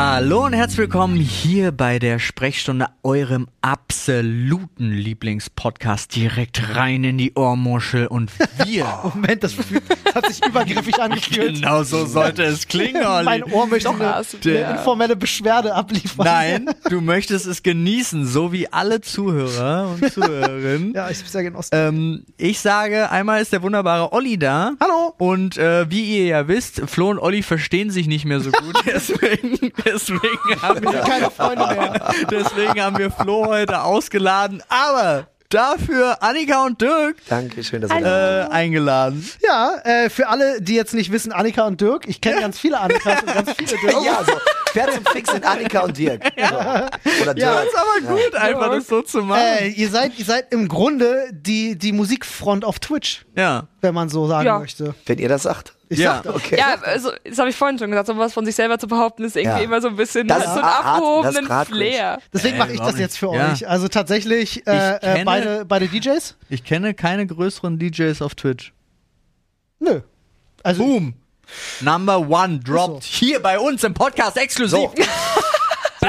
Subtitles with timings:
[0.00, 7.32] Hallo und herzlich willkommen hier bei der Sprechstunde, eurem absoluten Lieblingspodcast, direkt rein in die
[7.34, 8.30] Ohrmuschel und
[8.64, 8.86] wir.
[9.14, 11.56] Moment, das, das hat sich übergriffig angefühlt.
[11.56, 13.24] genau so sollte es klingen, Olli.
[13.24, 16.24] Mein Ohr möchte eine, eine informelle Beschwerde abliefern.
[16.24, 20.94] Nein, du möchtest es genießen, so wie alle Zuhörer und Zuhörerinnen.
[20.94, 21.70] Ja, ich bin sehr genossen.
[21.72, 24.74] ähm, ich sage, einmal ist der wunderbare Olli da.
[24.80, 25.14] Hallo.
[25.18, 28.76] Und äh, wie ihr ja wisst, Flo und Olli verstehen sich nicht mehr so gut.
[28.86, 32.12] Deswegen, deswegen, haben wir, Keine Freunde mehr.
[32.30, 34.62] deswegen haben wir Flo heute ausgeladen.
[34.68, 39.26] Aber dafür Annika und Dirk Danke, schön, dass ihr da äh, eingeladen.
[39.42, 42.78] Ja, äh, für alle, die jetzt nicht wissen, Annika und Dirk, ich kenne ganz viele
[42.78, 44.04] Annikas und ganz viele Dirk.
[44.04, 44.32] Ja, so,
[44.72, 46.22] Pferd zum Fix sind Annika und Dirk.
[46.36, 46.54] So.
[46.54, 46.92] Oder
[47.26, 47.54] Ja, Dirk.
[47.54, 49.40] Das ist aber gut, einfach das so zu machen.
[49.42, 53.68] Äh, ihr seid, ihr seid im Grunde die, die Musikfront auf Twitch, ja.
[53.80, 54.58] wenn man so sagen Ja.
[54.58, 54.94] möchte.
[55.06, 55.72] Wenn ihr das sagt.
[55.90, 56.22] Ich Ja.
[56.24, 56.56] Okay.
[56.58, 59.24] Ja, also, das habe ich vorhin schon gesagt, so was von sich selber zu behaupten,
[59.24, 59.64] ist irgendwie Ja.
[59.64, 62.18] immer so ein bisschen Das so das abgehobenen Flair.
[62.32, 63.34] Deswegen Äh, mache ich das jetzt für.
[63.34, 63.52] Ja.
[63.52, 63.66] euch.
[63.68, 66.36] Also tatsächlich äh, Ich äh, kenne- beide, beide DJs?
[66.50, 68.72] Ich kenne keine größeren DJs auf Twitch.
[69.78, 70.00] Nö.
[70.62, 71.14] Also Boom.
[71.80, 74.90] Number one dropped hier bei uns im Podcast exklusiv.
[74.90, 75.57] So, So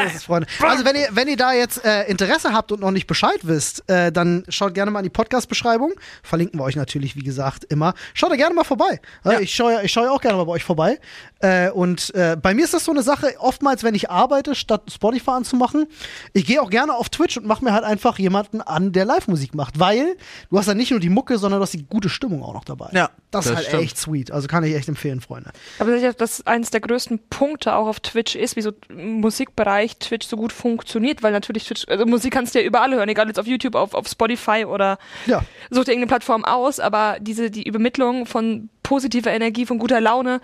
[0.08, 0.47] Freunde.
[0.61, 3.83] Also wenn ihr, wenn ihr da jetzt äh, Interesse habt und noch nicht Bescheid wisst,
[3.89, 5.94] äh, dann schaut gerne mal in die Podcast-Beschreibung.
[6.23, 7.94] Verlinken wir euch natürlich, wie gesagt, immer.
[8.14, 9.00] Schaut da gerne mal vorbei.
[9.25, 9.39] Äh, Ja.
[9.39, 11.00] Ich schaue ich schaue ja auch gerne mal bei euch vorbei.
[11.42, 14.84] Äh, und äh, bei mir ist das so eine Sache, oftmals, wenn ich arbeite, statt
[14.94, 15.88] Spotify anzumachen,
[16.34, 19.56] ich gehe auch gerne auf Twitch und mache mir halt einfach jemanden an, der Live-Musik
[19.56, 19.80] macht.
[19.80, 20.17] Weil
[20.50, 22.66] du hast dann nicht nur die Mucke, sondern du hast die gute Stimmung auch noch
[22.66, 22.90] dabei.
[22.94, 23.84] Ja, Das, ist das halt stimmt.
[23.84, 24.32] echt sweet.
[24.32, 25.52] Also kann ich echt empfehlen, Freunde.
[25.80, 29.98] Aber sicher, dass eines der größten Punkte auch auf Twitch ist, wie so im Musikbereich
[29.98, 33.28] Twitch so gut funktioniert, weil natürlich Twitch, also Musik kannst du ja überall hören, egal
[33.28, 35.40] jetzt auf YouTube, auf, auf Spotify oder Ja.
[35.70, 40.42] such dir irgendeine Plattform aus, aber diese, die Übermittlung von positiver Energie, von guter Laune,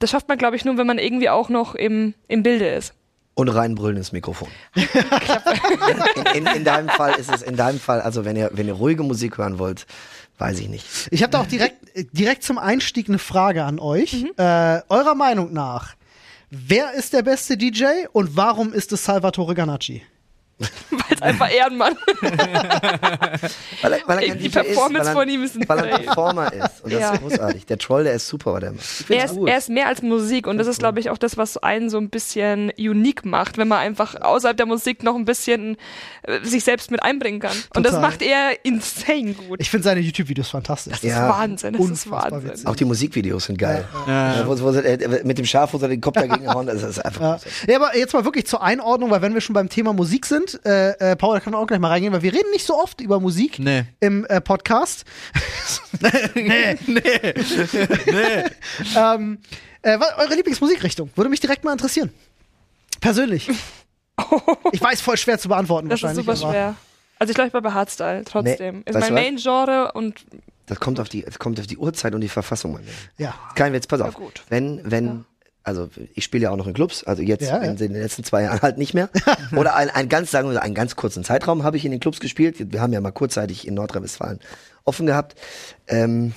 [0.00, 2.94] das schafft man, glaube ich, nur, wenn man irgendwie auch noch im, im Bilde ist.
[3.34, 4.48] und reinbrüllen ins Mikrofon.
[4.74, 4.86] in,
[6.34, 9.02] in, in deinem Fall ist es, in deinem Fall, also wenn ihr, wenn ihr ruhige
[9.02, 9.86] Musik hören wollt,
[10.38, 10.84] weiß ich nicht.
[11.10, 11.76] Ich habe da auch direkt,
[12.12, 14.24] direkt zum Einstieg eine Frage an euch.
[14.24, 14.32] Mhm.
[14.36, 15.94] Äh, eurer Meinung nach,
[16.50, 20.02] wer ist der beste DJ und warum ist es Salvatore Ganacci?
[20.90, 21.94] Weil es einfach Ehrenmann.
[23.82, 25.96] Weil er, weil er Die Performance ist, weil er, von ihm ist ein Weil er
[25.96, 26.04] ein.
[26.04, 26.84] Performer ist.
[26.84, 27.12] Und das Ja.
[27.14, 27.66] ist großartig.
[27.66, 29.10] Der Troll, der ist super, was macht.
[29.10, 31.56] Er ist, er ist mehr als Musik und das ist, glaube ich, auch das, was
[31.58, 35.76] einen so ein bisschen unique macht, wenn man einfach außerhalb der Musik noch ein bisschen
[36.22, 37.56] äh, sich selbst mit einbringen kann.
[37.74, 38.08] Und das Total.
[38.10, 39.60] macht er insane gut.
[39.60, 40.92] Ich finde seine YouTube-Videos fantastisch.
[40.94, 41.28] Das ist Ja.
[41.28, 42.44] Wahnsinn, das ist Wahnsinn.
[42.50, 42.66] witzig.
[42.66, 43.86] Auch die Musikvideos sind geil.
[44.06, 44.36] Ja.
[44.40, 46.98] Ja, wo, wo, äh, mit dem Schaf, wo sie den Kopf dagegen hauen, das ist
[47.04, 50.26] einfach ja, aber jetzt mal wirklich zur Einordnung, weil wenn wir schon beim Thema Musik
[50.26, 52.66] sind, äh, äh, Paul, da kann man auch gleich mal reingehen, weil wir reden nicht
[52.66, 53.84] so oft über Musik Nee.
[54.00, 55.04] im äh, Podcast.
[56.34, 56.76] nee.
[56.86, 57.02] nee.
[58.06, 58.44] nee.
[58.96, 59.38] ähm,
[59.82, 62.10] äh, was, eure Lieblingsmusikrichtung würde mich direkt mal interessieren.
[63.00, 63.48] Persönlich.
[64.72, 66.26] Ich weiß, voll schwer zu beantworten Das ist wahrscheinlich.
[66.26, 66.74] super aber- schwer.
[67.18, 68.76] Also ich glaube bei Hardstyle trotzdem.
[68.86, 69.14] Nee, ist mein?
[69.14, 70.26] Main-Genre und
[70.66, 72.82] Das kommt auf die, es kommt auf die Uhrzeit und die Verfassung an.
[73.16, 73.34] Ja.
[73.54, 74.14] Kein Witz, pass Ja, auf.
[74.14, 74.42] gut.
[74.50, 75.24] Wenn, wenn,
[75.62, 77.74] also ich spiele ja auch noch in Clubs, also jetzt Ja, in ja.
[77.74, 79.10] den letzten zwei Jahren halt nicht mehr.
[79.56, 82.18] Oder ein, ein ganz, sagen wir, einen ganz kurzen Zeitraum habe ich in den Clubs
[82.20, 82.72] gespielt.
[82.72, 84.40] Wir haben ja mal kurzzeitig in Nordrhein-Westfalen
[84.84, 85.36] offen gehabt.
[85.86, 86.32] Ähm,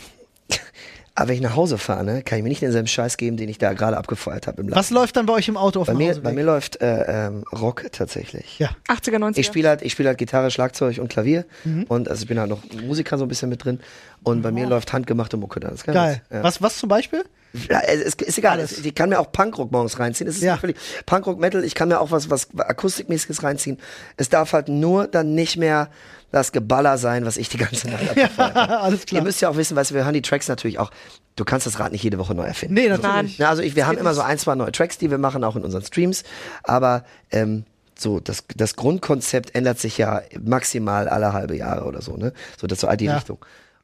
[1.16, 3.48] aber wenn ich nach Hause fahre, ne, kann ich mir nicht denselben Scheiß geben, den
[3.48, 4.80] ich da gerade abgefeuert habe im Laden.
[4.80, 7.28] Was läuft dann bei euch im Auto auf Bei dem mir, bei mir läuft äh,
[7.28, 8.60] ähm, Rock tatsächlich.
[8.60, 8.72] Ja.
[8.90, 9.38] 80er, 90er.
[9.40, 11.84] Ich spiele halt, ich spiele halt Gitarre, Schlagzeug und Klavier Mhm.
[11.88, 13.80] und also ich bin halt noch Musiker so ein bisschen mit drin
[14.24, 15.70] und bei mir läuft handgemachte Mucke da.
[15.70, 16.22] Das ist Geil.
[16.32, 16.44] Ja.
[16.44, 17.24] Was, was zum Beispiel?
[17.70, 18.58] Ja, es ist, ist egal.
[18.60, 18.72] Alles.
[18.72, 20.28] Es, ich kann mir auch Punkrock morgens reinziehen.
[20.30, 20.58] Es ist Ja.
[20.58, 20.76] völlig
[21.06, 21.64] Punkrock Metal.
[21.64, 23.78] Ich kann mir auch was was akustikmäßiges reinziehen.
[24.18, 25.90] Es darf halt nur dann nicht mehr
[26.32, 28.80] das Geballer sein, was ich die ganze Nacht abgefeuert habe.
[28.82, 29.22] Alles klar.
[29.22, 30.90] Ihr müsst ja auch wissen, weißt du, wir hören die Tracks natürlich auch.
[31.36, 32.74] Du kannst das Rad nicht jede Woche neu erfinden.
[32.74, 33.38] Nee, natürlich.
[33.38, 35.56] Na, also ich, wir haben immer so ein, zwei neue Tracks, die wir machen, auch
[35.56, 36.24] in unseren Streams.
[36.64, 37.66] Aber ähm,
[37.98, 42.34] so das, das Grundkonzept ändert sich ja maximal alle halbe Jahre oder so, ne?
[42.60, 43.16] So das so die Ja.
[43.18, 43.38] Richtung.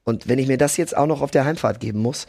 [0.10, 2.28] Und wenn ich mir das jetzt auch noch auf der Heimfahrt geben muss,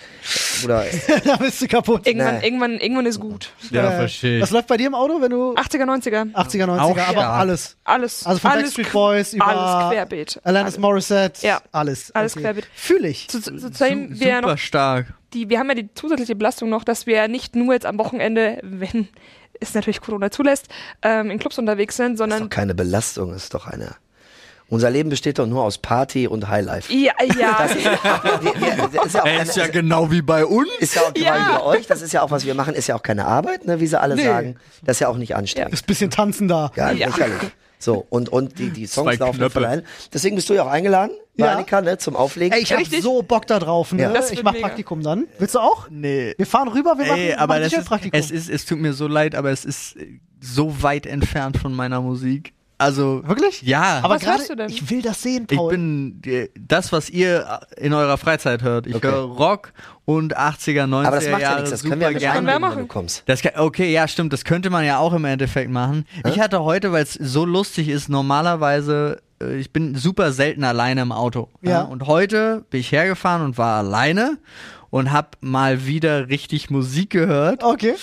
[0.65, 0.85] oder
[1.25, 2.07] da bist du kaputt.
[2.07, 2.47] irgendwann, Nee.
[2.47, 3.51] irgendwann, irgendwann ist gut.
[3.71, 4.41] Ja, Äh, verstehe.
[4.41, 6.33] Was läuft bei dir im Auto, wenn du 80er, 90er.
[6.35, 7.41] 80er, 90er, Auch aber stark.
[7.41, 7.77] alles.
[7.85, 8.27] Alles.
[8.27, 10.41] Also von alles Backstreet Boys über Alles querbeet.
[10.45, 10.79] Alanis Alles.
[10.79, 11.61] Morissette, Ja.
[11.73, 12.11] alles.
[12.13, 12.67] Alles querbeet.
[12.75, 13.29] Fühle ich.
[13.29, 15.07] Zu, zu, zu, zusammen Su- wir ja super noch stark.
[15.33, 18.59] die, wir haben ja die zusätzliche Belastung noch, dass wir nicht nur jetzt am Wochenende,
[18.63, 19.09] wenn
[19.61, 20.69] es natürlich Corona zulässt,
[21.03, 23.95] ähm, in Clubs unterwegs sind, Das ist sondern doch keine Belastung, ist doch eine.
[24.71, 26.91] Unser Leben besteht doch nur aus Party und Highlife.
[26.93, 30.69] ja, ja, wir, das ist ja auch keine, ist ja genau wie bei uns.
[30.79, 31.37] ist ja auch Ja.
[31.37, 31.59] ja.
[31.59, 33.81] bei euch, das ist ja auch, was wir machen, ist ja auch keine Arbeit, ne,
[33.81, 34.25] wie sie alle Nee.
[34.25, 34.57] sagen.
[34.85, 35.73] Das ist ja auch nicht anstrengend.
[35.75, 36.71] Ist ein bisschen tanzen da.
[36.77, 37.09] Ja, Ja.
[37.09, 37.51] lächerlich.
[37.83, 39.55] So, und, und die, die Songs Zwei laufen Knöpfe.
[39.61, 39.83] von allein.
[40.13, 41.53] Deswegen bist du ja auch eingeladen, Ja.
[41.55, 42.53] Annika, ne, zum Auflegen.
[42.57, 43.03] Ey, ich habe Richtig?
[43.03, 44.03] so Bock da drauf, ne?
[44.03, 44.13] Ja.
[44.13, 44.67] Das Ich mach mega.
[44.67, 45.27] Praktikum dann.
[45.39, 45.89] Willst du auch?
[45.91, 46.35] Nee.
[46.37, 48.21] Wir fahren rüber, wir machen, Ey, aber machen das ist, DJ-Praktikum.
[48.21, 49.97] es ist, es tut mir so leid, aber es ist
[50.41, 52.53] so weit entfernt von meiner Musik.
[52.81, 53.63] Also Wirklich?
[53.63, 54.01] Ja.
[54.03, 54.71] Aber Was gerade, hörst du denn?
[54.71, 55.71] ich will das sehen, ich Paul.
[55.73, 58.87] bin äh, das, was ihr in eurer Freizeit hört.
[58.87, 59.09] Ich Okay.
[59.09, 59.73] höre Rock
[60.07, 62.55] und 80er, 90er Aber das macht ja Jahre nichts, das können wir ja wir einbinden,
[62.55, 62.79] wenn machen.
[62.81, 63.23] du kommst.
[63.27, 64.33] Das kann, okay, ja, stimmt.
[64.33, 66.07] Das könnte man ja auch im Endeffekt machen.
[66.27, 71.03] Ich hatte heute, weil es so lustig ist, normalerweise, äh, ich bin super selten alleine
[71.03, 71.49] im Auto.
[71.63, 71.83] Ja.
[71.83, 74.39] Und heute bin ich hergefahren und war alleine
[74.91, 77.63] und hab mal wieder richtig Musik gehört.
[77.63, 77.95] okay.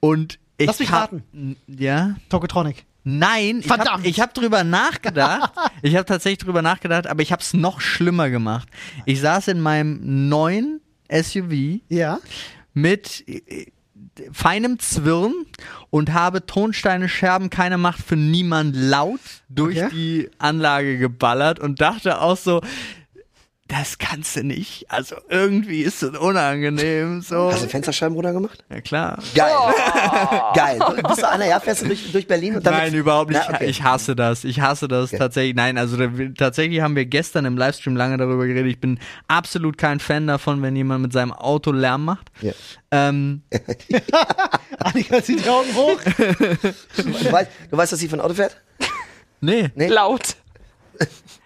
[0.00, 1.56] Und ich Lass mich raten.
[1.66, 2.14] Ja?
[2.28, 2.84] Tokotronic.
[3.04, 4.06] Nein, ich habe Verdammt.
[4.06, 5.52] ich hab drüber nachgedacht.
[5.82, 8.68] ich habe tatsächlich drüber nachgedacht, aber ich habe es noch schlimmer gemacht.
[9.04, 10.80] Ich saß in meinem neuen
[11.12, 12.18] SUV Ja.
[12.72, 13.66] mit äh,
[14.32, 15.32] feinem Zwirn
[15.90, 19.90] und habe Tonsteine Scherben keine Macht für niemand laut durch Okay.
[19.92, 22.62] die Anlage geballert und dachte auch so,
[23.68, 24.84] das kannst du nicht.
[24.90, 27.22] Also irgendwie ist es unangenehm.
[27.22, 27.50] So.
[27.50, 28.62] Hast du Fensterscheiben runtergemacht?
[28.70, 29.18] Ja klar.
[29.34, 29.52] Geil.
[30.54, 30.78] Geil.
[30.96, 32.78] Du bist du einer, ja, fährst du durch, durch Berlin und damit.
[32.80, 33.40] Nein, überhaupt nicht.
[33.48, 33.64] Na, okay.
[33.66, 34.44] Ich hasse das.
[34.44, 35.18] Ich hasse das Okay.
[35.18, 35.54] tatsächlich.
[35.56, 35.96] Nein, also
[36.36, 38.70] tatsächlich haben wir gestern im Livestream lange darüber geredet.
[38.70, 42.30] Ich bin absolut kein Fan davon, wenn jemand mit seinem Auto Lärm macht.
[42.42, 42.52] Ja.
[42.90, 43.42] Ähm,
[44.78, 45.98] Annika zieht die Augen hoch.
[46.96, 48.60] Du weißt, du weißt, dass sie von Auto fährt?
[49.40, 49.70] nee.
[49.74, 49.88] Nee.
[49.88, 50.36] Laut.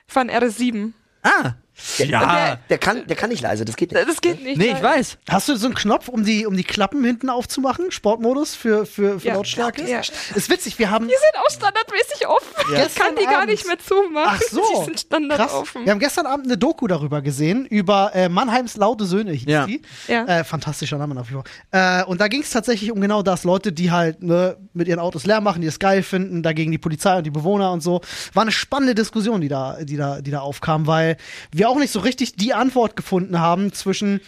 [0.06, 0.93] Von R7.
[1.23, 1.53] Ah.
[1.99, 2.59] Ja.
[2.69, 4.09] Der kann, der kann nicht leise, das geht nicht.
[4.09, 4.59] Das geht nicht.
[4.59, 5.19] Nee, ich weiß.
[5.29, 7.91] Hast du so einen Knopf, um die, um die Klappen hinten aufzumachen?
[7.91, 9.35] Sportmodus für, für, für Ja.
[9.35, 9.89] Lautstärke?
[9.89, 10.01] Ja.
[10.01, 11.07] Ist witzig, wir haben.
[11.09, 12.73] Die sind auch standardmäßig offen.
[12.73, 12.87] Ja.
[12.87, 14.39] Ich kann die Gestern gar Abend- nicht mehr zumachen.
[14.39, 14.63] Ach so.
[14.81, 15.53] Die sind standard Krass.
[15.53, 15.85] offen.
[15.85, 19.67] Wir haben gestern Abend eine Doku darüber gesehen, über äh, Mannheims laute Söhne hieß Ja.
[19.67, 19.83] die.
[20.09, 20.25] Ja.
[20.27, 21.45] Äh, fantastischer Name nach wie vor.
[21.71, 23.45] Äh, und da ging es tatsächlich um genau das.
[23.45, 26.79] Leute, die halt ne, mit ihren Autos Lärm machen, die es geil finden, dagegen die
[26.79, 28.01] Polizei und die Bewohner und so.
[28.35, 31.17] War eine spannende Diskussion, die da, die da, die da aufkam, weil
[31.53, 34.20] wir auch nicht so richtig die Antwort gefunden haben zwischen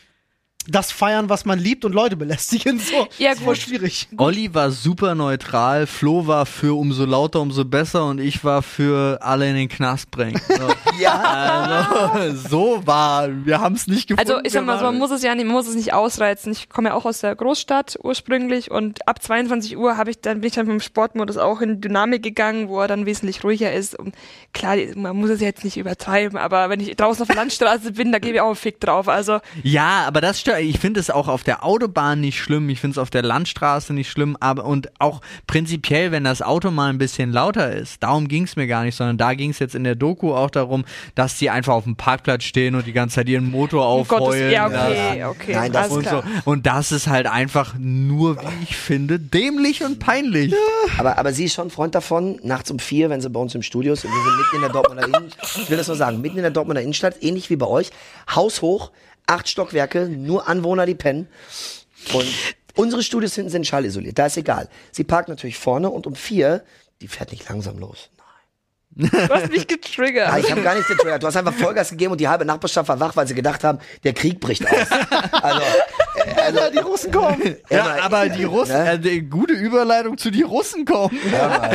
[0.71, 2.79] das feiern, was man liebt und Leute belästigen.
[2.79, 3.59] So, Ja, voll gut.
[3.59, 4.09] schwierig.
[4.17, 9.19] Olli war super neutral, Flo war für umso lauter, umso besser und ich war für
[9.23, 10.41] alle in den Knast bringen.
[10.49, 10.69] So,
[11.01, 12.11] Ja.
[12.13, 14.31] also, so war, wir haben es nicht gefunden.
[14.31, 16.53] Also ich sag mal so, man muss es ja nicht, man muss es nicht ausreizen.
[16.53, 20.41] Ich komme ja auch aus der Großstadt ursprünglich und ab 22 Uhr habe ich dann
[20.41, 23.73] bin ich dann mit dem Sportmodus auch in Dynamik gegangen, wo er dann wesentlich ruhiger
[23.73, 23.99] ist.
[23.99, 24.15] Und
[24.53, 28.13] klar, man muss es jetzt nicht übertreiben, aber wenn ich draußen auf der Landstraße bin,
[28.13, 29.09] da gebe ich auch einen Fick drauf.
[29.09, 30.60] Also Ja, aber das stört.
[30.61, 32.69] Ich finde es auch auf der Autobahn nicht schlimm.
[32.69, 34.37] Ich finde es auf der Landstraße nicht schlimm.
[34.41, 38.03] Aber und auch prinzipiell, wenn das Auto mal ein bisschen lauter ist.
[38.03, 40.51] Darum ging es mir gar nicht, sondern da ging es jetzt in der Doku auch
[40.51, 40.85] darum,
[41.15, 44.27] dass die einfach auf dem Parkplatz stehen und die ganze Zeit ihren Motor um Gottes,
[44.29, 44.51] aufheulen.
[44.53, 46.23] ja okay, okay, Nein, das- Und, so.
[46.45, 50.55] und das ist halt einfach nur, wie ich finde, dämlich und peinlich.
[50.99, 53.55] Aber, aber sie ist schon ein Freund davon, nachts um vier, wenn sie bei uns
[53.55, 55.51] im Studio ist und wir sind mitten in der Dortmunder Innenstadt.
[55.63, 57.91] Ich will das nur sagen, mitten in der Dortmunder Innenstadt, ähnlich wie bei euch.
[58.35, 58.91] Haus hoch,
[59.31, 61.29] acht Stockwerke, nur Anwohner, die pennen.
[62.13, 62.27] Und
[62.75, 64.69] unsere Studios hinten sind schallisoliert, da ist egal.
[64.93, 66.63] Sie parkt natürlich vorne und um vier,
[67.01, 68.11] die fährt nicht langsam los.
[68.93, 70.33] Du hast mich getriggert.
[70.33, 71.23] Ah, ich habe gar nicht getriggert.
[71.23, 73.79] Du hast einfach Vollgas gegeben und die halbe Nachbarschaft war wach, weil sie gedacht haben,
[74.03, 74.89] der Krieg bricht aus.
[75.43, 75.61] Also,
[76.17, 77.57] äh, also Ja, die Russen kommen.
[77.71, 79.01] Ja, mal- aber die Russen, Ne?
[79.05, 81.17] äh, gute Überleitung zu die Russen kommen.
[81.33, 81.71] ja.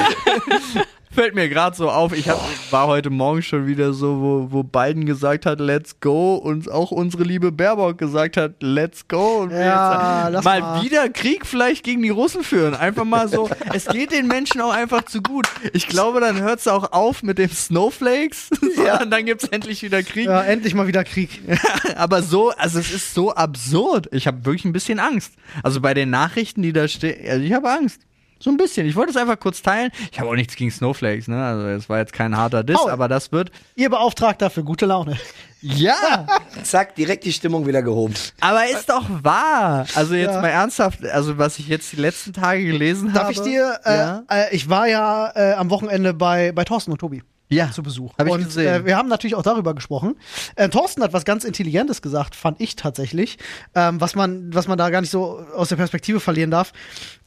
[1.16, 2.12] Fällt mir gerade so auf.
[2.12, 2.38] Ich hab,
[2.72, 6.92] war heute Morgen schon wieder so, wo, wo Biden gesagt hat, let's go und auch
[6.92, 9.38] unsere liebe Baerbock gesagt hat, let's go.
[9.44, 10.84] Und wir Ja, jetzt mal, mal.
[10.84, 12.76] wieder Krieg vielleicht gegen die Russen führen.
[12.76, 13.50] Einfach mal so.
[13.74, 15.48] es geht den Menschen auch einfach zu gut.
[15.72, 20.04] Ich glaube, dann hört es auch auf mit dem Snowflakes, sondern dann gibt's endlich wieder
[20.04, 20.26] Krieg.
[20.26, 21.42] Ja, endlich mal wieder Krieg.
[21.96, 24.10] Aber so, also es ist so absurd.
[24.12, 25.32] Ich habe wirklich ein bisschen Angst.
[25.64, 28.02] Also bei den Nachrichten, die da stehen, also ich habe Angst.
[28.40, 28.86] So ein bisschen.
[28.86, 29.92] Ich wollte es einfach kurz teilen.
[30.12, 31.44] Ich habe auch nichts gegen Snowflakes, ne?
[31.44, 32.92] Also es war jetzt kein harter Diss, Paul.
[32.92, 33.50] aber das wird.
[33.76, 35.18] Ihr Beauftragter für gute Laune.
[35.62, 36.28] Ja,
[36.64, 38.14] Zack, direkt die Stimmung wieder gehoben.
[38.42, 39.86] aber ist doch wahr.
[39.96, 40.42] Also jetzt Ja.
[40.42, 43.34] mal ernsthaft, also was ich jetzt die letzten Tage gelesen Darf habe.
[43.34, 44.24] ich dir, äh, ja?
[44.30, 47.24] äh, ich war ja äh, am Wochenende bei, bei Thorsten und Tobi.
[47.48, 48.14] Ja, zu Besuch.
[48.18, 48.82] hab ich und gesehen.
[48.82, 50.16] Äh, wir haben natürlich auch darüber gesprochen.
[50.56, 53.38] Äh, Thorsten hat was ganz Intelligentes gesagt, fand ich tatsächlich,
[53.76, 56.74] ähm, was man, was man da gar nicht so aus der Perspektive verlieren darf.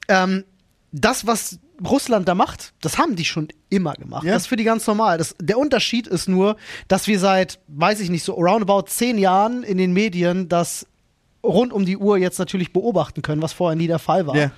[0.08, 0.44] Ähm,
[0.92, 4.24] das, was Russland da macht, das haben die schon immer gemacht.
[4.24, 4.32] Ja.
[4.32, 5.18] Das ist für die ganz normal.
[5.18, 6.56] Das, der Unterschied ist nur,
[6.88, 10.86] dass wir seit, weiß ich nicht, so roundabout zehn Jahren in den Medien das
[11.44, 14.36] rund um die Uhr jetzt natürlich beobachten können, was vorher nie der Fall war.
[14.36, 14.50] Ja.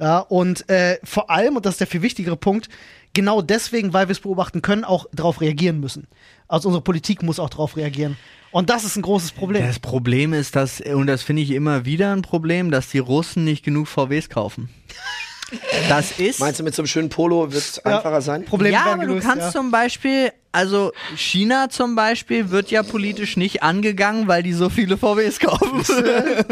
[0.00, 2.68] Ja, und äh, vor allem, und das ist der viel wichtigere Punkt,
[3.14, 6.06] genau deswegen, weil wir es beobachten können, auch darauf reagieren müssen.
[6.46, 8.16] Also unsere Politik muss auch darauf reagieren.
[8.50, 9.66] Und das ist ein großes Problem.
[9.66, 13.44] Das Problem ist, dass, und das finde ich immer wieder ein Problem, dass die Russen
[13.44, 14.70] nicht genug VWs kaufen.
[15.88, 16.40] Das ist.
[16.40, 18.44] Meinst du, mit so einem schönen Polo wird es einfacher sein?
[18.44, 19.52] Probleme ja, aber du gelöst, kannst ja.
[19.52, 24.96] zum Beispiel, also China zum Beispiel wird ja politisch nicht angegangen, weil die so viele
[24.96, 25.82] VWs kaufen.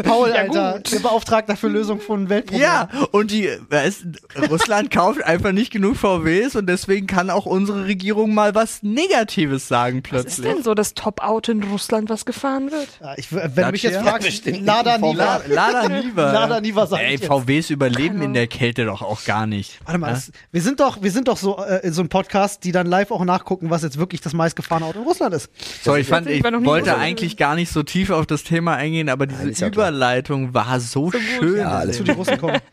[0.03, 0.91] Paul, Ja, Alter, gut.
[0.93, 2.63] der Beauftragter für Lösung von Weltproblemen.
[2.63, 4.05] ja, und die, weißt,
[4.49, 9.67] Russland kauft einfach nicht genug VWs und deswegen kann auch unsere Regierung mal was Negatives
[9.67, 10.53] sagen Was ist plötzlich.
[10.53, 12.87] denn so das Top-Auto in Russland, was gefahren wird?
[13.01, 15.41] Ja, ich, wenn du mich jetzt fragst, Lada Niva.
[15.47, 16.31] La- Lada Niva.
[16.31, 17.17] Lada Niva sag Ey.
[17.17, 19.79] VWs überleben in der Kälte doch auch gar nicht.
[19.85, 20.13] Warte mal, Ja?
[20.13, 22.87] das, wir sind doch, wir sind doch so äh, in so einem Podcast, die dann
[22.87, 25.49] live auch nachgucken, was jetzt wirklich das meistgefahrene Auto in Russland ist.
[25.83, 29.09] So, ich fand, ich wollte so- eigentlich gar nicht so tief auf das Thema eingehen,
[29.09, 29.89] aber diese ja klar.
[29.89, 31.57] Überleitung war so, schön.
[31.57, 32.59] Ja, alles Zu den Russen kommen.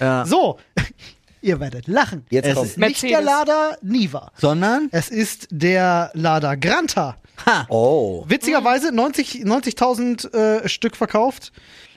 [0.00, 0.26] Ja.
[0.26, 0.58] So,
[1.40, 2.26] ihr werdet lachen.
[2.28, 2.66] Jetzt Es kommt.
[2.66, 3.24] ist- Nicht der Mercedes.
[3.26, 4.32] Lada Niva.
[4.36, 7.16] Sondern, Es ist der Lada Granta.
[7.46, 8.24] ha, Oh.
[8.26, 11.52] Witzigerweise 90 90.000 äh, Stück verkauft.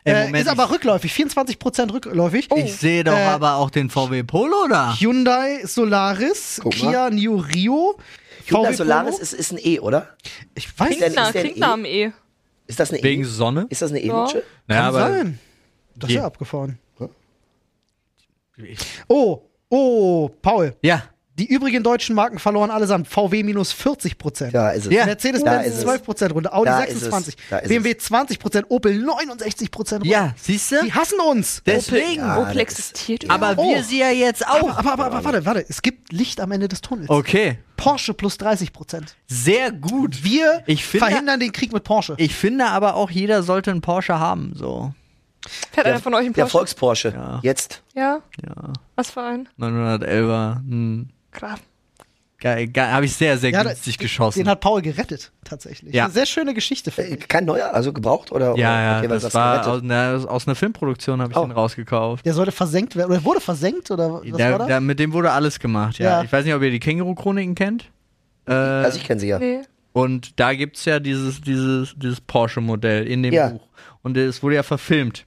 [0.05, 2.47] Äh, Moment, ist aber rückläufig, 24% rückläufig.
[2.55, 4.95] ich sehe doch Äh, aber auch den VW Polo da.
[4.97, 6.91] Hyundai Solaris, Guck mal.
[6.91, 7.97] Kia New Rio,
[8.49, 10.15] Hyundai VW Solaris ist, ist ein E, oder?
[10.55, 10.99] Ich weiß nicht.
[10.99, 11.83] Klingt ein nach E?
[11.83, 12.11] dem E.
[12.67, 13.25] Ist das eine Wegen E?
[13.25, 13.67] Sonne?
[13.69, 14.43] Ist das eine E-Lutsche?
[14.67, 15.39] Naja, Kann aber sein.
[15.95, 16.79] Das ist ja abgefahren.
[19.07, 20.75] Oh, oh, Paul.
[20.81, 21.03] Ja,
[21.37, 23.07] Die übrigen deutschen Marken verloren allesamt.
[23.07, 24.55] VW minus 40 Prozent.
[24.55, 24.91] Da ist es.
[24.93, 25.05] Ja.
[25.05, 25.81] Mercedes-Benz ist es.
[25.81, 26.53] 12 Prozent runter.
[26.55, 26.99] Audi Da ist es.
[27.01, 27.37] 26.
[27.49, 28.65] Da ist BMW 20 Prozent.
[28.69, 30.11] Opel 69 Prozent runter.
[30.11, 30.83] ja, siehst du?
[30.83, 31.61] Die hassen uns.
[31.65, 32.21] Deswegen.
[32.21, 33.69] Ja, Opel existiert Aber Oh.
[33.75, 34.77] wir sie ja jetzt auch.
[34.77, 35.65] Aber, aber, aber, aber warte, warte.
[35.69, 37.09] Es gibt Licht am Ende des Tunnels.
[37.09, 39.15] Okay, Porsche plus 30 Prozent.
[39.27, 40.23] sehr gut.
[40.23, 42.15] Wir Ich finde- verhindern den Krieg mit Porsche.
[42.17, 44.53] Ich finde aber auch, jeder sollte einen Porsche haben.
[44.55, 44.93] So,
[45.71, 46.51] Fährt einer von euch einen Der Porsche?
[46.57, 47.13] Volks-Porsche.
[47.15, 47.39] Ja.
[47.43, 47.83] Jetzt.
[47.93, 48.73] Ja, ja.
[48.95, 49.47] was für ein?
[49.59, 50.55] 911er.
[50.67, 51.09] Hm.
[51.31, 51.59] Graf.
[52.39, 52.91] Geil, geil.
[52.91, 54.39] Habe ich sehr, sehr Ja, günstig den- geschossen.
[54.39, 55.93] Den hat Paul gerettet, tatsächlich.
[55.95, 56.03] Ja.
[56.05, 57.17] Eine sehr schöne Geschichte, Äh.
[57.17, 58.53] Kein neuer, also gebraucht oder?
[58.53, 58.61] oder?
[58.61, 61.41] ja, ja, okay, was das war aus, na, aus einer Filmproduktion habe ich Oh.
[61.41, 62.23] den rausgekauft.
[62.27, 63.11] Der sollte versenkt werden.
[63.11, 63.89] Oder wurde versenkt?
[63.89, 64.67] Oder was war Der, das?
[64.67, 66.19] der, mit dem wurde alles gemacht, ja.
[66.19, 66.23] Ja.
[66.23, 67.85] Ich weiß nicht, ob ihr die Känguru-Chroniken kennt.
[68.45, 69.39] Äh, Also ich kenne sie ja.
[69.39, 69.61] Nee.
[69.93, 73.49] und da gibt's ja dieses, dieses, dieses Porsche-Modell in dem Ja.
[73.49, 73.67] Buch.
[74.03, 75.25] Und es wurde ja verfilmt.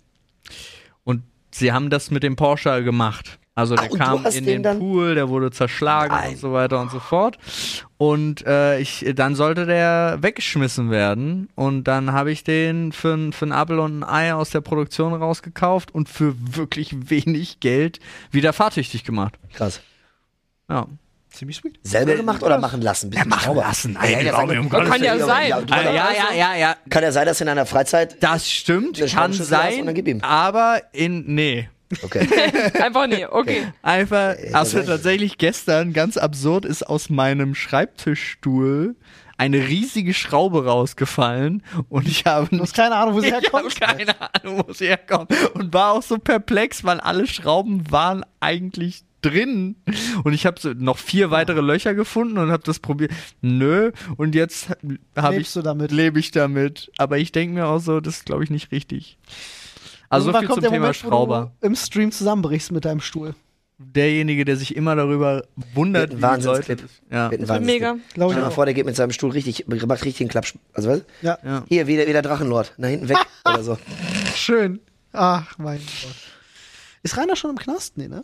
[1.02, 3.39] Und sie haben das mit dem Porsche gemacht.
[3.60, 6.30] Also der Ach, kam in den den Pool, der wurde zerschlagen Nein.
[6.30, 7.36] und so weiter und so fort.
[7.98, 11.50] Und äh, ich, dann sollte der weggeschmissen werden.
[11.54, 15.12] Und dann habe ich den für, für ein Apfel und ein Ei aus der Produktion
[15.12, 18.00] rausgekauft und für wirklich wenig Geld
[18.30, 19.34] wieder fahrtüchtig gemacht.
[19.52, 19.80] Krass.
[20.70, 20.86] Ja.
[21.30, 21.78] Ziemlich sweet.
[21.82, 23.10] Selber gemacht oder machen lassen?
[23.10, 23.98] Bisschen machen lassen.
[24.02, 25.48] Ja, ja, ja, Kann ja sein.
[25.68, 26.76] ja, ja, ja, ja.
[26.88, 28.20] Kann ja sein, dass in einer Freizeit.
[28.20, 30.22] Das stimmt, kann sein, dann gib ihm.
[30.22, 31.68] aber in, nee.
[32.02, 32.26] Okay.
[32.80, 33.66] Einfach nee, okay.
[33.82, 38.96] Einfach, also das- tatsächlich gestern, ganz absurd, ist aus meinem Schreibtischstuhl
[39.36, 43.42] eine riesige Schraube rausgefallen und ich habe Du hast keine Ahnung, wo sie ich habe
[43.46, 43.80] herkommt.
[43.80, 49.02] keine Ahnung, wo sie herkommt und war auch so perplex, weil alle Schrauben waren eigentlich
[49.22, 49.76] drin
[50.24, 53.12] und ich habe so noch vier weitere Löcher gefunden und habe das probiert.
[53.40, 54.68] Nö, und jetzt
[55.16, 55.54] habe ich
[55.90, 59.18] lebe ich damit, aber ich denke mir auch so, das ist glaube ich nicht richtig.
[60.10, 61.52] Also so viel kommt zum der Thema Moment, Schrauber.
[61.54, 63.34] wo du im Stream zusammenbrichst mit deinem Stuhl.
[63.78, 66.32] Derjenige, der sich immer darüber wundert, wie die Leute.
[66.44, 66.82] Wahnsinnsclip.
[67.10, 67.30] Ja.
[67.30, 67.86] Wird ein Das wird mega.
[67.92, 70.28] Glaube ich Stell dir mal vor, der geht mit seinem Stuhl richtig, macht richtig einen
[70.28, 70.54] Klappsch.
[70.74, 71.02] Also was?
[71.22, 71.38] Ja.
[71.42, 71.64] Ja.
[71.66, 72.74] Hier, wieder, wieder Drachenlord.
[72.76, 73.78] Nach hinten weg oder so.
[74.34, 74.80] Schön.
[75.12, 76.14] Ach, mein Gott.
[77.02, 77.96] Ist Rainer schon im Knast?
[77.96, 78.22] Nee, ne?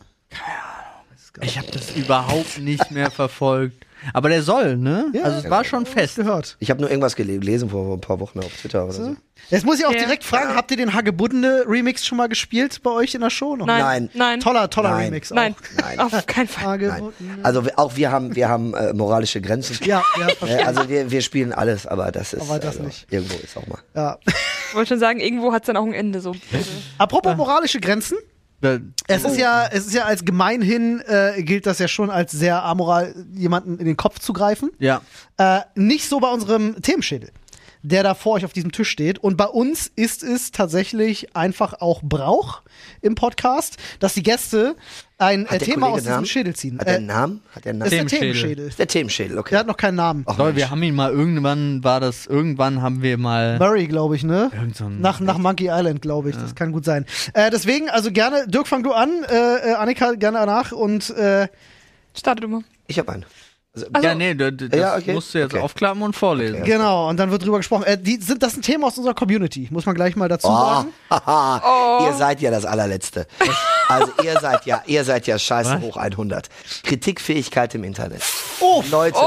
[1.43, 3.85] Ich habe das überhaupt nicht mehr verfolgt.
[4.13, 5.07] Aber der soll, ne?
[5.15, 5.23] Ja.
[5.25, 6.17] also es war schon fest.
[6.17, 6.57] Gehört.
[6.61, 9.17] Ich habe nur irgendwas gele- gelesen vor ein paar Wochen auf Twitter oder so.
[9.49, 9.99] Jetzt muss ich auch Ja.
[9.99, 13.57] direkt fragen, habt ihr den Hagebuddene Remix schon mal gespielt bei euch in der Show?
[13.57, 13.67] Noch?
[13.67, 13.81] Nein.
[13.81, 14.11] Nein.
[14.15, 14.41] Nein.
[14.41, 15.05] Toller, toller Nein.
[15.07, 15.31] Remix.
[15.31, 15.57] Nein.
[15.81, 15.99] Nein.
[15.99, 16.79] Auf keinen Fall.
[16.79, 17.11] Nein.
[17.43, 19.79] Also auch wir haben, wir haben äh, moralische Grenzen.
[19.85, 20.67] Ja, ja, Äh, verstehe.
[20.67, 23.07] also wir, wir spielen alles, aber das ist Aber das also, nicht.
[23.11, 23.79] irgendwo ist auch mal.
[23.95, 24.19] Ja.
[24.69, 26.21] Ich wollte schon sagen, irgendwo hat es dann auch ein Ende.
[26.21, 26.35] So.
[26.99, 28.19] Apropos moralische Grenzen.
[28.61, 32.33] Da- Es ist ja, es ist ja als gemeinhin äh, gilt das ja schon als
[32.33, 34.71] sehr amoral, jemanden in den Kopf zu greifen.
[34.79, 35.03] Ja.
[35.37, 37.31] Äh, nicht so bei unserem Themenschädel,
[37.83, 39.19] der da vor euch auf diesem Tisch steht.
[39.19, 42.63] Und bei uns ist es tatsächlich einfach auch Brauch
[43.03, 44.77] im Podcast, dass die Gäste
[45.19, 46.27] ein äh, Thema aus diesem Namen?
[46.27, 46.79] Schädel ziehen.
[46.79, 47.43] Hat der Äh, einen Namen?
[47.55, 48.09] Hat der einen das ist Namen?
[48.09, 48.69] der Themenschädel.
[48.69, 49.51] Ist der Themenschädel, okay.
[49.51, 50.25] Der hat noch keinen Namen.
[50.27, 53.59] Ach, Leute, wir haben ihn mal irgendwann, war das, irgendwann haben wir mal.
[53.59, 54.51] Murray, glaube ich, ne?
[54.53, 56.37] Irgend so nach, nach Monkey Island, glaube ich.
[56.37, 57.07] Das kann gut sein.
[57.33, 61.49] Äh, deswegen, also gerne, Dirk, fang du an, äh, äh, Annika gerne danach und äh,
[62.15, 62.63] Starte du mal.
[62.87, 63.25] Ich habe einen.
[63.77, 65.13] Also, Also- ja, nee, das Ja, okay.
[65.13, 65.63] musst du jetzt Okay.
[65.63, 66.65] aufklappen und vorlesen.
[66.65, 67.85] genau, und dann wird drüber gesprochen.
[67.85, 70.49] Äh, die sind, das ist ein Thema aus unserer Community, muss man gleich mal dazu
[70.49, 70.89] Oh, sagen.
[71.11, 73.27] haha, ihr seid ja das allerletzte.
[73.89, 75.81] Also ihr seid ja, ihr seid ja scheiße Was?
[75.83, 76.49] hoch 100.
[76.85, 78.23] Kritikfähigkeit im Internet.
[78.61, 79.19] Oh, Leute,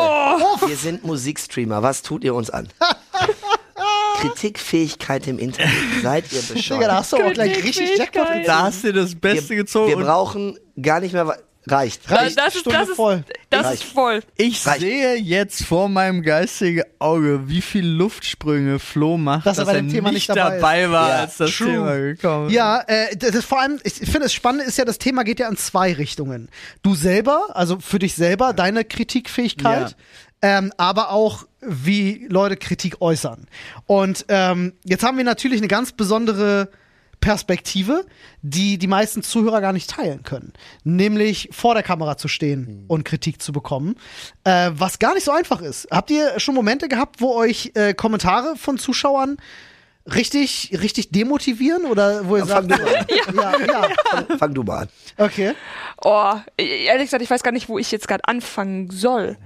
[0.66, 1.84] wir sind Musikstreamer.
[1.84, 2.68] Was tut ihr uns an?
[4.18, 5.72] Kritikfähigkeit im Internet.
[6.02, 6.92] Seid ihr Digga, da bescheuert?
[6.92, 8.28] hast du auch gleich richtig Jackpot.
[8.46, 9.88] Da hast du das Beste Wir, gezogen.
[9.90, 11.38] wir brauchen gar nicht mehr.
[11.72, 12.10] Reicht.
[12.10, 13.24] Reicht, das ist, Stunde das ist, voll.
[13.50, 13.84] Das Reicht.
[13.84, 14.22] ist voll.
[14.36, 14.80] ich Reicht.
[14.82, 19.88] sehe jetzt vor meinem geistigen Auge, wie viel Luftsprünge Flo macht, Dass er bei dem
[19.88, 21.68] er Thema nicht dabei dabei, war, Ja, als das true.
[21.68, 22.54] Thema gekommen ist.
[22.54, 25.40] Ja, äh, das ist vor allem, ich finde, das Spannende ist ja, das Thema geht
[25.40, 26.50] ja in zwei Richtungen.
[26.82, 29.96] Du selber, also für dich selber, deine Kritikfähigkeit,
[30.42, 33.48] ähm, aber auch, wie Leute Kritik äußern.
[33.86, 36.70] Und ähm, jetzt haben wir natürlich eine ganz besondere
[37.20, 38.06] Perspektive,
[38.42, 40.54] die die meisten Zuhörer gar nicht teilen können.
[40.84, 43.96] Nämlich vor der Kamera zu stehen und Kritik zu bekommen,
[44.46, 45.88] äh, was gar nicht so einfach ist.
[45.92, 49.38] Habt ihr schon Momente gehabt, wo euch äh, Kommentare von Zuschauern
[50.06, 53.66] richtig, richtig demotivieren oder wo ihr Fang sagt, du mal an.
[53.68, 54.90] ja, ja, Fang, fang du mal an.
[55.18, 55.54] okay.
[56.02, 59.38] Oh, ehrlich gesagt, ich weiß gar nicht, wo ich jetzt gerade anfangen soll.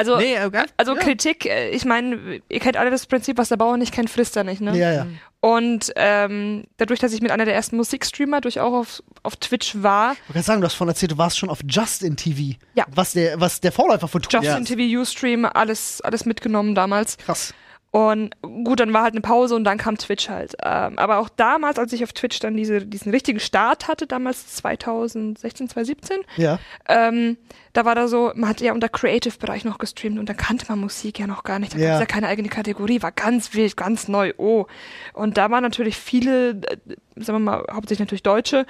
[0.00, 0.98] Also, Nee, gar- also ja.
[1.00, 4.34] Kritik, äh, ich meine, ihr kennt alle das Prinzip, was der Bauer nicht kennt, frisst
[4.36, 4.76] er nicht, ne?
[4.76, 5.06] Ja, ja.
[5.40, 9.74] Und ähm, dadurch, dass ich mit einer der ersten Musikstreamer durch auch auf, auf Twitch
[9.82, 12.58] war, Ich kann sagen, du hast von erzählt, du warst schon auf Justin TV.
[12.74, 12.84] Ja.
[12.94, 14.68] Was der, was der Vorläufer von Twitch Justin ist.
[14.68, 17.16] TV Ustream, alles, alles mitgenommen damals.
[17.18, 17.52] Krass.
[17.92, 20.54] Und gut, dann war halt eine Pause und dann kam Twitch halt.
[20.64, 24.46] Ähm, aber auch damals, als ich auf Twitch dann diese, diesen richtigen Start hatte, damals
[24.54, 26.60] 2016, 2017, Ja.
[26.88, 27.36] ähm,
[27.72, 30.78] da war da so, man hat ja unter Creative-Bereich noch gestreamt und da kannte man
[30.78, 31.74] Musik ja noch gar nicht.
[31.74, 31.86] Da Ja.
[31.86, 34.66] gab es ja keine eigene Kategorie, war ganz wild, ganz neu, oh.
[35.12, 36.76] Und da waren natürlich viele, äh,
[37.16, 38.66] sagen wir mal, hauptsächlich natürlich Deutsche,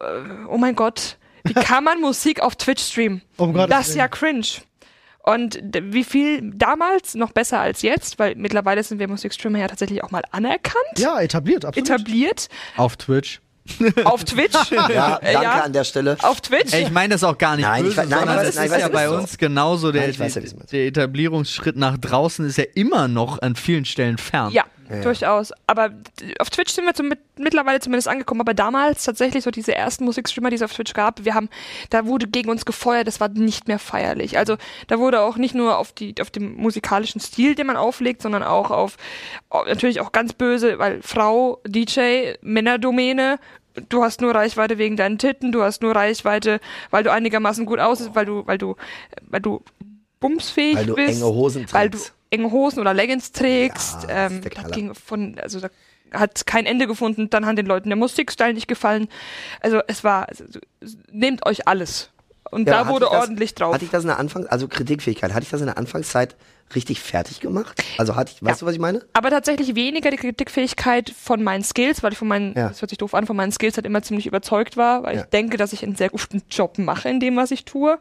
[0.00, 0.04] äh,
[0.48, 3.20] oh mein Gott, wie kann man Musik auf Twitch streamen?
[3.36, 4.46] Um das ist ja cringe.
[5.26, 10.02] Und wie viel damals noch besser als jetzt, weil mittlerweile sind wir Musikstreamer ja tatsächlich
[10.04, 11.90] auch mal anerkannt, Ja, etabliert, absolut.
[11.90, 13.40] etabliert Auf Twitch.
[14.04, 14.54] auf Twitch.
[14.70, 16.16] Ja, danke ja, an der Stelle.
[16.22, 16.72] auf Twitch.
[16.72, 18.48] Ey, ich meine das auch gar nicht Nein, ich böse, weiß- nein, ich sondern weiß-
[18.48, 19.10] es nein, ich ist ja bei ist.
[19.10, 19.90] uns genauso.
[19.90, 20.56] Der, Nein, ich weiß ist.
[20.72, 24.52] der Etablierungsschritt nach draußen ist ja immer noch an vielen Stellen fern.
[24.52, 25.52] Ja, Ja, durchaus.
[25.66, 25.90] Aber
[26.38, 28.40] auf Twitch sind wir zum, mit, mittlerweile zumindest angekommen.
[28.40, 31.48] Aber damals tatsächlich so diese ersten Musikstreamer, die es auf Twitch gab, wir haben,
[31.90, 34.38] da wurde gegen uns gefeuert, das war nicht mehr feierlich.
[34.38, 38.22] Also da wurde auch nicht nur auf die, auf den musikalischen Stil, den man auflegt,
[38.22, 38.96] sondern auch auf,
[39.48, 43.38] auf natürlich auch ganz böse, weil Frau, DJ, Männerdomäne,
[43.88, 47.78] du hast nur Reichweite wegen deinen Titten, du hast nur Reichweite, weil du einigermaßen gut
[47.78, 48.76] aussiehst, weil du, weil du,
[49.28, 49.62] weil du
[50.20, 51.20] bumsfähig Weil du bist.
[51.20, 51.98] enge Hosen Weil du
[52.36, 52.44] trägst.
[52.44, 54.04] enge Hosen oder Leggings trägst.
[54.08, 55.68] Ja, ähm, das ging von, also da
[56.12, 57.28] hat kein Ende gefunden.
[57.30, 59.08] Dann hat den Leuten der Musikstyle nicht gefallen.
[59.60, 60.44] Also es war, also,
[61.10, 62.10] nehmt euch alles.
[62.52, 63.74] Und Ja, da wurde das- ordentlich drauf.
[63.74, 66.36] Hatte ich das in der Anfangs-, also Kritikfähigkeit, hatte ich das in der Anfangszeit
[66.76, 67.82] richtig fertig gemacht?
[67.98, 69.04] Also hatte ich, weißt du, was ich meine?
[69.14, 72.68] aber tatsächlich weniger die Kritikfähigkeit von meinen Skills, weil ich von meinen, Ja.
[72.68, 75.22] das hört sich doof an, von meinen Skills halt immer ziemlich überzeugt war, weil Ja.
[75.22, 77.98] ich denke, dass ich einen sehr guten Job mache in dem, was ich tue.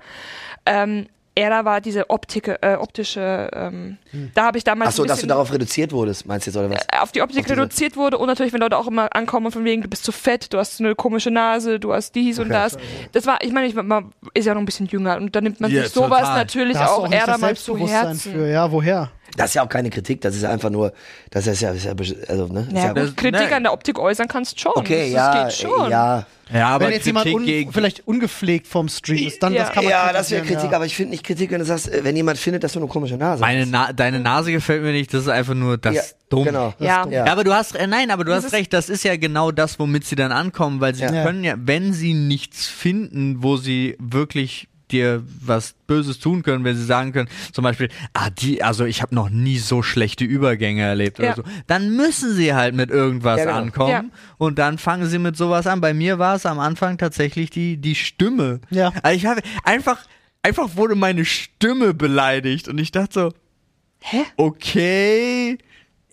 [0.67, 3.98] Ähm, eher da war diese Optik, äh, optische, ähm,
[4.34, 6.58] da habe ich damals Ach so, ein dass du darauf reduziert wurdest, meinst du jetzt,
[6.58, 6.88] oder was?
[7.02, 9.82] auf die Optik Auf reduziert wurde und natürlich, wenn Leute auch immer ankommen von wegen,
[9.82, 12.78] du bist zu fett, du hast eine komische Nase, du hast dies und das.
[13.12, 15.60] Das war, ich meine, ich, man ist ja noch ein bisschen jünger und da nimmt
[15.60, 16.36] man Ja, sich sowas total.
[16.38, 18.32] natürlich auch, auch eher mal zu Selbstbewusstsein Herzen.
[18.32, 18.48] für.
[18.48, 19.12] Ja, woher?
[19.38, 20.93] Das ist ja auch keine Kritik, das ist ja einfach nur,
[21.32, 21.91] das ist ja, ist ja
[22.28, 22.62] also, ne?
[22.62, 23.56] Ist Ja, ja, gut, das- Kritik ne.
[23.56, 24.71] an der Optik äußern kannst schon.
[24.76, 25.91] okay, das, ja, das geht schon.
[25.91, 26.26] ja.
[26.54, 29.63] Ja, aber Wenn jetzt jemand Kritik un gegen, vielleicht ungepflegt vom Stream ist, dann Ja.
[29.63, 30.76] das kann man Ja, das wäre Kritik, ja.
[30.76, 32.88] aber ich finde nicht Kritik, wenn du sagst, äh, wenn jemand findet, dass du eine
[32.88, 33.69] komische Nase meine hast.
[33.71, 36.43] Na deine Nase gefällt mir nicht, das ist einfach nur das ja, dumm.
[36.45, 36.71] Genau.
[36.78, 37.08] Ja.
[37.10, 37.26] Ja.
[37.26, 39.50] Ja, aber du hast, äh, nein, aber du Das hast recht, das ist ja genau
[39.50, 41.24] das, womit sie dann ankommen, weil sie Ja.
[41.24, 46.76] können ja, wenn sie nichts finden, wo sie wirklich dir was Böses tun können, wenn
[46.76, 50.82] sie sagen können, zum Beispiel, ah, die, also ich habe noch nie so schlechte Übergänge
[50.84, 51.34] erlebt Ja.
[51.34, 53.58] oder so, dann müssen sie halt mit irgendwas Ja, genau.
[53.58, 54.04] ankommen Ja.
[54.38, 55.82] und dann fangen sie mit sowas an.
[55.82, 58.62] Bei mir war es am Anfang tatsächlich die, die Stimme.
[58.69, 58.91] Ja.
[59.02, 60.00] Also ich habe einfach,
[60.43, 63.34] einfach wurde meine Stimme beleidigt und ich dachte so,
[64.02, 64.21] Hä?
[64.38, 65.58] okay,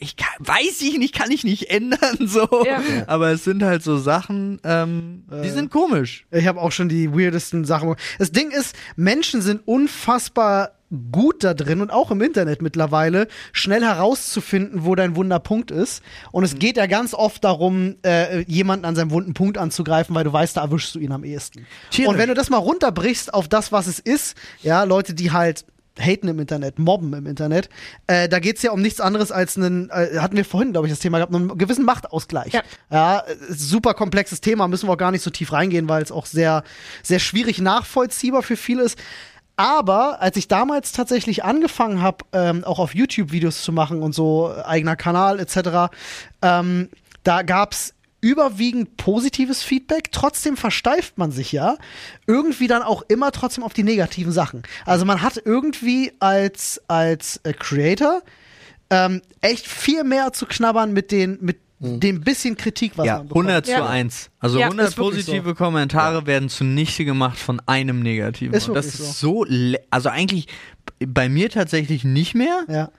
[0.02, 2.48] ich kann, weiß ich nicht, kann ich nicht ändern, so.
[2.66, 2.82] Ja.
[3.06, 6.26] Aber es sind halt so Sachen, ähm, die sind komisch.
[6.30, 7.94] Ich habe auch schon die weirdesten Sachen.
[8.18, 10.72] Das Ding ist, Menschen sind unfassbar
[11.10, 16.02] gut da drin und auch im Internet mittlerweile schnell herauszufinden, wo dein Wunderpunkt ist.
[16.32, 20.24] Und es geht ja ganz oft darum, äh, jemanden an seinem wunden Punkt anzugreifen, weil
[20.24, 21.66] du weißt, da erwischst du ihn am ehesten.
[21.90, 22.10] Tierisch.
[22.10, 25.64] Und wenn du das mal runterbrichst auf das, was es ist, ja, Leute, die halt
[25.98, 27.68] haten im Internet, mobben im Internet,
[28.06, 30.92] äh, da geht's ja um nichts anderes als einen, äh, hatten wir vorhin, glaube ich,
[30.92, 32.52] das Thema gehabt, einen gewissen Machtausgleich.
[32.52, 32.62] Ja.
[32.90, 36.26] Ja, super komplexes Thema, müssen wir auch gar nicht so tief reingehen, weil es auch
[36.26, 36.64] sehr,
[37.02, 38.98] sehr schwierig nachvollziehbar für viele ist.
[39.56, 44.14] Aber als ich damals tatsächlich angefangen habe, ähm, auch auf YouTube Videos zu machen und
[44.14, 45.92] so, äh, eigener Kanal etc.,
[46.40, 46.88] ähm,
[47.22, 51.76] da gab's überwiegend positives Feedback, trotzdem versteift man sich ja
[52.26, 54.62] irgendwie dann auch immer trotzdem auf die negativen Sachen.
[54.86, 58.22] Also man hat irgendwie als, als äh, Creator
[58.88, 63.26] ähm, echt viel mehr zu knabbern mit den, mit dem bisschen Kritik, was Ja, man
[63.28, 63.46] bekommt.
[63.48, 63.86] 100 zu Ja.
[63.88, 64.30] 1.
[64.38, 68.54] Also Ja, 100 ist wirklich positive Kommentare werden zunichte gemacht von einem negativen.
[68.54, 70.46] Ist Und das ist so, lä- also eigentlich
[71.04, 72.90] bei mir tatsächlich nicht mehr, Ja.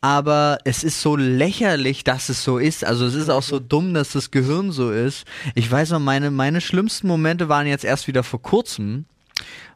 [0.00, 2.84] Aber es ist so lächerlich, dass es so ist.
[2.84, 5.26] Also es ist auch so dumm, dass das Gehirn so ist.
[5.54, 9.04] Ich weiß noch, meine, meine schlimmsten Momente waren jetzt erst wieder vor kurzem,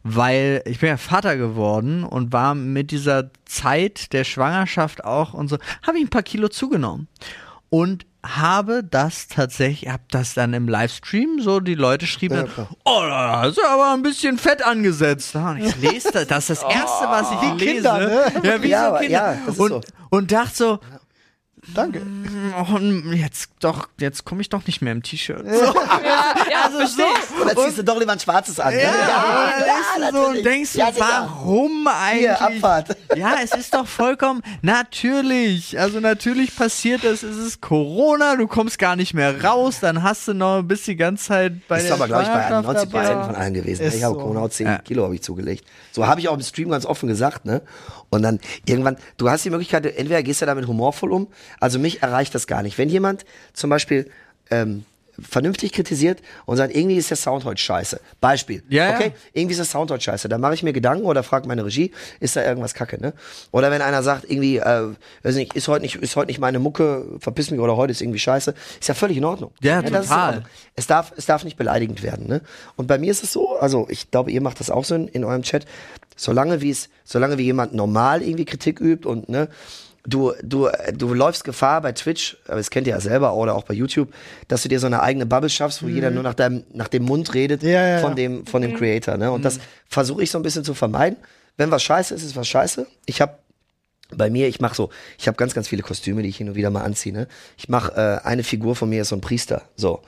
[0.03, 5.49] weil ich bin ja Vater geworden und war mit dieser Zeit der Schwangerschaft auch und
[5.49, 7.09] so, habe ich ein paar Kilo zugenommen.
[7.69, 13.01] Und habe das tatsächlich, hab das dann im Livestream, so die Leute schrieben dann, oh,
[13.03, 15.35] da du aber ein bisschen Fett angesetzt.
[15.35, 17.75] Und ich lese das, das ist das Erste, was ich Wie lese.
[17.75, 18.33] Kinder, ne?
[18.43, 19.11] Ja, wie Ja, so Kinder.
[19.11, 19.81] ja, ist und, so.
[20.11, 20.79] und dachte so,
[21.75, 22.03] Danke.
[22.59, 22.79] oh,
[23.15, 25.45] jetzt doch, jetzt komme ich doch nicht mehr im T-Shirt.
[25.49, 25.65] So.
[25.65, 27.05] Ja, ja, Also verstehe.
[27.41, 28.75] Und dann ziehst du doch lieber ein schwarzes an.
[28.75, 28.83] ne?
[28.83, 31.07] Ja, und dann liest du so und denkst, Ja, sicher.
[31.09, 32.21] warum eigentlich?
[32.21, 32.97] Hier, Abfahrt.
[33.17, 35.79] Ja, es ist doch vollkommen natürlich.
[35.79, 40.29] Also natürlich passiert das, es ist Corona, du kommst gar nicht mehr raus, dann hast
[40.29, 42.91] du noch bis die ganze Zeit bei Ist der aber, glaube ich, bei Schwangerschaft 90
[42.91, 43.05] dabei.
[43.07, 43.83] Prozent von allen gewesen.
[43.83, 44.21] Ist ich habe so.
[44.21, 44.79] Corona 10 Ja.
[44.79, 45.65] Kilo habe ich zugelegt.
[45.93, 47.63] So habe ich auch im Stream ganz offen gesagt, ne?
[48.11, 51.29] Und dann irgendwann, du hast die Möglichkeit, entweder gehst du damit humorvoll um,
[51.61, 52.79] also mich erreicht das gar nicht.
[52.79, 54.11] Wenn jemand zum Beispiel
[54.51, 54.85] ähm,
[55.19, 58.01] vernünftig kritisiert und sagt, irgendwie ist der Sound heute scheiße.
[58.21, 58.63] Beispiel.
[58.69, 58.97] Ja, ja.
[58.97, 60.29] okay, irgendwie ist der Sound heute scheiße.
[60.29, 63.13] Da mache ich mir Gedanken oder frage meine Regie, ist da irgendwas kacke, ne?
[63.53, 64.89] Oder wenn einer sagt, irgendwie, äh,
[65.23, 68.01] weiß nicht, ist heute nicht, ist heute nicht meine Mucke, verpiss mich oder heute ist
[68.01, 69.53] irgendwie scheiße, ist ja völlig in Ordnung.
[69.61, 70.45] Ja, in total.
[70.75, 72.41] Es darf, es darf nicht beleidigend werden, ne?
[72.77, 75.09] Und bei mir ist es so, also ich glaube, ihr macht das auch so in,
[75.09, 75.67] in eurem Chat,
[76.17, 79.49] solange wie es, solange wie jemand normal irgendwie Kritik übt und, ne,
[80.07, 83.65] du, du, du läufst Gefahr bei Twitch, aber das kennt ihr ja selber oder auch
[83.65, 84.13] bei YouTube,
[84.49, 87.05] dass du dir so eine eigene Bubble schaffst, wo jeder nur nach deinem, nach dem
[87.05, 88.17] Mund redet Ja, ja, von ja.
[88.17, 89.33] dem, von dem Creator, ne?
[89.33, 91.17] Und das versuche ich so ein bisschen zu vermeiden.
[91.57, 92.87] Wenn was scheiße ist, ist was scheiße.
[93.07, 93.39] Ich habe
[94.11, 96.55] bei mir, ich mache so, ich habe ganz, ganz viele Kostüme, die ich hin und
[96.55, 97.15] wieder mal anziehe.
[97.15, 97.27] Ne?
[97.57, 100.03] Ich mache äh, eine Figur von mir ist so ein Priester, so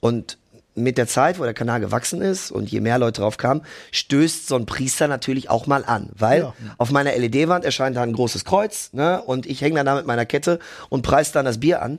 [0.00, 0.38] und
[0.76, 3.62] mit der Zeit, wo der Kanal gewachsen ist und je mehr Leute drauf kamen,
[3.92, 6.54] stößt so ein Priester natürlich auch mal an, weil Ja.
[6.78, 9.20] auf meiner LED-Wand erscheint da ein großes Kreuz, ne?
[9.22, 10.58] Und ich hänge dann da mit meiner Kette
[10.88, 11.98] und preis dann das Bier an.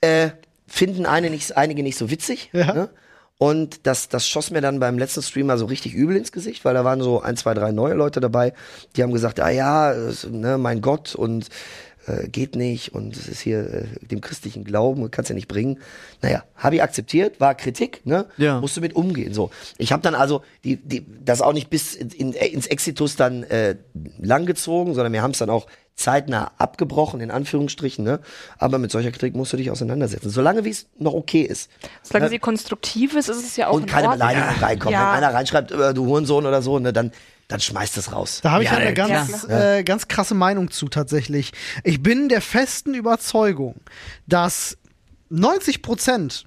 [0.00, 0.30] Äh,
[0.66, 2.50] finden eine nicht, einige nicht so witzig.
[2.52, 2.72] Ja.
[2.72, 2.88] Ne?
[3.38, 6.64] Und das, das schoss mir dann beim letzten Stream mal so richtig übel ins Gesicht,
[6.64, 8.52] weil da waren so ein, zwei, drei neue Leute dabei,
[8.94, 9.92] die haben gesagt, ah ja,
[10.30, 11.48] ne, mein Gott und
[12.06, 15.78] äh, geht nicht und es ist hier äh, dem christlichen Glauben, kannst ja nicht bringen.
[16.20, 18.26] Naja, habe ich akzeptiert, war Kritik, ne?
[18.36, 18.60] Ja.
[18.60, 19.32] Musst du mit umgehen.
[19.34, 23.16] So, ich habe dann also die, die, das auch nicht bis in, in, ins Exitus
[23.16, 23.76] dann äh,
[24.20, 28.20] langgezogen, sondern wir haben es dann auch zeitnah abgebrochen, in Anführungsstrichen, ne?
[28.58, 30.30] Aber mit solcher Kritik musst du dich auseinandersetzen.
[30.30, 31.70] Solange wie es noch okay ist.
[32.02, 32.30] Solange Ne?
[32.30, 34.08] sie konstruktiv ist, ist es ja auch und in keine.
[34.08, 34.92] Beleidigung reinkommt.
[34.92, 35.12] Ja.
[35.12, 37.12] Wenn einer reinschreibt, äh, du Hurensohn oder so, ne, dann,
[37.52, 38.40] dann schmeißt es raus.
[38.42, 41.52] Da habe ich Ja, eine ja, ganz, äh, ganz krasse Meinung zu tatsächlich.
[41.84, 43.80] Ich bin der festen Überzeugung,
[44.26, 44.78] dass
[45.28, 46.46] 90 Prozent,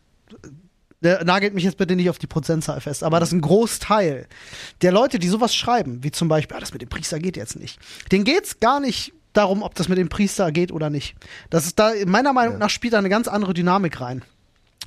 [1.02, 4.28] der nagelt mich jetzt bitte nicht auf die Prozentzahl fest, aber dass ein Großteil
[4.82, 7.56] der Leute, die sowas schreiben, wie zum Beispiel, ah, das mit dem Priester geht jetzt
[7.56, 7.80] nicht,
[8.12, 11.16] denen geht's gar nicht darum, ob das mit dem Priester geht oder nicht.
[11.52, 14.24] Das ist da, meiner Meinung nach, spielt da eine ganz andere Dynamik rein.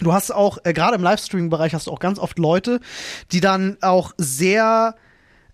[0.00, 2.80] Du hast auch, äh, gerade im Livestreaming-Bereich hast du auch ganz oft Leute,
[3.32, 4.94] die dann auch sehr,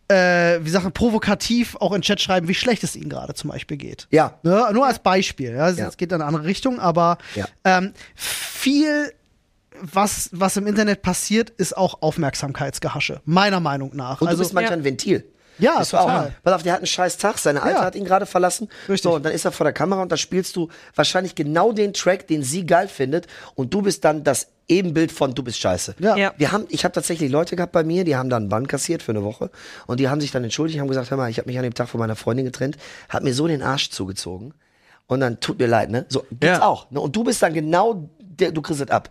[0.09, 3.77] äh, wie man, provokativ auch in Chat schreiben, wie schlecht es ihnen gerade zum Beispiel
[3.77, 4.07] geht.
[4.11, 4.39] Ja.
[4.43, 4.69] Ne?
[4.73, 5.53] Nur als Beispiel.
[5.55, 5.69] Ja?
[5.71, 5.89] Es Ja.
[5.91, 7.47] geht in eine andere Richtung, aber Ja.
[7.65, 9.13] ähm, viel,
[9.81, 13.21] was, was im Internet passiert, ist auch Aufmerksamkeitsgehasche.
[13.25, 14.21] Meiner Meinung nach.
[14.21, 14.79] Und also, du bist manchmal ja.
[14.79, 15.25] ein Ventil.
[15.59, 16.35] Ja, Bist du auch, total.
[16.43, 17.85] pass auf, der hat einen scheiß Tag, seine Alte Ja.
[17.85, 18.69] hat ihn gerade verlassen.
[18.89, 19.03] Richtig.
[19.03, 21.93] So, und dann ist er vor der Kamera und da spielst du wahrscheinlich genau den
[21.93, 25.97] Track, den sie geil findet und du bist dann das Ebenbild von du bist scheiße.
[25.99, 26.17] Ja.
[26.17, 26.33] Ja.
[26.37, 29.03] Wir haben, ich habe tatsächlich Leute gehabt bei mir, die haben dann einen Bann kassiert
[29.03, 29.51] für eine Woche
[29.87, 31.75] und die haben sich dann entschuldigt, haben gesagt, hör mal, ich habe mich an dem
[31.75, 32.77] Tag von meiner Freundin getrennt,
[33.09, 34.55] hat mir so den Arsch zugezogen
[35.07, 36.07] und dann tut mir leid, ne?
[36.09, 36.63] So gibt's Ja.
[36.67, 36.91] auch.
[36.91, 37.01] Ne?
[37.01, 39.11] Und du bist dann genau, der, du kriegst es ab.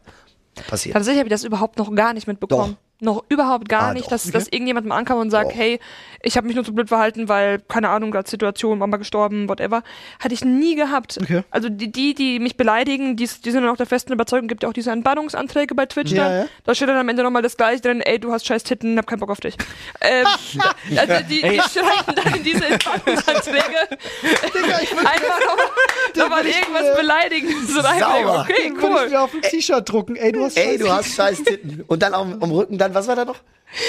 [0.68, 0.94] Passiert.
[0.94, 2.78] Tatsächlich habe ich das überhaupt noch gar nicht mitbekommen.
[3.04, 4.12] Noch überhaupt gar Ah, nicht, doch.
[4.12, 5.56] dass, dass irgendjemand mal ankam und sagt, Doch.
[5.58, 5.78] hey,
[6.22, 9.84] ich habe mich nur so blöd verhalten, weil, keine Ahnung, gerade Situation, Mama gestorben, whatever.
[10.22, 11.18] Hatte ich nie gehabt.
[11.22, 11.44] Okay.
[11.52, 14.64] Also die, die, die mich beleidigen, die, die sind dann auch der festen Überzeugung, gibt
[14.64, 16.38] ja auch diese Entbannungsanträge bei Twitch Ja, dann.
[16.44, 16.46] ja.
[16.64, 19.06] Da steht dann am Ende nochmal das gleiche drin, ey, du hast scheiß Titten, hab
[19.06, 19.58] keinen Bock auf dich.
[20.00, 20.26] ähm,
[20.98, 23.90] also die, die schreiben dann in diese Entspannungsanträge
[25.06, 25.40] einfach
[26.16, 28.24] noch, noch irgendwas Beleidigendes reinlegen.
[28.28, 28.42] Sauber.
[28.50, 29.10] Okay, ich cool.
[29.10, 30.16] mir auf ein T-Shirt drucken.
[30.16, 31.84] Ey, du hast Ey, du scheiß- hast scheiß Titten.
[31.88, 33.38] Und dann am, am Rücken dann, was war da noch?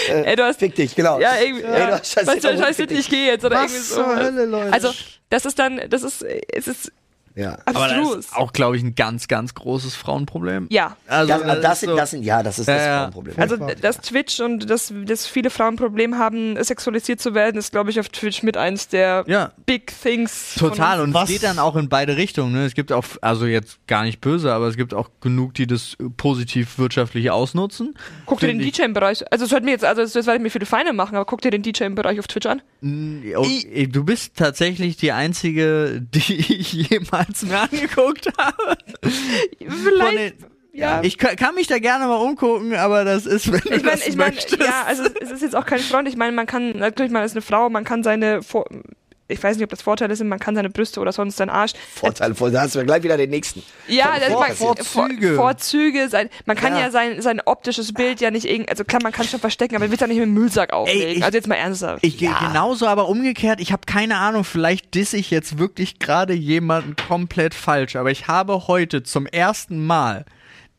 [0.09, 1.21] Ey, du hast Fick dich, genau.
[1.21, 1.65] Ja, irgendwie.
[1.65, 1.87] Ey, Ja.
[1.87, 3.95] du hast scheiß Titten, scheiß ich gehe jetzt oder Was irgendwie so.
[3.97, 4.73] zur Hölle, Leute?
[4.73, 4.93] Also,
[5.31, 6.93] das ist dann, das ist, es ist
[7.37, 7.59] Ja.
[7.65, 10.69] Aber das ist auch, glaube ich, ein ganz, ganz großes Frauenproblem.
[10.71, 10.97] ja.
[11.09, 12.99] Also, Das, das, ist sind, so- das sind, ja, das ist das Ja, ja.
[13.01, 13.35] Frauenproblem.
[13.39, 17.73] Also, dass Twitch und dass, dass viele Frauen ein Problem haben, sexualisiert zu werden, ist,
[17.73, 19.51] glaube ich, auf Twitch mit eins der Ja.
[19.67, 20.55] Big Things.
[20.57, 22.53] Total, und es geht dann auch in beide Richtungen.
[22.53, 22.65] Ne?
[22.67, 25.97] Es gibt auch, also jetzt gar nicht böse, aber es gibt auch genug, die das
[26.17, 27.95] positiv wirtschaftlich ausnutzen.
[28.27, 30.43] Guck dir den Find ich- DJ-Bereich, also es hört mir jetzt, also das werde ich
[30.43, 32.63] mir für die Feine machen, aber guck dir den DJ-Bereich auf Twitch an.
[32.81, 38.77] Und äh, du bist tatsächlich die einzige, die ich jemals mir angeguckt habe.
[39.03, 40.37] Vielleicht,
[40.73, 41.01] ja.
[41.05, 44.09] Ich kann, mich da gerne mal umgucken, aber das ist, wenn du Ich meine, das
[44.09, 44.61] ich möchtest.
[44.61, 46.09] ja, also es ist jetzt auch kein Front.
[46.09, 48.41] Ich meine, man kann, natürlich, man ist eine Frau, man kann seine,
[49.29, 51.73] ich weiß nicht, ob das Vorteile sind, man kann seine Brüste oder sonst seinen Arsch.
[51.95, 53.63] Vorteile, da hast du gleich wieder den nächsten.
[53.89, 55.35] Ja, Vor- man, Vorzüge.
[55.35, 56.09] Vor, Vorzüge.
[56.09, 56.81] Sein, man kann Ja.
[56.83, 59.77] ja, sein, sein optisches Bild ja nicht irgendwie, also klar, man kann es schon verstecken,
[59.77, 61.17] aber man will es ja nicht mit dem Müllsack auflegen.
[61.19, 62.05] ich- also jetzt mal ernsthaft.
[62.05, 66.35] Ich gehe genauso, aber umgekehrt, ich habe keine Ahnung, vielleicht disse ich jetzt wirklich gerade
[66.35, 70.25] jemanden komplett falsch, aber ich habe heute zum ersten Mal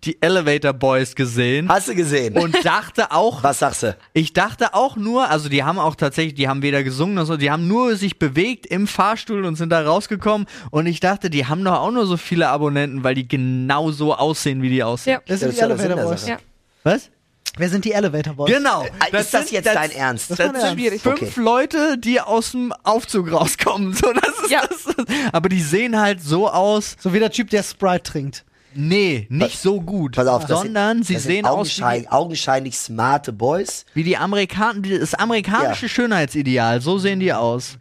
[0.06, 2.38] die Elevator Boys gesehen Hast du gesehen?
[2.38, 3.98] und dachte auch, Was sagst du?
[4.14, 7.38] ich dachte auch nur, also die haben auch tatsächlich, die haben weder gesungen noch so,
[7.38, 11.46] die haben nur sich bewegt im Fahrstuhl und sind da rausgekommen und ich dachte, die
[11.46, 15.14] haben doch auch nur so viele Abonnenten, weil die genau so aussehen, wie die aussehen.
[15.14, 15.22] ja.
[15.26, 16.28] Wer sind Das die ist ja der Sinn Elevator Boys?
[16.28, 16.38] Ja.
[16.84, 17.10] Was?
[17.58, 18.52] Wer sind die Elevator Boys?
[18.52, 18.84] Genau.
[18.84, 20.30] Äh, ist das sind- jetzt dein Ernst?
[20.30, 20.74] Das Das sind Ernst.
[20.74, 21.02] schwierig.
[21.02, 21.32] fünf Okay.
[21.42, 23.94] Leute, die aus dem Aufzug rauskommen.
[24.02, 24.62] So, das ist Ja.
[24.68, 24.94] das.
[25.32, 26.96] Aber die sehen halt so aus.
[27.00, 28.45] So wie der Typ, der Sprite trinkt.
[28.76, 30.16] Nee, nicht so gut.
[30.16, 33.32] Pass auf, das sondern sind, sie das sehen sind aus wie augenschein, die, augenscheinlich smarte
[33.34, 33.86] Boys.
[33.94, 35.90] wie die Amerikaner, das amerikanische Ja.
[35.90, 36.82] Schönheitsideal.
[36.82, 37.78] So sehen die aus.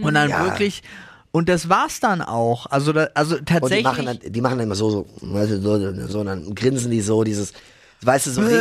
[0.00, 0.44] Und dann Ja.
[0.44, 0.82] wirklich.
[1.32, 2.66] Und das war's dann auch.
[2.66, 3.84] Also, da, also Und die tatsächlich.
[3.84, 7.00] machen, dann, die machen dann immer so, so, weißt du, so, so, dann grinsen die
[7.02, 7.52] so, dieses,
[8.02, 8.58] weißt du, so richtig.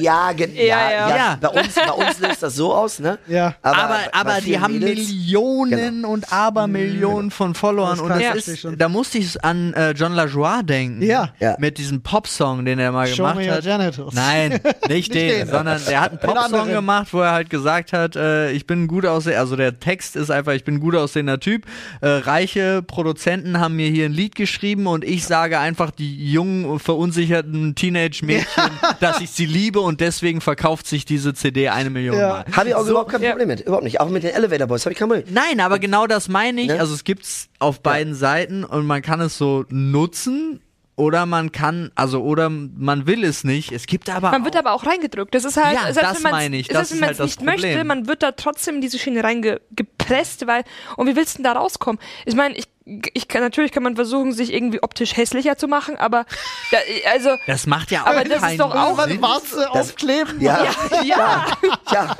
[0.00, 1.38] Ja, ja, Ja, ja, ja.
[1.40, 3.18] Bei, uns, bei uns löst das so aus, ne?
[3.26, 3.54] Ja.
[3.62, 7.90] aber, bei aber die haben Mädels- Millionen und Abermillionen von Followern.
[7.98, 11.02] Das Und das ist, da musste ich an äh, John LaJoie denken.
[11.02, 11.30] Ja.
[11.40, 11.56] Ja.
[11.58, 13.64] Mit diesem Popsong, den er mal Show gemacht me your hat.
[13.64, 14.14] genitals.
[14.14, 15.48] Nein, nicht den, den.
[15.48, 18.88] sondern der hat einen Popsong gemacht, wo er halt gesagt hat, äh, ich bin ein
[18.88, 21.66] gut aussehender, also der Text ist einfach, ich bin ein gut aussehender Typ.
[22.00, 26.78] Äh, reiche Produzenten haben mir hier ein Lied geschrieben und ich sage einfach die jungen,
[26.78, 28.67] verunsicherten Teenage-Mädchen,
[29.00, 32.28] dass ich sie liebe und deswegen verkauft sich diese CD eine Million Ja.
[32.28, 32.44] Mal.
[32.56, 33.30] Habe ich auch überhaupt kein Ja.
[33.30, 33.60] Problem mit.
[33.60, 34.00] Überhaupt nicht.
[34.00, 35.26] Auch mit den Elevator Boys habe ich kein Problem.
[35.32, 36.68] Nein, aber genau das meine ich.
[36.68, 36.80] Ne?
[36.80, 40.60] Also es gibt's auf beiden Seiten und man kann es so nutzen
[40.96, 43.70] oder man kann, also oder man will es nicht.
[43.70, 45.32] Es gibt aber Man wird auch, aber auch reingedrückt.
[45.32, 46.66] Das ist halt, Ja, selbst das wenn meine ich.
[46.66, 47.86] Selbst Das wenn ist man halt es das nicht möchte, Problem.
[47.86, 50.64] man wird da trotzdem in diese Schiene reingepresst, weil,
[50.96, 52.00] und wie willst du denn da rauskommen?
[52.26, 52.64] Ich meine, ich,
[53.12, 56.24] ich kann, natürlich kann man versuchen, sich irgendwie optisch hässlicher zu machen, aber,
[56.70, 56.78] da,
[57.12, 59.20] also, das macht ja auch Aber das ist doch auch- Sinn.
[59.20, 60.40] Warze aufkleben.
[60.40, 60.64] Ja.
[60.64, 61.46] ja, ja.
[61.92, 62.16] Ja.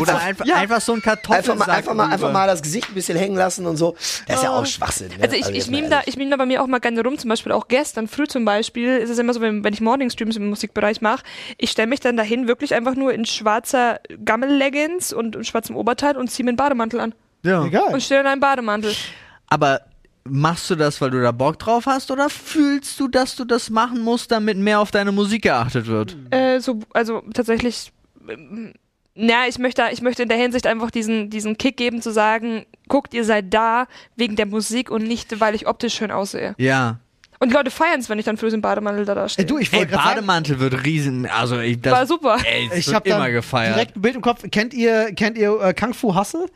[0.00, 0.56] Oder einfach, Ja.
[0.56, 1.50] einfach so ein Kartoffelsack.
[1.56, 3.94] Einfach mal, einfach, mal, einfach mal das Gesicht ein bisschen hängen lassen und so.
[4.26, 5.08] Das ist ja auch Schwachsinn.
[5.08, 5.14] Ne?
[5.22, 7.02] Also ich, ich jetzt mal meme da, ich meme da bei mir auch mal gerne
[7.02, 9.80] rum, zum Beispiel auch gestern früh zum Beispiel, ist es immer so, wenn, wenn ich
[9.80, 11.22] Morning-Streams im Musikbereich mache,
[11.58, 16.16] ich stelle mich dann dahin wirklich einfach nur in schwarzer Gammel-Leggings und, und schwarzem Oberteil
[16.16, 17.14] und ziehe mir einen Bademantel an.
[17.42, 17.64] ja.
[17.64, 17.92] Egal.
[17.92, 18.94] Und stehe in einem Bademantel.
[19.48, 19.80] Aber
[20.24, 23.70] machst du das, weil du da Bock drauf hast oder fühlst du, dass du das
[23.70, 26.16] machen musst, damit mehr auf deine Musik geachtet wird?
[26.30, 27.92] Äh, so, also tatsächlich,
[28.28, 28.74] ähm,
[29.14, 32.64] na, ich möchte, ich möchte in der Hinsicht einfach diesen, diesen Kick geben, zu sagen,
[32.88, 36.54] guckt, ihr seid da wegen der Musik und nicht, weil ich optisch schön aussehe.
[36.58, 37.00] Ja.
[37.42, 39.44] Und die Leute feiern es, wenn ich dann früh im Bademantel da stehe.
[39.44, 42.36] Ey, du, ich wollte gerade sagen, Bademantel wird riesen, also ich, das War super.
[42.44, 43.76] Ey, ich habe immer gefeiert.
[43.76, 44.44] direkt ein Bild im Kopf.
[44.50, 46.50] Kennt ihr, kennt ihr äh, Kung Fu Hustle,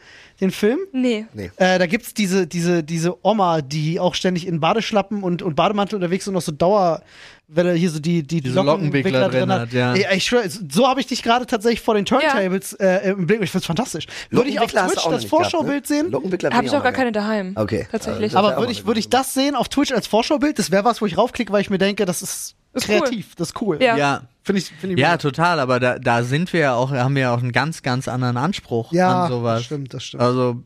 [0.44, 0.78] den Film?
[0.92, 1.26] Nee.
[1.56, 5.96] Äh, da gibt's diese, diese, diese Oma, die auch ständig in Badeschlappen und, und Bademantel
[5.96, 9.94] unterwegs ist und noch so Dauerwelle hier so die, die Diese Lockenwickler drin hat, ja.
[9.94, 13.42] Ey, ich schwör, so habe ich dich gerade tatsächlich vor den Turntables äh, im Blick.
[13.42, 14.06] Ich find's fantastisch.
[14.30, 15.96] Würde ich auf Lockenwickler Twitch das Vorschaubild ne?
[15.96, 16.10] sehen?
[16.10, 17.52] Lockenwickler Habe ich auch gar keine daheim.
[17.56, 17.86] Okay.
[17.90, 18.36] Tatsächlich.
[18.36, 21.00] Also, Aber würde ich, würde ich das sehen auf Twitch als Vorschaubild, das wäre was,
[21.00, 23.00] wo ich raufklicke, weil ich mir denke, das ist, Ist cool.
[23.00, 23.82] kreativ, das ist cool.
[23.82, 23.96] Ja.
[23.96, 24.22] ja.
[24.42, 27.22] Finde ich, finde ich Ja, total, aber da, da sind wir ja auch, haben wir
[27.22, 29.58] ja auch einen ganz, ganz anderen Anspruch ja an sowas.
[29.60, 30.22] das stimmt, das stimmt.
[30.22, 30.62] Also,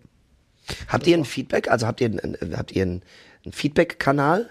[0.88, 1.70] Habt ihr ein Feedback?
[1.70, 3.02] Also habt ihr ein, ein- habt ihr einen
[3.50, 4.50] Feedback-Kanal?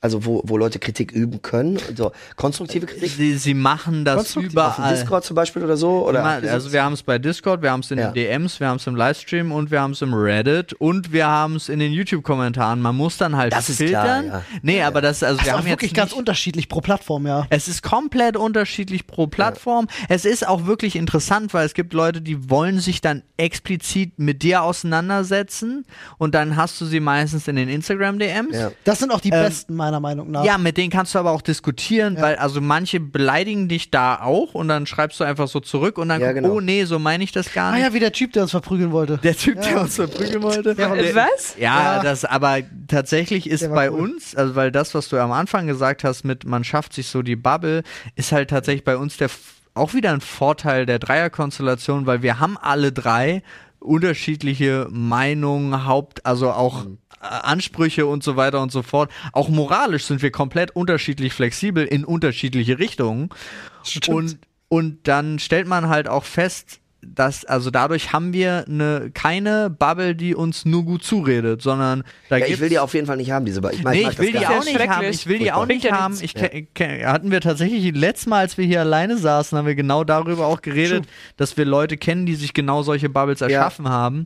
[0.00, 1.78] Also wo, wo Leute Kritik üben können?
[1.96, 3.10] So konstruktive Kritik?
[3.10, 4.56] sie, sie machen das Konstruktiv.
[4.56, 4.94] Auf dem überall.
[4.96, 6.06] Discord zum Beispiel oder so?
[6.06, 8.12] Oder also so- wir haben es bei Discord, wir haben es in Ja.
[8.12, 11.26] den DMs, wir haben es im Livestream und wir haben es im Reddit und wir
[11.26, 12.80] haben es in den YouTube-Kommentaren.
[12.80, 14.26] Man muss dann halt Das ist filtern.
[14.26, 14.42] klar, ja.
[14.62, 17.46] Nee, aber das, also das wir ist haben wirklich jetzt ganz unterschiedlich pro Plattform, ja.
[17.50, 19.88] Es ist komplett unterschiedlich pro Plattform.
[20.08, 24.42] Es ist auch wirklich interessant, weil es gibt Leute, die wollen sich dann explizit mit
[24.44, 25.84] dir auseinandersetzen
[26.18, 28.54] und dann hast du sie meistens in den Instagram-DMs.
[28.56, 28.70] Ja.
[28.84, 30.44] Das sind auch die Ähm, besten meiner Meinung nach.
[30.44, 32.22] Ja, mit denen kannst du aber auch diskutieren, Ja.
[32.22, 36.08] weil also manche beleidigen dich da auch und dann schreibst du einfach so zurück und
[36.10, 36.50] dann, Ja, genau.
[36.54, 37.84] oh nee, so meine ich das gar Ah nicht.
[37.84, 39.18] ja, wie der Typ, der uns verprügeln wollte.
[39.18, 40.76] Der Typ, der uns verprügeln wollte.
[40.78, 41.56] Was?
[41.58, 42.02] Ja, Ja.
[42.02, 44.00] das aber tatsächlich ist bei cool.
[44.00, 47.22] uns, also weil das, was du am Anfang gesagt hast, mit man schafft sich so
[47.22, 47.82] die Bubble,
[48.16, 52.40] ist halt tatsächlich bei uns der F- auch wieder ein Vorteil der Dreierkonstellation, weil wir
[52.40, 53.42] haben alle drei
[53.80, 56.98] unterschiedliche Meinungen, Haupt, also auch Mhm.
[57.20, 59.10] Ansprüche und so weiter und so fort.
[59.32, 63.28] Auch moralisch sind wir komplett unterschiedlich flexibel in unterschiedliche Richtungen.
[63.82, 64.08] Stimmt.
[64.08, 69.70] Und, und dann stellt man halt auch fest, dass, also dadurch haben wir eine, keine
[69.70, 73.16] Bubble, die uns nur gut zuredet, sondern da Ja, ich will die auf jeden Fall
[73.16, 74.88] nicht haben, diese Ba- Ich meine, Nee, mag ich will die auch nicht.
[74.88, 75.06] haben.
[75.06, 76.18] Ich will die auch nicht ja haben.
[76.20, 80.02] Ich ke- hatten wir tatsächlich letztes Mal, als wir hier alleine saßen, haben wir genau
[80.02, 81.04] darüber auch geredet,
[81.36, 84.24] dass wir Leute kennen, die sich genau solche Bubbles erschaffen haben.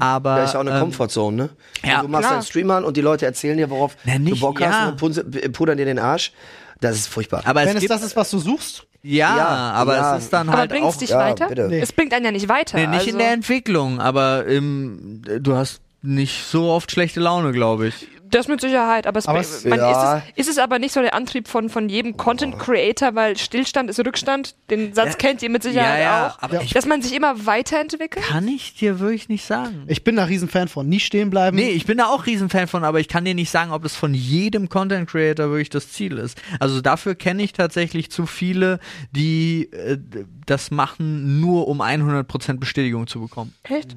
[0.00, 1.48] Aber Ja, ist ja auch eine ähm, Comfortzone, ne?
[1.84, 2.34] ja, du machst klar.
[2.38, 4.70] einen Stream an und die Leute erzählen dir, worauf Na, du nicht- Bock ja.
[4.72, 6.32] hast und punze- pudern dir den Arsch.
[6.80, 7.42] Das ist furchtbar.
[7.44, 8.84] aber Wenn es es gibt, das ist, was du suchst.
[9.02, 10.16] ja, Ja, aber ja.
[10.16, 11.48] es ist dann Aber halt bringt's auch dich ja, weiter?
[11.48, 11.68] bitte.
[11.68, 11.80] Nee.
[11.80, 12.78] Es bringt einen ja nicht weiter.
[12.78, 17.52] nee, nicht also, in der Entwicklung, aber im, du hast nicht so oft schlechte Laune,
[17.52, 18.08] glaube ich.
[18.30, 20.16] Das mit Sicherheit, aber, es, Aber es- man, ja.
[20.18, 23.36] ist, es, ist es aber nicht so der Antrieb von, von jedem Content Creator, weil
[23.36, 24.54] Stillstand ist Rückstand.
[24.70, 25.14] Den Satz Ja.
[25.14, 26.42] kennt ihr mit Sicherheit Ja, ja, auch.
[26.42, 28.24] aber Dass man sich immer weiterentwickelt.
[28.24, 29.84] kann ich dir wirklich nicht sagen.
[29.88, 30.88] Ich bin da Riesenfan von.
[30.88, 31.56] Nie stehen bleiben.
[31.56, 33.96] Nee, ich bin da auch Riesenfan von, aber ich kann dir nicht sagen, ob es
[33.96, 36.40] von jedem Content Creator wirklich das Ziel ist.
[36.60, 38.78] Also dafür kenne ich tatsächlich zu viele,
[39.12, 39.98] die äh,
[40.46, 43.54] das machen, nur um 100% Bestätigung zu bekommen.
[43.64, 43.96] Echt?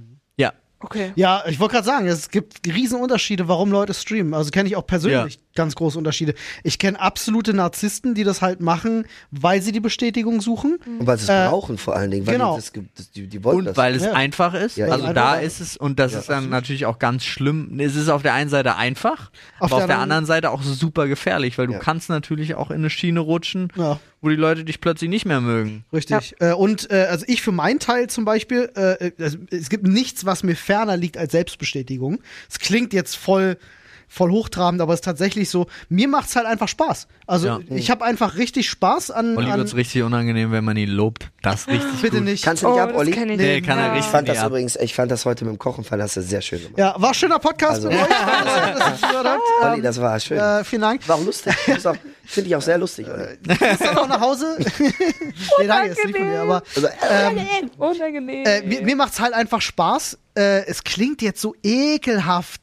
[0.83, 0.85] Ja.
[0.85, 1.11] Okay.
[1.15, 4.33] Ja, ich wollte gerade sagen, es gibt Riesenunterschiede, warum Leute streamen.
[4.33, 6.33] Also kenne ich auch persönlich ganz große Unterschiede.
[6.63, 10.77] Ich kenne absolute Narzissten, die das halt machen, weil sie die Bestätigung suchen.
[10.99, 12.25] Und weil sie es Äh, brauchen vor allen Dingen.
[12.27, 12.55] Weil genau.
[12.57, 13.77] die, das, das, die, die wollten Und das.
[13.77, 14.13] weil es Ja.
[14.13, 14.77] einfach ist.
[14.77, 16.51] Ja, also da ist es, und das Ja, ist dann absolut.
[16.51, 17.79] natürlich auch ganz schlimm.
[17.79, 20.61] Es ist auf der einen Seite einfach, Auf aber der auf der anderen- Seite auch
[20.63, 23.99] super gefährlich, weil du kannst natürlich auch in eine Schiene rutschen, Ja.
[24.21, 25.83] wo die Leute dich plötzlich nicht mehr mögen.
[25.93, 26.35] Richtig.
[26.39, 30.25] Äh, und äh, also ich für meinen Teil zum Beispiel, äh, also es gibt nichts,
[30.25, 32.19] was mir ferner liegt als Selbstbestätigung.
[32.49, 33.57] Es klingt jetzt voll
[34.13, 37.07] voll hochtrabend, aber es ist tatsächlich so, mir macht's halt einfach Spaß.
[37.25, 37.59] Also Ja.
[37.69, 41.29] ich habe einfach richtig Spaß an, Olli an wird's richtig unangenehm, wenn man ihn lobt.
[41.41, 42.25] Das richtig bitte gut.
[42.25, 42.43] nicht.
[42.45, 43.11] Kannst du nicht Oh, ab, Olli?
[43.11, 43.91] kenn ich Nee, kann er Ja.
[43.93, 44.49] richtig Ich fand das ab.
[44.49, 46.77] übrigens, ich fand das heute mit dem Kochen, fand das sehr schön gemacht.
[46.77, 48.07] Ja, war ein schöner Podcast Also- mit euch.
[48.07, 49.01] Das.
[49.63, 50.37] Olli, das war schön.
[50.37, 51.07] Äh, vielen Dank.
[51.07, 51.53] War auch lustig.
[51.67, 51.95] Ist auch-
[52.25, 53.07] Finde ich auch sehr lustig.
[53.09, 53.37] Olli.
[53.41, 54.57] Bist du noch nach Hause?
[55.59, 56.41] nee, danke, ist lieb von dir.
[56.41, 58.45] Aber Also, ähm, Unangenehm.
[58.45, 60.17] äh, mir, mir macht's halt einfach Spaß.
[60.35, 62.61] Äh, es klingt jetzt so ekelhaft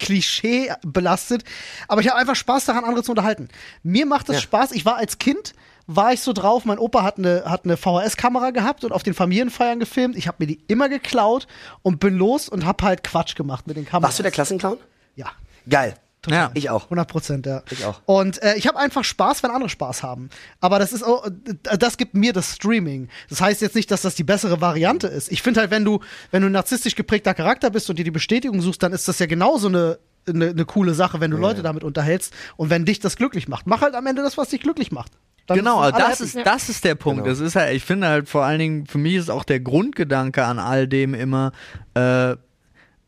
[0.00, 1.44] Klischee belastet,
[1.86, 3.48] aber ich habe einfach Spaß daran, andere zu unterhalten.
[3.84, 4.40] Mir macht es Ja.
[4.40, 4.72] Spaß.
[4.72, 5.54] Ich war als Kind
[5.92, 9.12] war ich so drauf, mein Opa hat eine, hat eine VHS-Kamera gehabt und auf den
[9.12, 10.16] Familienfeiern gefilmt.
[10.16, 11.48] Ich habe mir die immer geklaut
[11.82, 14.10] und bin los und habe halt Quatsch gemacht mit den Kameras.
[14.10, 14.76] warst du der Klassenclown?
[15.16, 15.32] Ja.
[15.68, 15.94] Geil.
[16.28, 16.50] Ja.
[16.54, 16.84] Ich auch.
[16.84, 17.62] 100 Prozent, ja.
[17.70, 18.00] Ich auch.
[18.04, 20.28] Und äh, ich habe einfach Spaß, wenn andere Spaß haben.
[20.60, 23.08] Aber das ist auch, äh, das gibt mir das Streaming.
[23.28, 25.32] Das heißt jetzt nicht, dass das die bessere Variante ist.
[25.32, 28.10] Ich finde halt, wenn du, wenn du ein narzisstisch geprägter Charakter bist und dir die
[28.10, 31.62] Bestätigung suchst, dann ist das ja genauso eine, eine, eine coole Sache, wenn du Leute
[31.62, 33.66] damit unterhältst und wenn dich das glücklich macht.
[33.66, 35.12] Mach halt am Ende das, was dich glücklich macht.
[35.46, 37.24] Dann Genau, das ist, das ist der Punkt.
[37.24, 37.30] Genau.
[37.30, 40.44] Das ist halt, ich finde halt vor allen Dingen, für mich ist auch der Grundgedanke
[40.44, 41.52] an all dem immer,
[41.94, 42.36] äh,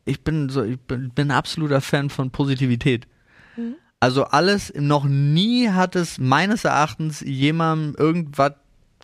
[0.04, 3.06] ich bin so, ich bin, bin ein absoluter Fan von Positivität.
[4.00, 8.52] Also alles, noch nie hat es meines Erachtens jemandem irgendwas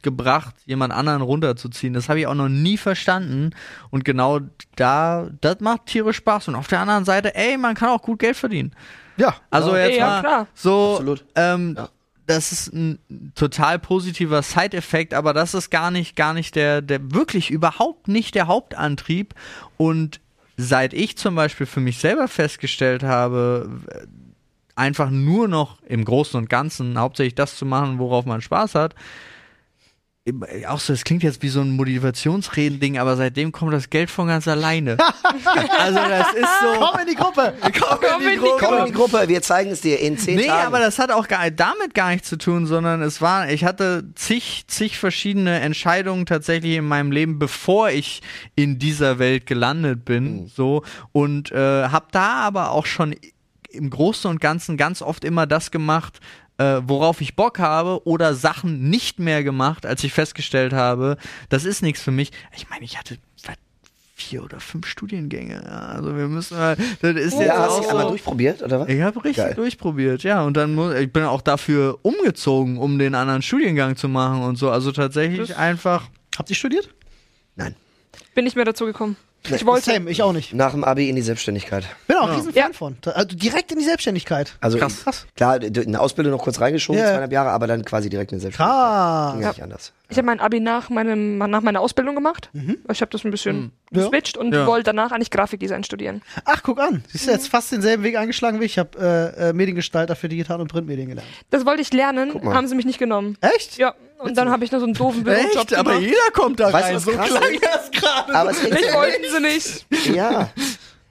[0.03, 1.93] gebracht, jemand anderen runterzuziehen.
[1.93, 3.51] Das habe ich auch noch nie verstanden.
[3.91, 4.41] Und genau
[4.77, 6.49] da, das macht tierisch Spaß.
[6.49, 8.73] Und auf der anderen Seite, ey, man kann auch gut Geld verdienen.
[9.17, 9.35] Ja.
[9.51, 9.87] Also Ja.
[9.87, 10.47] jetzt Ja, mal klar.
[10.55, 11.25] so, Absolut.
[11.37, 11.89] ähm, Ja.
[12.27, 12.99] das ist ein
[13.35, 18.35] total positiver Side-Effekt, aber das ist gar nicht, gar nicht der, der wirklich überhaupt nicht
[18.37, 19.35] der Hauptantrieb.
[19.77, 20.21] Und
[20.59, 24.07] seit ich zum Beispiel für mich selber festgestellt habe, äh,
[24.75, 28.95] einfach nur noch im Großen und Ganzen hauptsächlich das zu machen, worauf man Spaß hat.
[30.69, 34.29] Auch so, es klingt jetzt wie so ein Motivationsreden-Ding, aber seitdem kommt das Geld von
[34.29, 34.97] ganz alleine.
[35.79, 36.79] also das ist so.
[36.81, 37.55] Komm in die Gruppe!
[37.61, 38.65] Komm in die Gruppe.
[38.65, 40.67] Komm in die Gruppe, wir zeigen es dir in zehn Nee, Tagen.
[40.67, 44.05] aber das hat auch gar, damit gar nichts zu tun, sondern es war, ich hatte
[44.15, 48.23] zig, zig verschiedene Entscheidungen tatsächlich in meinem Leben, bevor ich
[48.55, 53.15] in dieser Welt gelandet bin, so und äh, habe da aber auch schon
[53.71, 56.21] im Großen und Ganzen ganz oft immer das gemacht,
[56.59, 61.17] äh, worauf ich Bock habe oder Sachen nicht mehr gemacht, als ich festgestellt habe,
[61.49, 62.31] das ist nichts für mich.
[62.57, 63.17] Ich meine, ich hatte
[64.15, 65.63] vier oder fünf Studiengänge.
[65.65, 68.89] Ja, also wir müssen mal, das ist jetzt ja, hast du einmal durchprobiert, oder was?
[68.89, 69.55] ich habe richtig Geil.
[69.55, 70.43] durchprobiert, ja.
[70.43, 74.57] Und dann muss, ich bin auch dafür umgezogen, um den anderen Studiengang zu machen und
[74.57, 74.71] so.
[74.71, 76.09] Also tatsächlich Das- einfach.
[76.37, 76.93] Habt ihr studiert?
[77.55, 77.77] Nein.
[78.35, 79.17] Bin nicht mehr dazu gekommen.
[79.51, 79.93] Ich wollte.
[79.93, 80.53] Same, ich auch nicht.
[80.53, 81.85] Nach dem Abi in die Selbstständigkeit.
[82.07, 82.73] Bin auch ein riesen Fan Ja.
[82.73, 82.97] von.
[83.07, 84.57] Also direkt in die Selbstständigkeit.
[84.61, 85.05] Also Krass.
[85.05, 85.27] Krass.
[85.37, 87.11] klar, d- eine Ausbildung noch kurz reingeschoben, Ja, ja.
[87.13, 88.77] zweieinhalb Jahre, aber dann quasi direkt in die Selbstständigkeit.
[88.79, 89.33] Krass.
[89.35, 89.49] Ging ja.
[89.51, 89.93] nicht anders.
[90.11, 92.51] Ich habe mein Abi nach, meinem, nach meiner Ausbildung gemacht.
[92.53, 92.79] Mhm.
[92.91, 94.03] Ich habe das ein bisschen Ja.
[94.03, 94.67] geswitcht und Ja.
[94.67, 96.23] wollte danach eigentlich Grafikdesign studieren.
[96.45, 97.05] Ach, guck an.
[97.09, 98.73] Siehst du jetzt fast denselben Weg eingeschlagen wie ich.
[98.73, 98.99] Ich habe
[99.39, 101.29] äh, äh, Mediengestalter für Digital- und Printmedien gelernt.
[101.51, 103.37] Das wollte ich lernen, haben sie mich nicht genommen.
[103.41, 103.79] Echt?
[103.79, 105.75] Ja, und dann habe ich nur so einen doofen Bürojob Echt?
[105.75, 106.07] Aber gemacht.
[106.07, 108.35] jeder kommt da Weißt du, So krass klang das gerade.
[108.35, 109.87] Aber es Mich wollten sie nicht.
[110.15, 110.51] Ja.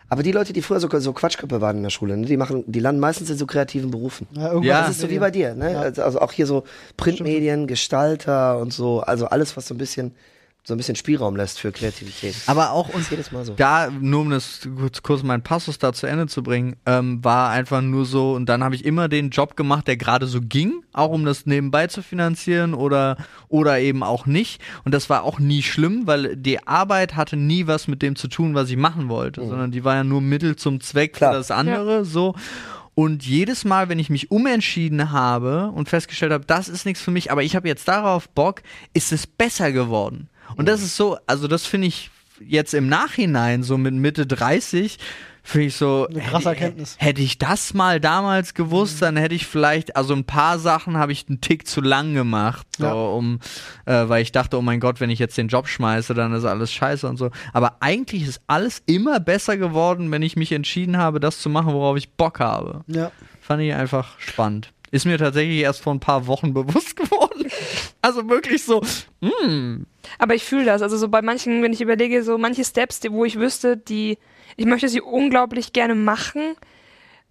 [0.09, 2.63] Aber die Leute, die früher so, so Quatschköpfe waren in der Schule, ne, die machen,
[2.65, 4.27] die landen meistens in so kreativen Berufen.
[4.31, 4.81] Ja, irgendwann Ja.
[4.81, 5.77] Das ist so wie bei dir, ne?
[5.77, 6.63] Also, also auch hier so
[6.95, 10.15] Printmedien, Gestalter und so, also alles, was so ein bisschen,
[10.67, 12.35] so ein bisschen Spielraum lässt für Kreativität.
[12.45, 13.53] Aber auch ist jedes Mal so.
[13.53, 17.51] da, nur um das kurz, kurz meinen Passus da zu Ende zu bringen, ähm, war
[17.51, 20.83] einfach nur so, und dann habe ich immer den Job gemacht, der gerade so ging,
[20.91, 23.15] auch um das nebenbei zu finanzieren oder,
[23.47, 24.61] oder eben auch nicht.
[24.83, 28.27] Und das war auch nie schlimm, weil die Arbeit hatte nie was mit dem zu
[28.27, 31.31] tun, was ich machen wollte, sondern die war ja nur Mittel zum Zweck Klar.
[31.31, 32.35] für das andere, so.
[32.93, 37.11] Und jedes Mal, wenn ich mich umentschieden habe und festgestellt habe, das ist nichts für
[37.11, 38.63] mich, aber ich habe jetzt darauf Bock,
[38.93, 40.27] ist es besser geworden.
[40.55, 44.97] Und das ist so, also das finde ich jetzt im Nachhinein, so mit Mitte 30,
[45.43, 46.07] finde ich so.
[46.07, 46.95] Eine krasse Erkenntnis.
[46.99, 51.11] Hätte ich das mal damals gewusst, dann hätte ich vielleicht, also ein paar Sachen habe
[51.13, 52.93] ich einen Tick zu lang gemacht, so, Ja.
[52.93, 53.39] um,
[53.85, 56.45] äh, weil ich dachte, oh mein Gott, wenn ich jetzt den Job schmeiße, dann ist
[56.45, 57.31] alles scheiße und so.
[57.53, 61.73] Aber eigentlich ist alles immer besser geworden, wenn ich mich entschieden habe, das zu machen,
[61.73, 62.83] worauf ich Bock habe.
[62.87, 63.11] Ja.
[63.41, 64.73] Fand ich einfach spannend.
[64.91, 67.49] Ist mir tatsächlich erst vor ein paar Wochen bewusst geworden.
[68.01, 68.81] Also wirklich so,
[69.21, 69.85] hm,
[70.19, 70.81] Aber ich fühle das.
[70.81, 74.17] Also so bei manchen, wenn ich überlege, so manche Steps, die, wo ich wüsste, die,
[74.55, 76.55] ich möchte sie unglaublich gerne machen.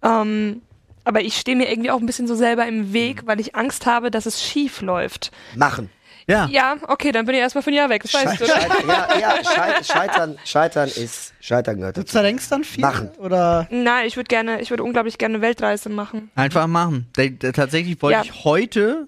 [0.03, 0.61] Ähm,
[1.03, 3.85] aber ich stehe mir irgendwie auch ein bisschen so selber im Weg, weil ich Angst
[3.85, 5.31] habe, dass es schief läuft.
[5.55, 5.89] Machen.
[6.27, 6.47] Ja.
[6.51, 8.03] Ja, okay, dann bin ich erstmal für ein Jahr weg.
[8.03, 8.45] Das weißt du?
[8.45, 12.11] Scheitern, ja, ja, Schei- scheitern, scheitern ist, scheitern gehört Du dazu.
[12.13, 12.81] zerdenkst dann viel?
[12.81, 13.09] Machen.
[13.19, 13.67] Oder?
[13.71, 16.29] Nein, ich würde gerne, ich würde unglaublich gerne eine Weltreise machen.
[16.35, 17.07] Einfach machen.
[17.15, 18.23] Da- da- Tatsächlich wollte Ja.
[18.23, 19.07] ich heute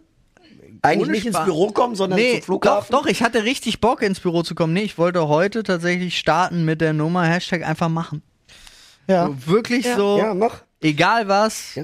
[0.82, 1.44] Eigentlich nicht ins.
[1.44, 2.88] Büro kommen, sondern Nee, zum Flughafen.
[2.92, 4.72] doch, doch, ich hatte richtig Bock ins Büro zu kommen.
[4.72, 8.22] Nee, ich wollte heute tatsächlich starten mit der Nummer Hashtag einfach machen.
[9.08, 9.26] Ja.
[9.28, 9.96] So, wirklich Ja.
[9.98, 10.62] so, Ja, mach.
[10.82, 11.76] egal was.
[11.76, 11.84] Ja.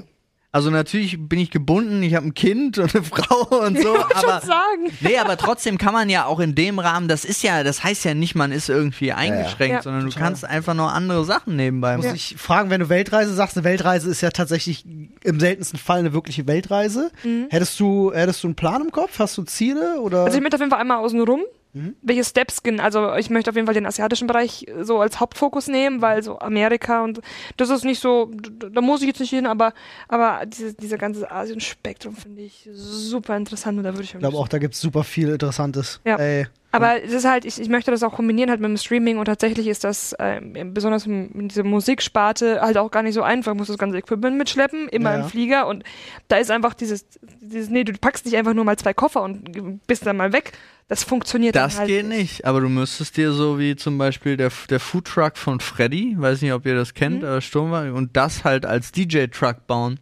[0.56, 4.16] Also natürlich bin ich gebunden, ich habe ein Kind und eine Frau und so, Ich
[4.16, 4.92] aber schon sagen.
[5.00, 8.06] nee, aber trotzdem kann man ja auch in dem Rahmen, das ist ja, das heißt
[8.06, 10.22] ja nicht, man ist irgendwie eingeschränkt, Ja, sondern du total.
[10.22, 12.16] kannst einfach nur andere Sachen nebenbei Muss machen.
[12.16, 14.84] ich fragen, wenn du Weltreise sagst, eine Weltreise ist ja tatsächlich
[15.24, 17.10] im seltensten Fall eine wirkliche Weltreise.
[17.50, 19.18] Hättest du, hättest du einen Plan im Kopf?
[19.18, 20.24] Hast du Ziele oder?
[20.24, 21.42] Also ich möchte auf jeden Fall einmal außen rum.
[21.76, 21.94] Mhm.
[22.02, 22.80] Welche Steps gehen?
[22.80, 26.38] Also ich möchte auf jeden Fall den asiatischen Bereich so als Hauptfokus nehmen, weil so
[26.38, 27.20] Amerika und
[27.58, 28.30] das ist nicht so,
[28.72, 29.74] da muss ich jetzt nicht hin, aber
[30.08, 34.36] aber diese, dieser ganze Asien-Spektrum finde ich super interessant und da würde ich ich glaube
[34.38, 36.00] auch, da gibt's super viel Interessantes.
[36.04, 36.16] Ja.
[36.16, 36.46] Ey.
[36.72, 39.24] Aber es ist halt, ich, ich möchte das auch kombinieren halt mit dem Streaming und
[39.24, 43.52] tatsächlich ist das ähm, besonders in, in dieser Musiksparte halt auch gar nicht so einfach.
[43.52, 45.22] Ich muss das ganze Equipment mitschleppen, immer Ja.
[45.22, 45.84] im Flieger und
[46.28, 47.06] da ist einfach dieses,
[47.40, 50.52] dieses, nee, du packst nicht einfach nur mal zwei Koffer und bist dann mal weg.
[50.88, 54.52] Das funktioniert Das halt geht nicht, aber du müsstest dir so wie zum Beispiel der,
[54.70, 57.28] der Foodtruck von Freddy, weiß nicht, ob ihr das kennt, Mhm.
[57.28, 59.98] aber Sturmwagen, und das halt als DJ-Truck bauen.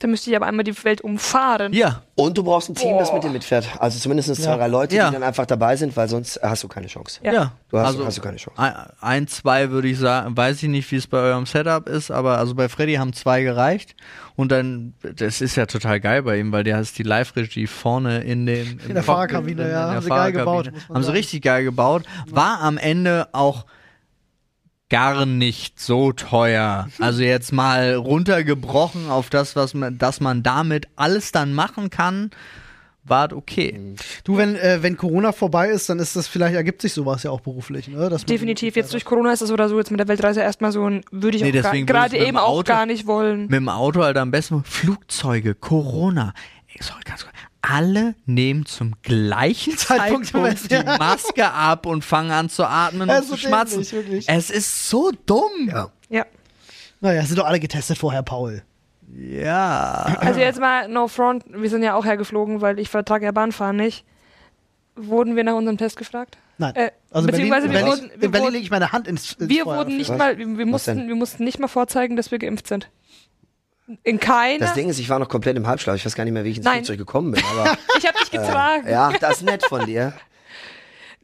[0.00, 1.72] Da müsste ich aber einmal die Welt umfahren.
[1.72, 3.14] Ja, Und du brauchst ein Team, das Boah.
[3.16, 3.68] mit dir mitfährt.
[3.80, 4.56] Also zumindest zwei, Ja.
[4.56, 5.08] drei Leute, Ja.
[5.08, 7.20] die dann einfach dabei sind, weil sonst hast du keine Chance.
[7.22, 7.32] Ja.
[7.32, 7.52] ja.
[7.70, 8.60] Du hast, also, hast du keine Chance.
[8.60, 12.10] ein, ein, zwei würde ich sagen, weiß ich nicht, wie es bei eurem Setup ist,
[12.10, 13.96] aber also bei Freddy haben zwei gereicht.
[14.36, 18.20] Und dann, das ist ja total geil bei ihm, weil der hat die Live-Regie vorne
[18.22, 21.42] in dem In der Fahrerkabine, ja, in der haben sie geil gebaut, Haben sie richtig
[21.42, 22.04] geil gebaut.
[22.30, 23.64] War am Ende auch
[24.90, 26.88] gar nicht so teuer.
[26.98, 32.30] Also jetzt mal runtergebrochen auf das, was man, dass man damit alles dann machen kann,
[33.04, 33.94] war okay.
[34.24, 37.30] Du, wenn, äh, wenn Corona vorbei ist, dann ist das vielleicht, ergibt sich sowas ja
[37.30, 38.08] auch beruflich, ne?
[38.10, 38.76] Dass Definitiv.
[38.76, 41.36] Jetzt durch Corona ist das oder so jetzt mit der Weltreise erstmal so ein, würde
[41.38, 43.42] ich Nee, auch gerade eben dem auch Auto- gar nicht wollen.
[43.42, 46.34] Mit dem Auto halt am besten Flugzeuge, Corona.
[46.68, 47.34] Ey, sorry, ganz kurz.
[47.60, 50.76] Alle nehmen zum gleichen Zeitpunkt Zeitpunkt die.
[50.98, 53.82] Maske ab und fangen an zu atmen und so zu schmatzen.
[53.82, 54.28] dämlich, wirklich.
[54.28, 55.68] Es ist so dumm.
[55.68, 55.90] Ja.
[56.08, 56.24] Ja.
[57.00, 58.62] Naja, sind doch alle getestet vorher, Paul.
[59.16, 60.16] Ja.
[60.20, 63.76] Also jetzt mal no front, wir sind ja auch hergeflogen, weil ich vertrage ja Bahnfahren
[63.76, 64.04] nicht.
[64.96, 66.38] Wurden wir nach unserem Test gefragt?
[66.58, 66.74] Nein.
[66.74, 68.70] Äh, also in Berlin, beziehungsweise in wir Berlin, wurden- wir in Berlin wurden- lege ich
[68.70, 70.18] meine Hand ins, ins Wir Feuer wurden nicht Was?
[70.18, 71.08] mal, wir, wir mussten, denn?
[71.08, 72.88] wir mussten nicht mal vorzeigen, dass wir geimpft sind.
[74.04, 74.58] In keiner.
[74.66, 75.96] Das Ding ist, ich war noch komplett im Halbschlaf.
[75.96, 76.76] Ich weiß gar nicht mehr, wie ich ins Nein.
[76.84, 77.42] Flugzeug gekommen bin.
[77.52, 78.88] Aber ich habe dich getragen.
[78.88, 80.12] ja, das ist nett von dir.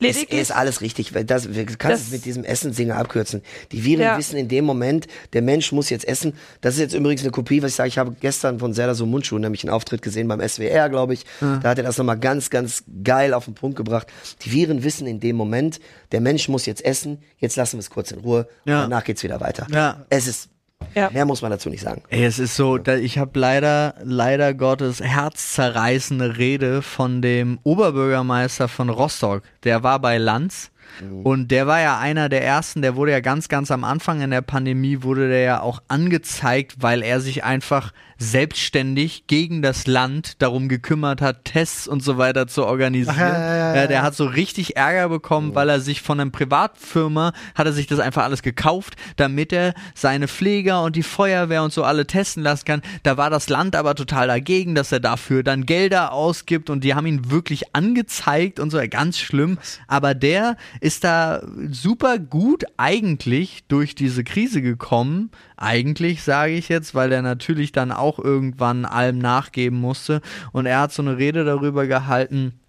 [0.01, 1.15] Ist, Lediglich, ist alles richtig.
[1.15, 3.43] weil Das, wir kannst es Das- mit diesem Essensinger abkürzen.
[3.71, 4.19] Die Viren Ja.
[4.19, 6.35] wissen in dem Moment, der Mensch muss jetzt essen.
[6.63, 7.89] Das ist jetzt übrigens eine Kopie, was ich sage.
[7.89, 11.25] Ich habe gestern von Serdar so Mundschuh nämlich einen Auftritt gesehen beim SWR, glaube ich.
[11.41, 14.09] Da hat er das nochmal ganz, ganz geil auf den Punkt gebracht.
[14.43, 15.79] Die Viren wissen in dem Moment,
[16.13, 17.23] der Mensch muss jetzt essen.
[17.39, 18.49] Jetzt lassen wir es kurz in Ruhe.
[18.65, 18.83] Ja.
[18.85, 19.67] Und danach geht's wieder weiter.
[19.71, 20.05] Ja.
[20.11, 20.49] Es ist,
[20.95, 21.11] Ja.
[21.11, 22.03] mehr muss man dazu nicht sagen.
[22.09, 28.69] Ey, es ist so, da, ich habe leider, leider Gottes herzzerreißende Rede von dem Oberbürgermeister
[28.69, 29.43] von Rostock.
[29.65, 30.71] Der war bei Lanz
[31.25, 34.31] und der war ja einer der ersten, der wurde ja ganz, ganz am Anfang in
[34.31, 40.41] der Pandemie, wurde der ja auch angezeigt, weil er sich einfach selbstständig gegen das Land
[40.43, 43.17] darum gekümmert hat, Tests und so weiter zu organisieren.
[43.17, 43.87] Ach, ja, ja, ja, ja.
[43.87, 47.87] der hat so richtig Ärger bekommen, weil er sich von einer Privatfirma, hat er sich
[47.87, 52.43] das einfach alles gekauft, damit er seine Pfleger und die Feuerwehr und so alle testen
[52.43, 52.83] lassen kann.
[53.03, 56.95] Da war das Land aber total dagegen, dass er dafür dann Gelder ausgibt und die
[56.95, 59.59] haben ihn wirklich angezeigt und so, ganz schlimm.
[59.89, 65.31] Aber der ist da super gut eigentlich durch diese Krise gekommen.
[65.57, 70.21] Eigentlich sage ich jetzt, weil er natürlich dann auch irgendwann allem nachgeben musste.
[70.53, 72.61] Und er hat so eine Rede darüber gehalten,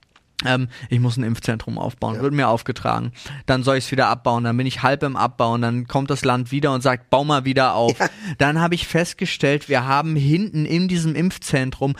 [0.43, 3.11] ähm, ich muss ein Impfzentrum aufbauen, wird mir aufgetragen.
[3.45, 6.09] Dann soll ich es wieder abbauen, dann bin ich halb im Abbau und dann kommt
[6.09, 7.95] das Land wieder und sagt, bau mal wieder auf.
[8.37, 11.95] Dann habe ich festgestellt, wir haben hinten in diesem Impfzentrum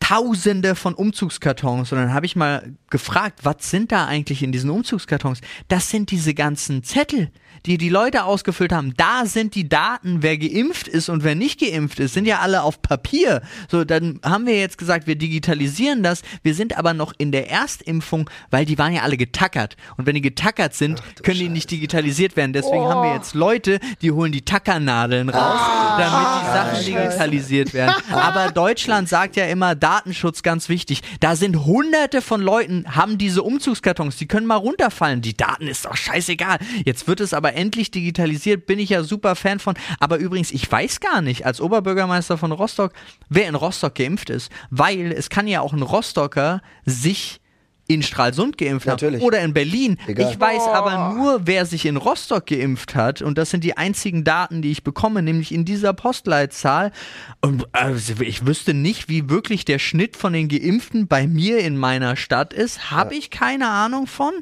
[0.00, 4.70] Tausende von Umzugskartons und dann habe ich mal gefragt, was sind da eigentlich in diesen
[4.70, 5.40] Umzugskartons?
[5.66, 7.30] Das sind diese ganzen Zettel,
[7.66, 8.94] die die Leute ausgefüllt haben.
[8.96, 12.62] Da sind die Daten, wer geimpft ist und wer nicht geimpft ist, sind ja alle
[12.62, 13.42] auf Papier.
[13.70, 16.22] So, dann haben wir jetzt gesagt, wir digitalisieren das.
[16.42, 19.76] Wir sind aber noch in der Erstimpfung, weil die waren ja alle getackert.
[19.96, 22.52] Und wenn die getackert sind, können die nicht digitalisiert werden.
[22.52, 25.60] Deswegen haben wir jetzt Leute, die holen die Tackernadeln raus,
[25.98, 27.94] damit die Sachen digitalisiert werden.
[28.10, 31.02] Aber Deutschland sagt ja immer, Datenschutz ganz wichtig.
[31.20, 35.20] Da sind hunderte von Leuten, haben diese Umzugskartons, die können mal runterfallen.
[35.20, 36.58] Die Daten ist doch scheißegal.
[36.84, 39.74] Jetzt wird es aber endlich digitalisiert, bin ich ja super Fan von.
[40.00, 42.92] Aber übrigens, ich weiß gar nicht, als Oberbürgermeister von Rostock,
[43.28, 44.50] wer in Rostock geimpft ist.
[44.70, 47.40] Weil es kann ja auch ein Rostocker sich
[47.88, 49.20] in Stralsund geimpft Natürlich.
[49.20, 49.96] haben oder in Berlin.
[50.06, 50.30] Egal.
[50.30, 54.24] Ich weiß aber nur, wer sich in Rostock geimpft hat und das sind die einzigen
[54.24, 56.92] Daten, die ich bekomme, nämlich in dieser Postleitzahl.
[57.40, 61.78] Und also ich wüsste nicht, wie wirklich der Schnitt von den Geimpften bei mir in
[61.78, 62.90] meiner Stadt ist.
[62.90, 64.34] Habe ich keine Ahnung von.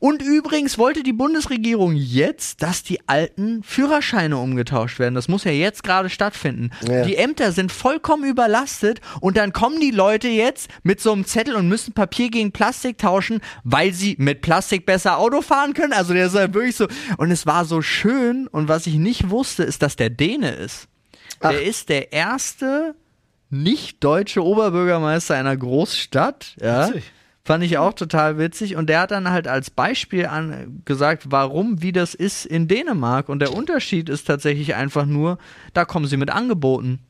[0.00, 5.14] Und übrigens wollte die Bundesregierung jetzt, dass die alten Führerscheine umgetauscht werden.
[5.14, 6.70] Das muss ja jetzt gerade stattfinden.
[6.88, 7.04] Ja.
[7.04, 11.54] Die Ämter sind vollkommen überlastet und dann kommen die Leute jetzt mit so einem Zettel
[11.54, 15.92] und müssen Papier gegen Plastik tauschen, weil sie mit Plastik besser Auto fahren können.
[15.92, 16.88] Also der ist halt wirklich so.
[17.18, 20.88] Und es war so schön und was ich nicht wusste, ist, dass der Däne ist.
[21.42, 22.94] Der ist der erste
[23.50, 26.56] nicht deutsche Oberbürgermeister einer Großstadt.
[26.60, 26.88] Ja.
[26.88, 27.04] Witzig.
[27.50, 28.76] Fand ich auch total witzig.
[28.76, 33.28] Und der hat dann halt als Beispiel an, gesagt, warum, wie das ist in Dänemark.
[33.28, 35.36] Und der Unterschied ist tatsächlich einfach nur,
[35.74, 37.00] da kommen sie mit Angeboten.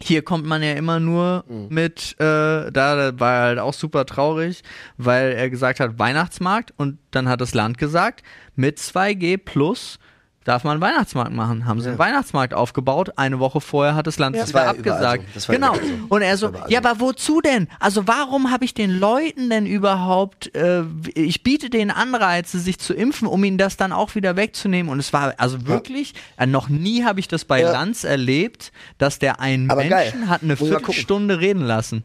[0.00, 4.06] Hier kommt man ja immer nur mit, äh, da, da war er halt auch super
[4.06, 4.62] traurig,
[4.96, 8.22] weil er gesagt hat, Weihnachtsmarkt und dann hat das Land gesagt,
[8.56, 9.98] mit 2G plus
[10.44, 11.66] darf man einen Weihnachtsmarkt machen.
[11.66, 15.24] Haben sie einen Weihnachtsmarkt aufgebaut, eine Woche vorher hat das Land wieder ja überall abgesagt.
[15.28, 15.34] so.
[15.34, 15.74] Das war genau.
[15.74, 15.80] so.
[16.08, 17.68] Und er so, ja, aber wozu denn?
[17.80, 20.82] Also warum habe ich den Leuten denn überhaupt, äh,
[21.14, 24.90] ich biete denen Anreize, sich zu impfen, um ihnen das dann auch wieder wegzunehmen.
[24.92, 27.72] Und es war also wirklich, äh, noch nie habe ich das bei Ja.
[27.72, 30.10] Lanz erlebt, dass der einen Aber geil.
[30.10, 30.56] Menschen hat eine.
[30.56, 32.04] Viertelstunde reden lassen.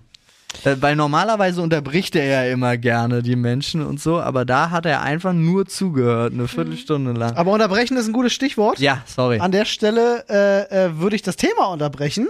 [0.64, 4.86] Äh, Weil normalerweise unterbricht er ja immer gerne die Menschen und so, aber da hat
[4.86, 7.36] er einfach nur zugehört, eine Viertelstunde lang.
[7.36, 8.80] Aber unterbrechen ist ein gutes Stichwort.
[8.80, 9.40] Ja, sorry.
[9.40, 12.28] An der Stelle äh, äh, würde ich das Thema unterbrechen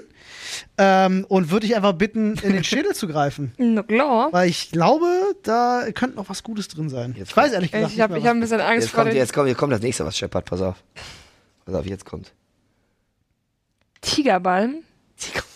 [0.77, 3.53] ähm, und würde ich einfach bitten, in den Schädel zu greifen.
[3.57, 4.31] Na klar.
[4.31, 5.07] Weil ich glaube,
[5.43, 7.15] da könnte noch was Gutes drin sein.
[7.17, 9.03] Jetzt ich weiß ehrlich gesagt Ich habe nicht ich hab ein bisschen Angst Jetzt vor
[9.03, 10.45] kommt, jetzt, kommt, jetzt kommt das nächste, was scheppert.
[10.45, 10.75] Pass auf.
[11.65, 12.33] Pass auf, jetzt kommt.
[14.01, 14.83] Tigerbalm.
[15.17, 15.48] was.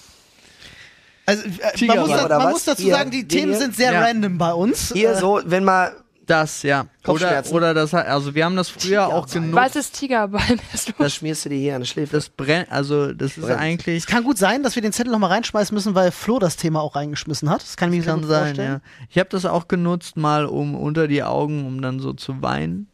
[1.26, 3.60] Also, äh, man, muss, Ja, da, man muss dazu Hier, sagen, die den Themen hier?
[3.62, 4.02] sind sehr Ja.
[4.04, 4.92] random bei uns.
[4.94, 5.94] Hier Äh, so, wenn mal
[6.26, 6.82] Das, ja.
[6.82, 7.54] Oder, Kopfschmerzen.
[7.54, 9.54] oder das, hat- also wir haben das früher auch genutzt.
[9.56, 10.58] Was ist Tigerbalm?
[10.98, 12.14] das schmierst du dir hier an die Schläfe.
[12.16, 13.60] Das brennt, also das ist Brennt.
[13.60, 16.56] eigentlich, Es kann gut sein, dass wir den Zettel nochmal reinschmeißen müssen, weil Flo das
[16.56, 17.62] Thema auch reingeschmissen hat.
[17.62, 18.72] Das kann ich mir kann gut sein, vorstellen.
[18.84, 19.06] ja.
[19.10, 22.88] Ich habe das auch genutzt, mal um unter die Augen, um dann so zu weinen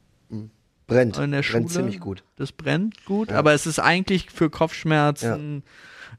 [0.87, 1.17] brennt.
[1.19, 1.59] in der Schule.
[1.61, 2.23] brennt ziemlich gut.
[2.35, 5.61] Das brennt gut, aber es ist eigentlich für Kopfschmerzen.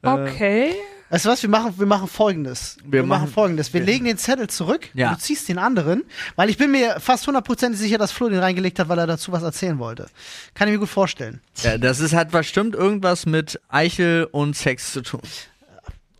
[0.02, 0.74] Äh, Okay.
[1.11, 2.76] Weißt du was, wir machen, wir machen folgendes.
[2.84, 3.74] Wir machen, machen- folgendes.
[3.74, 5.12] Wir legen den Zettel zurück, Ja.
[5.14, 6.04] du ziehst den anderen,
[6.36, 9.32] weil ich bin mir fast hundertprozentig sicher, dass Flo den reingelegt hat, weil er dazu
[9.32, 10.06] was erzählen wollte.
[10.54, 11.40] Kann ich mir gut vorstellen.
[11.62, 15.20] Ja, das ist, hat bestimmt irgendwas mit Eichel und Sex zu tun.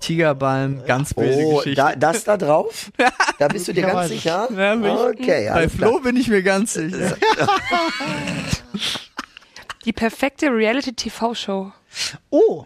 [0.01, 1.77] Tigerbalm, ganz böse Oh, Geschichte.
[1.77, 2.91] da, das da drauf?
[3.39, 4.49] Da bist du dir ganz sicher?
[4.55, 5.91] Ja, Okay, Bei alles klar.
[5.91, 7.17] Flo bin ich mir ganz sicher.
[9.85, 11.73] Die perfekte Reality-TV-Show.
[12.31, 12.65] Oh.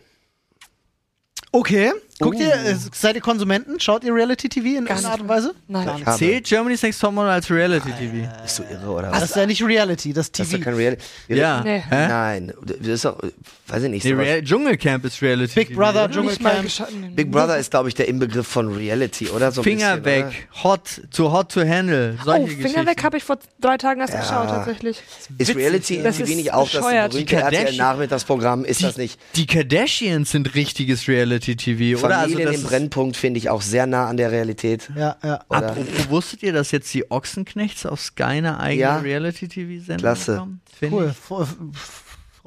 [1.53, 1.93] Okay.
[2.21, 2.69] Guckt ihr, Uh.
[2.69, 3.81] äh, seid ihr Konsumenten?
[3.81, 5.29] Schaut ihr Reality-TV in Gar irgendeiner Art und.
[5.29, 5.55] Weise?
[5.67, 5.89] Nein.
[6.07, 8.29] Habe- Zählt Germany's Next Topmodel als Reality-TV?
[8.43, 9.31] Bist du irre oder Das was?
[9.31, 10.65] ist ja nicht Reality, das Das ist doch TV.
[10.65, 11.03] kein Reality.
[11.29, 11.61] Ja.
[11.65, 11.83] Nee.
[11.91, 12.09] Hä?
[12.09, 13.19] Nein, das ist doch,
[13.67, 14.05] weiß ich nicht.
[14.05, 15.55] Nee, sowas- Real Dschungelcamp ist Reality.
[15.55, 17.17] Big Brother, Nicht mal Dschungelcamp.
[17.17, 19.51] Big Brother ist, glaube ich, der Inbegriff von Reality, oder?
[19.51, 22.17] So ein Finger bisschen, weg, hot, zu hot to handle.
[22.25, 22.63] Solche Oh.
[22.63, 24.21] Finger weg habe ich vor drei Tagen erst Ja.
[24.21, 24.99] geschaut, tatsächlich.
[25.31, 25.41] Oder?
[25.41, 28.65] Ist Reality Das TV ist nicht auch das berühmte Die RTL-Nachmittagsprogramm?
[28.65, 29.19] Ist das nicht?
[29.35, 32.04] Die Kardashians sind richtiges Reality-TV, oder?
[32.13, 34.91] Also Familien das im Brennpunkt finde ich auch sehr nah an der Realität.
[34.97, 35.41] Ja, ja.
[35.49, 35.71] Oder?
[35.71, 38.97] Apropos, wusstet ihr, dass jetzt die Ochsenknechts auf Sky eine eigene Ja.
[38.99, 40.33] Reality-TV-Sendung Klasse.
[40.33, 40.61] bekommen?
[40.79, 41.09] Find Cool.
[41.11, 41.17] Ich.
[41.17, 41.47] Freue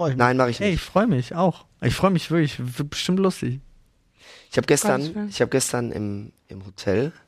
[0.10, 0.18] ich mich.
[0.18, 0.76] Nein, mache ich Ey, nicht.
[0.76, 1.66] ich freue mich auch.
[1.82, 2.56] Ich freue mich wirklich.
[2.78, 3.60] Wird bestimmt lustig.
[4.52, 7.27] Ich habe gestern, ich habe gestern im, im Hotel, hab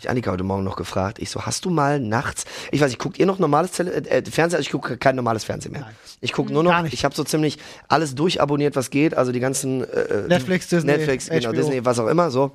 [0.00, 2.98] ich Annika heute Morgen noch gefragt, ich so, hast du mal nachts, ich weiß nicht,
[2.98, 4.56] guckt ihr noch normales Tele äh, äh, Fernsehen?
[4.56, 5.90] Also ich gucke kein normales Fernsehen mehr.
[6.20, 6.94] Ich gucke nur Gar noch, nicht.
[6.94, 11.28] ich habe so ziemlich alles durchabonniert, was geht, also die ganzen äh, Netflix, Disney, Netflix,
[11.28, 11.56] genau, HBO.
[11.56, 12.52] Disney, was auch immer, so.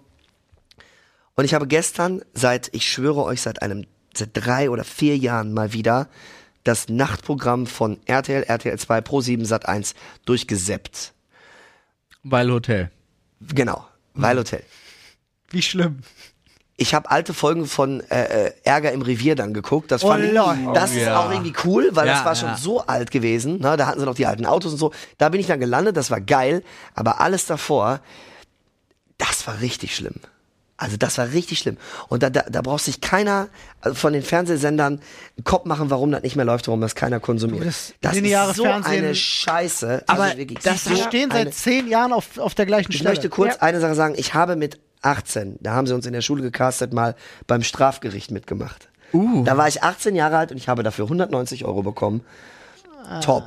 [1.36, 3.86] Und ich habe gestern seit, ich schwöre euch, seit einem,
[4.16, 6.08] seit drei oder vier Jahren mal wieder
[6.64, 11.14] das Nachtprogramm von RTL, RTL 2, Pro 7, Sat 1 durchgeseppt.
[12.24, 12.92] Weil Hotel.
[13.40, 14.64] Genau, weil Hotel.
[15.50, 16.00] Wie schlimm.
[16.80, 19.92] Ich habe alte Folgen von äh, äh, Ärger im Revier dann geguckt.
[19.92, 20.58] Das Oh fand ich, Lord.
[20.76, 21.20] das Oh, ist ja.
[21.20, 22.58] auch irgendwie cool, weil Ja, das war schon ja.
[22.58, 23.60] so alt gewesen.
[23.60, 23.76] Ne?
[23.78, 24.92] Da hatten sie noch die alten Autos und so.
[25.18, 26.64] Da bin ich dann gelandet, das war geil.
[26.94, 28.00] Aber alles davor,
[29.18, 30.16] das war richtig schlimm.
[30.80, 31.78] Also das war richtig schlimm.
[32.08, 33.48] Und da, da, da braucht sich keiner
[33.82, 35.02] also von den Fernsehsendern
[35.36, 37.66] einen Kopf machen, warum das nicht mehr läuft, warum das keiner konsumiert.
[37.66, 40.04] Das Das, ist so Schfernsehen- eine Scheiße.
[40.06, 42.98] Aber also wirklich das so Wir stehen seit zehn Jahren auf, auf der gleichen ich
[42.98, 43.10] Stelle.
[43.10, 43.62] möchte kurz Ja.
[43.64, 44.14] eine Sache sagen.
[44.18, 48.32] Ich habe mit 18, da haben sie uns in der Schule gecastet, mal beim Strafgericht
[48.32, 48.90] mitgemacht.
[49.14, 49.44] Uh.
[49.44, 52.22] Da war ich 18 Jahre alt und ich habe dafür 190 Euro bekommen.
[53.22, 53.46] Top.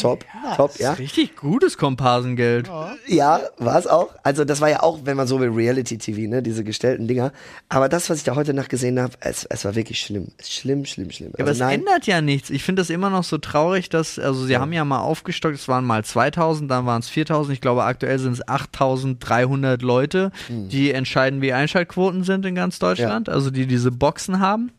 [0.00, 0.24] Top,
[0.56, 0.92] top, ja.
[0.92, 2.70] Richtig gutes Komparsengeld.
[3.06, 4.10] Ja, war es auch.
[4.22, 7.32] Also das war ja auch, wenn man so will, Reality-TV, ne, diese gestellten Dinger.
[7.68, 10.28] Aber das, was ich da heute Nacht gesehen habe, es, es war wirklich schlimm.
[10.42, 11.32] Schlimm, schlimm, schlimm.
[11.36, 12.50] Ja, aber es Also nein, ändert ja nichts.
[12.50, 15.66] Ich finde das immer noch so traurig, dass, also sie haben ja mal aufgestockt, es
[15.68, 20.68] waren mal 2000, dann waren es 4000, ich glaube aktuell sind es 8300 Leute, Hm.
[20.68, 24.70] die entscheiden, wie Einschaltquoten sind in ganz Deutschland, also die diese Boxen haben,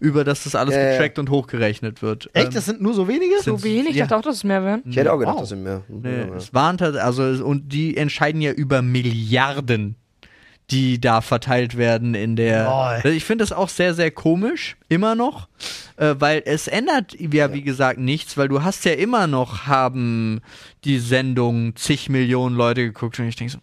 [0.00, 0.90] über das das alles Ja, ja.
[0.92, 2.30] getrackt und hochgerechnet wird.
[2.32, 2.48] Echt?
[2.48, 3.34] Ähm, Das sind nur so wenige?
[3.42, 3.90] So wenig?
[3.90, 4.04] Ich Ja.
[4.06, 4.82] dachte auch, dass es mehr wären.
[4.86, 5.40] ich hätte auch gedacht, Wow.
[5.42, 5.82] das sind mehr.
[5.88, 9.96] Nee, es waren also und die entscheiden ja über Milliarden,
[10.70, 12.64] die da verteilt werden in der.
[12.64, 12.86] Boah.
[13.02, 15.48] Also ich finde das auch sehr sehr komisch immer noch,
[15.96, 20.40] äh, weil es ändert ja wie gesagt nichts, weil du hast ja immer noch haben
[20.84, 23.58] die Sendung zig Millionen Leute geguckt und ich denke so,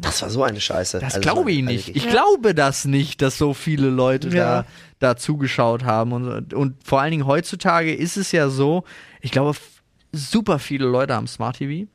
[0.00, 0.98] Das war so eine Scheiße.
[0.98, 1.94] das Also, glaube ich nicht.
[1.94, 4.62] Ich glaube das nicht, dass so viele Leute Ja.
[4.62, 4.66] da,
[4.98, 6.12] da zugeschaut haben.
[6.12, 8.84] Und, und vor allen Dingen heutzutage ist es ja so,
[9.20, 9.56] ich glaube,
[10.12, 11.88] super viele Leute haben Smart TV.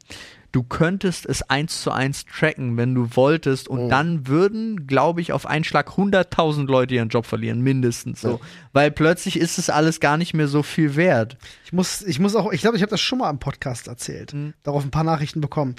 [0.54, 3.68] Du könntest es eins zu eins tracken, wenn du wolltest.
[3.68, 8.40] Und dann würden, glaube ich, auf einen Schlag 100.000 Leute ihren Job verlieren, mindestens so.
[8.72, 11.36] Weil plötzlich ist es alles gar nicht mehr so viel wert.
[11.66, 14.34] Ich muss, ich muss auch, ich glaube, ich habe das schon mal im Podcast erzählt.
[14.34, 14.54] Mhm.
[14.64, 15.76] Darauf ein paar Nachrichten bekommen.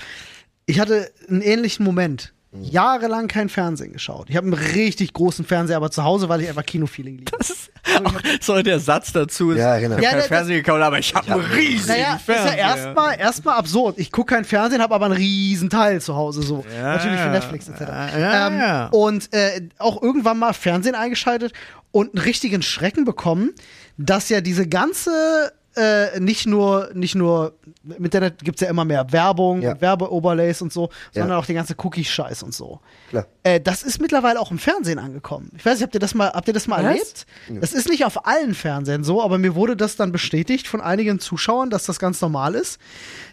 [0.66, 2.32] Ich hatte einen ähnlichen Moment.
[2.58, 4.30] Jahrelang kein Fernsehen geschaut.
[4.30, 7.30] Ich habe einen richtig großen Fernseher, aber zu Hause, weil ich einfach Kinofeeling liebe.
[7.38, 7.70] Das ist
[8.02, 9.50] auch so der Satz dazu.
[9.50, 9.96] Ist, Ja, genau.
[9.98, 12.34] Ich Ja, habe kein das- Fernsehen gekauft, aber ich habe einen riesigen Naja, ist ja
[12.34, 12.56] Fernseher.
[12.58, 13.98] erstmal erstmal absurd.
[13.98, 16.64] Ich gucke kein Fernsehen, habe aber einen riesen Teil zu Hause so.
[16.74, 17.32] Ja, Natürlich für ja.
[17.32, 17.80] Netflix etc.
[17.82, 18.86] Ja, ja, ähm, ja.
[18.86, 21.52] Und äh, auch irgendwann mal Fernsehen eingeschaltet
[21.92, 23.52] und einen richtigen Schrecken bekommen,
[23.98, 27.54] dass ja diese ganze äh, nicht nur nicht nur
[27.84, 29.72] im Internet gibt's ja immer mehr Werbung Ja.
[29.72, 31.22] und Werbeoberlays und so, Ja.
[31.22, 32.80] sondern auch den ganzen Cookie-Scheiß und so.
[33.10, 33.26] Klar.
[33.42, 35.50] Äh, das ist mittlerweile auch im Fernsehen angekommen.
[35.56, 36.90] Ich weiß nicht, habt ihr das mal, habt ihr das mal Was?
[36.90, 37.26] erlebt?
[37.60, 41.20] Das ist nicht auf allen Fernsehen so, aber mir wurde das dann bestätigt von einigen
[41.20, 42.78] Zuschauern, dass das ganz normal ist.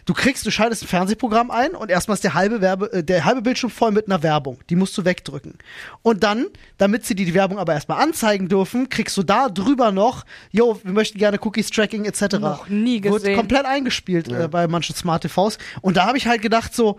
[0.06, 3.24] Du kriegst, du schaltest ein Fernsehprogramm ein und erstmal ist der halbe Werbe, äh, der
[3.24, 4.58] halbe Bildschirm voll mit einer Werbung.
[4.68, 5.58] Die musst du wegdrücken.
[6.02, 6.46] Und dann,
[6.78, 10.78] damit sie dir die Werbung aber erstmal anzeigen dürfen, kriegst du da drüber noch, yo,
[10.82, 12.38] wir möchten gerne Cookies Tracking etc.
[12.38, 13.36] Noch nie Wird gesehen.
[13.36, 15.58] komplett eingespielt äh, bei manchen Smart TVs.
[15.80, 16.98] Und da habe ich halt gedacht so,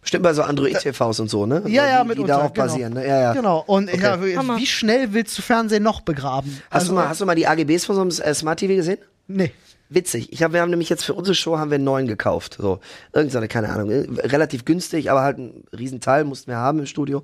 [0.00, 1.62] Bestimmt bei so Android-TVs und so, ne?
[1.66, 3.06] ja, ja, die, mit die darauf basieren, ne?
[3.08, 3.32] Ja, ja.
[3.32, 3.64] Genau.
[3.66, 6.60] Und ja, wie, schnell willst du Fernsehen noch begraben?
[6.70, 8.74] Hast, Also, du mal, hast du mal die AGBs von so einem äh, Smart TV
[8.74, 8.98] gesehen?
[9.26, 9.52] Nee.
[9.90, 10.32] Witzig.
[10.32, 12.56] Ich hab, wir haben nämlich jetzt für unsere Show haben wir einen neuen gekauft.
[12.60, 12.80] So,
[13.12, 16.80] irgend so eine, keine Ahnung, äh, relativ günstig, aber halt ein Riesenteil mussten wir haben
[16.80, 17.22] im Studio.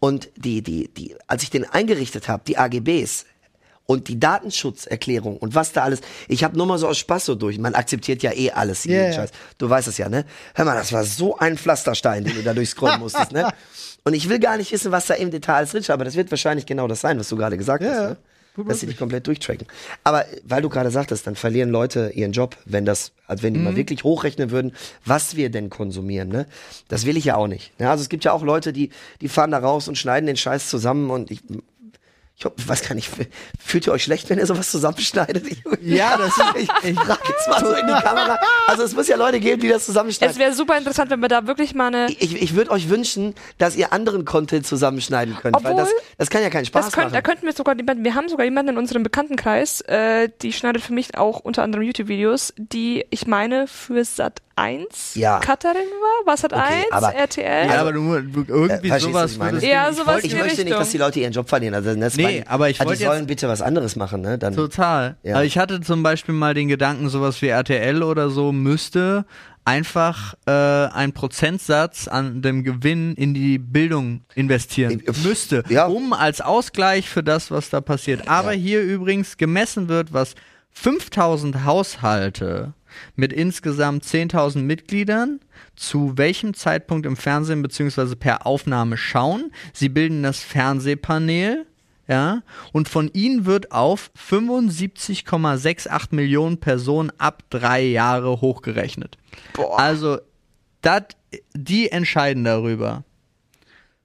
[0.00, 3.26] Und die, die, die, als ich den eingerichtet habe, die AGBs,
[3.90, 7.34] Und die Datenschutzerklärung und was da alles, ich habe nur mal so aus Spaß so
[7.34, 9.12] durch, man akzeptiert ja eh alles, ja.
[9.12, 9.30] Scheiß.
[9.56, 10.24] Du weißt es ja, ne?
[10.54, 13.48] Hör mal, das war so ein Pflasterstein, den du da durchscrollen musstest, ne?
[14.04, 16.16] Und ich will gar nicht wissen, was da im Detail alles drin steht, aber das
[16.16, 18.16] wird wahrscheinlich genau das sein, was du gerade gesagt Ja, hast, ne?
[18.66, 19.66] Dass sie dich komplett durchtracken.
[20.04, 23.58] Aber weil du gerade sagtest, dann verlieren Leute ihren Job, wenn das, also wenn die
[23.58, 23.64] Mhm.
[23.64, 24.72] mal wirklich hochrechnen würden,
[25.04, 26.46] was wir denn konsumieren, ne?
[26.88, 27.72] Das will ich ja auch nicht.
[27.78, 28.90] Ja, also es gibt ja auch Leute, die,
[29.20, 31.40] die fahren da raus und schneiden den Scheiß zusammen und ich,
[32.38, 33.10] ich hab- weiß gar nicht,
[33.58, 35.44] fühlt ihr euch schlecht, wenn ihr sowas zusammenschneidet?
[35.48, 38.38] Ich, Ja, das ist- ich, ich frage jetzt mal so in die Kamera.
[38.68, 40.32] Also es muss ja Leute geben, die das zusammenschneiden.
[40.32, 42.06] Es wäre super interessant, wenn wir da wirklich mal eine.
[42.10, 46.30] ich, ich würde euch wünschen, dass ihr anderen Content zusammenschneiden könnt, weil das, Obwohl, das
[46.30, 47.22] kann ja keinen Spaß Das könnt, da machen.
[47.24, 50.92] könnten wir sogar jemanden, wir haben sogar jemanden in unserem Bekanntenkreis, äh, die schneidet für
[50.92, 55.38] mich auch unter anderem YouTube-Videos, die ich meine für Sat 1 Ja.
[55.40, 57.68] Cutterin war, war Sat 1, aber- RTL.
[57.68, 60.24] Ja, aber du, du irgendwie Äh, was sowas ich Ja, nicht sowas.
[60.24, 60.78] Ich die möchte nicht, Richtung.
[60.80, 61.74] dass die Leute ihren Job verlieren.
[61.74, 64.38] Also das Nee, mein- aber ich also die sollen jetzt- bitte was anderes machen, ne?
[64.38, 65.16] Dann Total.
[65.22, 65.36] Ja.
[65.36, 69.24] Aber ich hatte zum Beispiel mal den Gedanken, sowas wie RTL oder so müsste
[69.64, 75.02] einfach äh, einen Prozentsatz an dem Gewinn in die Bildung investieren.
[75.06, 75.86] Ich- müsste, ja.
[75.86, 78.28] um als Ausgleich für das, was da passiert.
[78.28, 80.34] Aber hier übrigens gemessen wird, was
[80.72, 82.72] 5000 Haushalte
[83.16, 85.40] mit insgesamt 10.000 Mitgliedern
[85.76, 89.52] zu welchem Zeitpunkt im Fernsehen beziehungsweise per Aufnahme schauen.
[89.72, 91.66] Sie bilden das Fernsehpanel,
[92.08, 92.42] ja,
[92.72, 99.18] und von ihnen wird auf 75,68 Millionen Personen ab drei Jahre hochgerechnet.
[99.76, 100.18] Also,
[100.80, 101.16] dat,
[101.54, 103.04] die entscheiden darüber.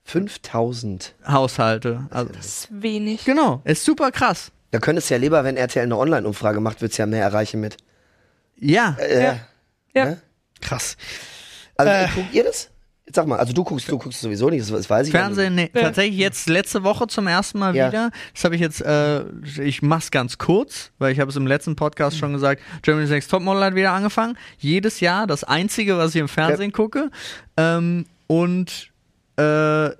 [0.03, 1.15] 5000.
[1.25, 2.07] Haushalte.
[2.09, 3.23] Also, das ist wenig.
[3.23, 4.51] genau, ist super krass.
[4.71, 7.77] Da könntest du ja lieber, wenn RTL eine Online-Umfrage macht, wird's ja mehr erreichen mit.
[8.59, 9.39] Ja, Äh, Ja.
[9.95, 10.05] Ja.
[10.05, 10.21] Ne?
[10.61, 10.97] Krass.
[11.75, 12.07] Also Äh.
[12.15, 12.69] guckt ihr das?
[13.05, 15.11] Jetzt sag mal, also du guckst, du guckst sowieso nicht, das, das weiß ich.
[15.11, 15.81] Fernsehen, nee, Ja.
[15.81, 17.89] tatsächlich jetzt letzte Woche zum ersten Mal Ja.
[17.89, 18.11] wieder.
[18.33, 19.23] Das habe ich jetzt, äh,
[19.61, 23.29] ich mach's ganz kurz, weil ich habe es im letzten Podcast schon gesagt, Germany's Next
[23.29, 24.37] Topmodel hat wieder angefangen.
[24.57, 27.11] Jedes Jahr das einzige, was ich im Fernsehen gucke.
[27.57, 28.89] Ähm, und
[29.35, 29.41] äh,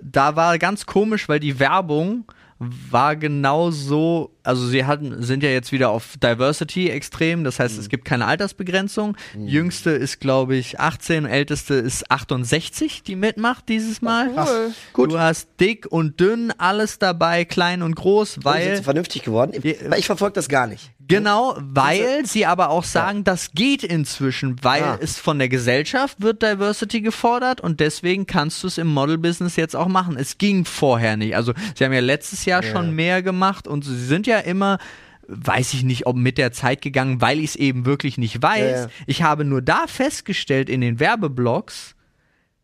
[0.00, 2.24] da war ganz komisch, weil die Werbung
[2.58, 7.78] war genau so, also sie hatten, sind ja jetzt wieder auf Diversity extrem, das heißt,
[7.78, 9.16] es gibt keine Altersbegrenzung.
[9.36, 14.30] Jüngste ist, glaube ich, 18, älteste ist 68, die mitmacht dieses Mal.
[14.34, 14.72] Cool.
[14.92, 15.12] Gut.
[15.12, 19.52] Du hast dick und dünn, alles dabei, klein und groß, Sind weil sie vernünftig geworden?
[19.54, 20.93] Ich, ich verfolge das gar nicht.
[21.08, 24.98] Genau, weil sie aber auch sagen, das geht inzwischen, weil Ah.
[25.00, 29.76] es von der Gesellschaft wird Diversity gefordert und deswegen kannst du es im Model-Business jetzt
[29.76, 30.16] auch machen.
[30.16, 31.36] Es ging vorher nicht.
[31.36, 34.78] Also sie haben ja letztes Jahr schon mehr gemacht und sie sind ja immer
[35.26, 38.60] weiß ich nicht, ob mit der Zeit gegangen, weil ich es eben wirklich nicht weiß.
[38.60, 38.90] Ja, ja.
[39.06, 41.94] Ich habe nur da festgestellt in den Werbeblogs,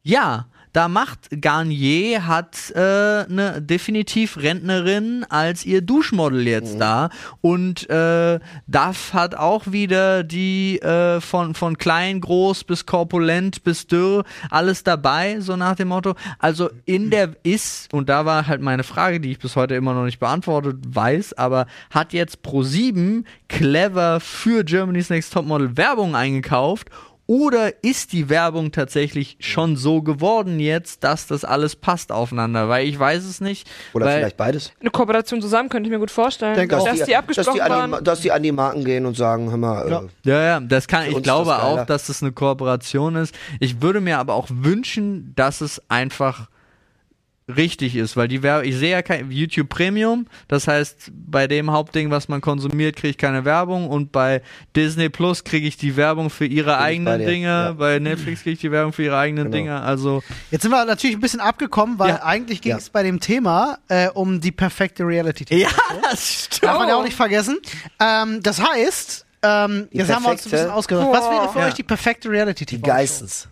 [0.03, 7.11] ja, da macht Garnier hat äh, eine definitiv Rentnerin als ihr Duschmodel jetzt da
[7.41, 13.87] und äh, Duff hat auch wieder die äh, von von klein, groß bis korpulent bis
[13.87, 16.15] dürr alles dabei, so nach dem Motto.
[16.39, 19.95] Also in der ist und da war halt meine Frage, die ich bis heute immer
[19.95, 26.91] noch nicht beantwortet weiß, aber hat jetzt Pro7 clever für Germany's Next Topmodel Werbung eingekauft
[27.31, 32.69] oder ist die Werbung tatsächlich schon so geworden jetzt, dass das alles passt aufeinander?
[32.69, 33.71] Weil ich weiß es nicht.
[33.93, 34.73] Oder weil, vielleicht beides.
[34.81, 36.57] Eine Kooperation zusammen könnte ich mir gut vorstellen.
[36.57, 37.07] Denke dass, auch.
[37.07, 38.05] die, abgesprochen dass die, an die, waren.
[38.05, 40.01] dass die an die Marken gehen und sagen, hör mal, Ja.
[40.01, 43.33] äh, Ja, ja, das kann, ich glaube das auch, dass das eine Kooperation ist.
[43.61, 46.49] Ich würde mir aber auch wünschen, dass es einfach
[47.51, 51.71] richtig ist, weil die Werbung, ich sehe ja kein YouTube Premium, das heißt, bei dem
[51.71, 54.43] Hauptding, was man konsumiert, kriege ich keine Werbung und bei
[54.77, 57.73] Disney Plus kriege ich die Werbung für ihre bei eigenen dir, Dinge, ja.
[57.73, 59.57] bei Netflix kriege ich die Werbung für ihre eigenen Genau.
[59.57, 62.23] Dinge, also Jetzt sind wir natürlich ein bisschen abgekommen, weil Ja.
[62.25, 62.79] eigentlich ging Ja.
[62.79, 65.61] es bei dem Thema äh, um die perfekte Reality-TV.
[65.63, 65.69] ja,
[66.03, 66.65] das stimmt.
[66.65, 67.59] Darf man ja auch nicht vergessen.
[68.01, 71.09] Ähm, das heißt, ähm, jetzt haben wir uns ein bisschen ausgedacht.
[71.11, 71.67] Was wäre für Ja.
[71.67, 72.83] euch die perfekte Reality-TV?
[72.83, 73.49] die Geistens.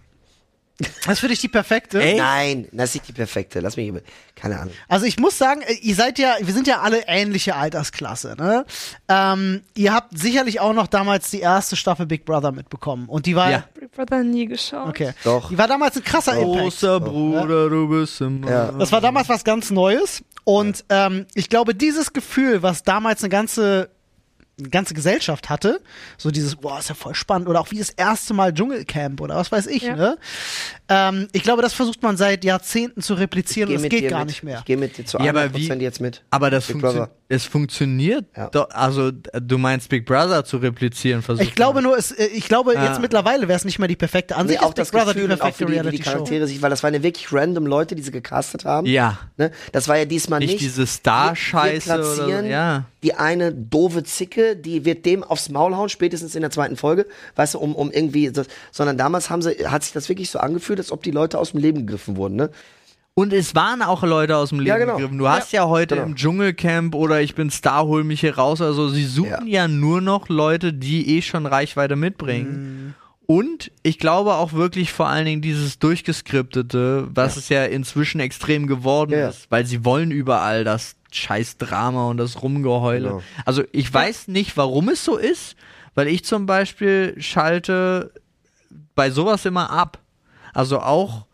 [1.06, 2.00] Was ist für dich die perfekte?
[2.00, 2.16] Ey.
[2.16, 3.58] Nein, das ist nicht die perfekte.
[3.60, 4.00] Lass mich über.
[4.36, 4.72] Keine Ahnung.
[4.86, 8.36] Also ich muss sagen, äh, ihr seid ja, wir sind ja alle ähnliche Altersklasse.
[8.38, 8.64] Ne?
[9.08, 13.08] Ähm, ihr habt sicherlich auch noch damals die erste Staffel Big Brother mitbekommen.
[13.08, 13.64] Und die war Ja.
[13.74, 14.88] Big Brother nie geschaut.
[14.88, 15.12] okay.
[15.24, 15.48] Doch.
[15.48, 16.60] Die war damals ein krasser Impact.
[16.60, 18.48] Großer Bruder, du bist immer.
[18.48, 18.72] Ja.
[18.72, 20.22] Das war damals was ganz Neues.
[20.44, 23.90] Und ähm, ich glaube, dieses Gefühl, was damals eine ganze
[24.70, 25.80] ganze Gesellschaft hatte.
[26.16, 27.48] So dieses, boah, ist ja voll spannend.
[27.48, 29.96] Oder auch wie das erste Mal Dschungelcamp oder was weiß ich, Ja.
[29.96, 30.18] ne?
[30.88, 34.28] Ähm, ich glaube, das versucht man seit Jahrzehnten zu replizieren und es geht gar mit.
[34.28, 34.58] nicht mehr.
[34.60, 36.22] Ich gehe mit dir zu Ja, aber 100% wie- jetzt mit.
[36.30, 37.10] Aber das Big funktio Brother.
[37.28, 38.24] es funktioniert.
[38.36, 38.48] Ja.
[38.48, 41.84] Doch, also du meinst Big Brother zu replizieren, versucht Ich glaube man.
[41.84, 42.86] nur, es, äh, ich glaube Ja.
[42.86, 44.60] jetzt mittlerweile wäre es nicht mehr die perfekte Nee, Ansicht.
[44.62, 46.02] auch ist Big das Brother Gefühl die auch perfekte wie die, wie die.
[46.02, 48.86] Charaktere sich, weil das waren ja wirklich random Leute, die sie gecastet haben.
[48.86, 49.18] Ja.
[49.36, 49.50] Ne?
[49.72, 50.60] Das war ja diesmal Nicht nicht.
[50.62, 52.84] diese Star-Scheiße platzieren Ja.
[53.02, 57.06] Die eine doofe Zicke, die wird dem aufs Maul hauen, spätestens in der zweiten Folge,
[57.36, 60.38] weißt du, um, um irgendwie, das, sondern damals haben sie, hat sich das wirklich so
[60.38, 62.50] angefühlt, als ob die Leute aus dem Leben gegriffen wurden, ne?
[63.14, 64.94] Und es waren auch Leute aus dem Leben Ja, genau.
[64.94, 65.18] gegriffen.
[65.18, 66.06] Du hast ja, heute genau.
[66.06, 68.60] im Dschungelcamp oder ich bin Star, hol mich hier raus.
[68.60, 72.94] Also sie suchen ja, nur noch Leute, die eh schon Reichweite mitbringen.
[73.26, 78.68] Und ich glaube auch wirklich vor allen Dingen dieses durchgeskriptete, was es ja inzwischen extrem
[78.68, 79.28] geworden Ja, ja.
[79.30, 83.08] ist, weil sie wollen überall das scheiß Drama und das Rumgeheule.
[83.08, 83.22] Genau.
[83.44, 85.56] Also ich weiß nicht, warum es so ist,
[85.94, 88.12] weil ich zum Beispiel schalte
[88.94, 89.98] bei sowas immer ab.
[90.52, 91.26] Also auch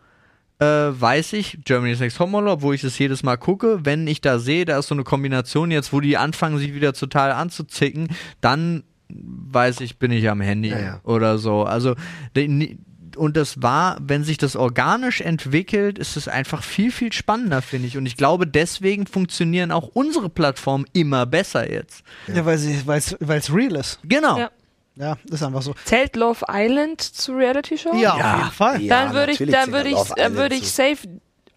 [0.60, 4.38] äh, weiß ich, Germany's Next Topmodel, wo ich es jedes Mal gucke, wenn ich da
[4.38, 8.08] sehe, da ist so eine Kombination jetzt, wo die anfangen, sich wieder total anzuzicken,
[8.40, 11.00] dann weiß ich, bin ich am Handy Ja, ja.
[11.04, 11.64] oder so.
[11.64, 11.94] Also
[12.36, 12.76] de-
[13.16, 17.88] und das war, wenn sich das organisch entwickelt, ist es einfach viel, viel spannender, finde
[17.88, 17.96] ich.
[17.96, 22.02] Und ich glaube, deswegen funktionieren auch unsere Plattformen immer besser jetzt.
[22.26, 23.98] Ja, weil es real ist.
[24.04, 24.38] Genau.
[24.38, 24.50] Ja.
[24.96, 25.74] Ja, ist einfach so.
[25.84, 27.94] Zählt Love Island zu Reality Show?
[27.94, 28.32] Ja, Ja.
[28.34, 28.82] auf jeden Fall.
[28.82, 30.98] Ja, dann würde ich, dann würde ich, dann würde ich safe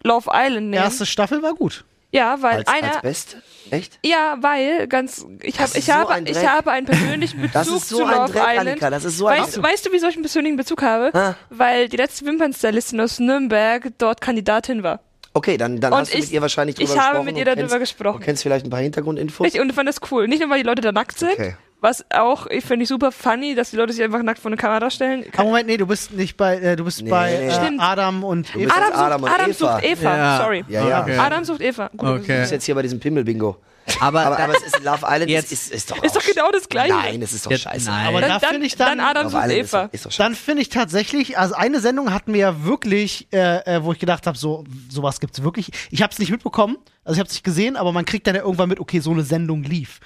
[0.02, 0.82] Love Island nehmen.
[0.82, 1.84] Erste Staffel war gut.
[2.10, 3.42] Ja, weil Als, einer, als Beste?
[3.70, 3.98] Echt?
[4.04, 7.88] ja, weil ganz, ich habe, ich so habe, ich habe einen persönlichen Bezug Das ist
[7.88, 8.68] so zu ein Love Dreck, Island.
[8.68, 11.10] Annika, das ist so ein Weißt, weißt du, wieso ich einen persönlichen Bezug habe?
[11.14, 11.34] Ah.
[11.50, 15.00] Weil die letzte Wimpernstylistin aus Nürnberg dort Kandidatin war.
[15.34, 17.14] Okay, dann, dann Und hast du ich- mit ihr wahrscheinlich drüber ich gesprochen.
[17.16, 18.16] habe mit ihr darüber kennst, gesprochen.
[18.16, 19.44] Und kennst vielleicht ein paar Hintergrundinfos?
[19.44, 20.26] Richtig, und ich fand das cool.
[20.26, 21.54] Nicht nur, weil die Leute da nackt sind, Okay.
[21.80, 24.56] Was auch, ich finde ich super funny, dass die Leute sich einfach nackt vor eine
[24.56, 25.24] Kamera stellen.
[25.34, 27.76] Aber Moment, nee, du bist nicht bei, äh, du bist Nee, bei nee.
[27.76, 27.78] äh.
[27.78, 28.74] Adam und bist Eva.
[28.74, 29.72] Adam, jetzt Adam sucht, und Adam Eva.
[29.74, 30.38] sucht Eva, Ja.
[30.42, 30.64] sorry.
[30.68, 31.02] Ja, ja.
[31.02, 31.16] Okay.
[31.18, 31.88] Adam sucht Eva.
[31.96, 32.34] Gut, Okay.
[32.34, 33.56] Du bist jetzt hier bei diesem Pimmel-Bingo.
[34.00, 36.50] Aber, Aber, aber es ist Love Island Jetzt- ist, ist, ist doch Ist doch genau
[36.52, 36.92] das Gleiche.
[36.92, 37.86] Nein, es ist doch Jetzt- scheiße.
[37.88, 38.06] nein.
[38.08, 39.88] Aber Dann, da dann, finde ich dann, dann Adam sucht ist Eva.
[39.92, 40.22] ist doch scheiße.
[40.22, 43.98] dann finde ich tatsächlich, also eine Sendung hatten wir ja wirklich, äh, äh, wo ich
[43.98, 45.70] gedacht habe, so sowas gibt's wirklich.
[45.90, 48.34] Ich habe es nicht mitbekommen, also ich habe es nicht gesehen, aber man kriegt dann
[48.34, 50.00] ja irgendwann mit, okay, so eine Sendung lief.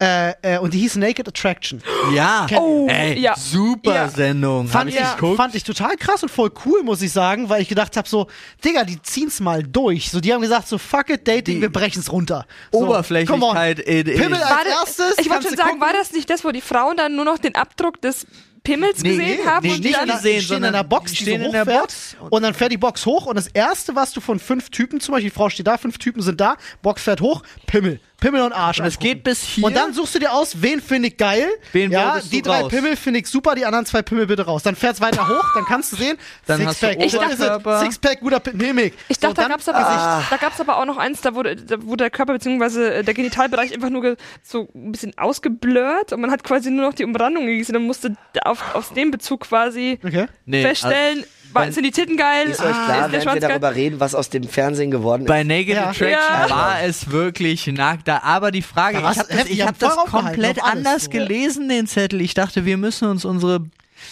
[0.00, 1.82] Äh, äh, und die hieß Naked Attraction.
[2.14, 3.34] ja, Oh, ey, ja.
[3.36, 4.08] super Ja.
[4.08, 4.68] Sendung.
[4.68, 5.16] Fand ich ich, Ja.
[5.34, 8.28] fand ich total krass und voll cool, muss ich sagen, weil ich gedacht habe, so,
[8.64, 10.10] Digga, die ziehen's mal durch.
[10.12, 12.46] So, die haben gesagt, so, fuck it, Dating, Die wir brechen's runter.
[12.70, 15.18] So, Oberflächlichkeit in, in, Pimmel als War das- erstes.
[15.18, 15.80] ich wollte schon sagen, gucken.
[15.80, 18.24] war das nicht das, wo die Frauen dann nur noch den Abdruck des
[18.62, 21.12] Pimmels Nee, gesehen nee, haben nee, und nicht dann die gesehen, stehen in der Box,
[21.12, 22.16] die die so in der hochfährt Box.
[22.30, 25.12] und dann fährt die Box hoch und das erste, was du von fünf Typen, zum
[25.12, 28.52] Beispiel die Frau steht da, fünf Typen sind da, Box fährt hoch, Pimmel, Pimmel und
[28.52, 28.80] Arsch.
[28.80, 29.64] Und es geht bis hier.
[29.64, 31.48] Und dann suchst du dir aus, wen finde ich geil.
[31.72, 32.70] Wen ja, die drei raus?
[32.70, 34.64] Pimmel finde ich super, die anderen zwei Pimmel bitte raus.
[34.64, 37.78] Dann fährt's weiter hoch, dann kannst du sehen, Dann hast du Sixpack, Ich dachte-.
[37.80, 38.92] Sixpack, guter Pimmel, ich.
[39.08, 41.80] Ich So, dachte, da gab's aber, da gab's aber auch noch eins, da wurde, da
[41.82, 43.02] wurde der Körper bzw.
[43.04, 47.04] der Genitalbereich einfach nur so ein bisschen ausgeblurrt und man hat quasi nur noch die
[47.04, 50.26] Umrandung gesehen und musste auf, aus dem Bezug quasi Okay.
[50.44, 53.48] Nee, feststellen, war, sind die Titten geil, Ist euch klar, ist der während wir geil.
[53.50, 55.28] darüber reden, was aus dem Fernsehen geworden ist?
[55.28, 55.88] Bei Naked Ja.
[55.90, 56.50] Attraction Ja.
[56.50, 58.20] war es wirklich nackt da.
[58.22, 61.10] Aber die Frage, Da ich habe das, ich hab das komplett anders so.
[61.10, 62.20] gelesen, den Zettel.
[62.20, 63.60] Ich dachte, wir müssen uns unsere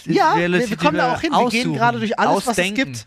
[0.04, 1.32] Ja, wir, wir kommen da auch hin.
[1.32, 2.74] Wir gehen gerade durch alles, was es ausdenken.
[2.92, 3.06] gibt.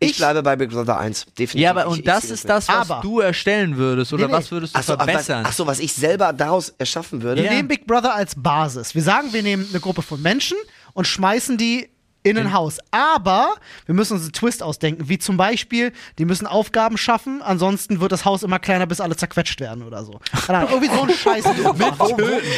[0.00, 1.54] ich, bleibe bei Big Brother 1, definitiv.
[1.60, 4.26] Ja, aber Ich- und ich das sehe ist das, was Aber- du erstellen würdest oder
[4.26, 4.38] Nee, nee.
[4.38, 5.44] was würdest du Ach so, verbessern?
[5.46, 7.42] ach so, was ich selber daraus erschaffen würde.
[7.42, 7.56] Wir Ja.
[7.56, 8.94] nehmen Big Brother als Basis.
[8.94, 10.56] Wir sagen, wir nehmen eine Gruppe von Menschen
[10.92, 11.88] und schmeißen die
[12.24, 12.78] in ein Haus.
[12.90, 13.54] Aber
[13.86, 18.10] wir müssen uns einen Twist ausdenken, wie zum Beispiel, die müssen Aufgaben schaffen, ansonsten wird
[18.12, 20.18] das Haus immer kleiner, bis alle zerquetscht werden oder so.
[20.46, 21.44] Keine Ahnung, irgendwie so ein Scheiß.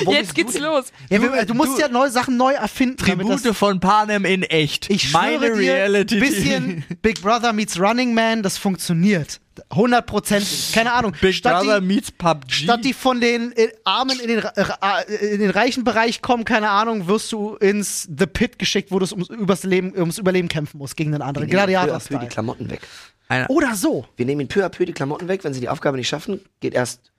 [0.08, 0.86] Jetzt geht's los.
[1.10, 2.96] ja, wir, du musst du- ja neue Sachen neu erfinden.
[2.96, 4.88] Tribute das, von Panem in echt.
[4.90, 6.20] ich Meine schwöre dir, Reality.
[6.20, 9.40] bisschen Big Brother meets Running Man, das funktioniert.
[9.70, 10.46] 100 Prozent.
[10.72, 11.12] Keine Ahnung.
[11.20, 12.52] Big Statt Brother die, meets PUBG.
[12.52, 16.44] Statt die von den äh, Armen in den, Ra- äh, in den reichen Bereich kommen,
[16.44, 20.48] keine Ahnung, wirst du ins The Pit geschickt, wo du ums, übers Leben, ums Überleben
[20.48, 21.50] kämpfen musst gegen einen anderen.
[21.50, 22.26] Wir nehmen peu à peu die.
[22.26, 22.80] Klamotten weg.
[23.28, 24.06] Einer- Oder so.
[24.16, 25.42] Wir nehmen ihn peu à peu die Klamotten weg.
[25.44, 27.12] Wenn sie die Aufgabe nicht schaffen, geht erst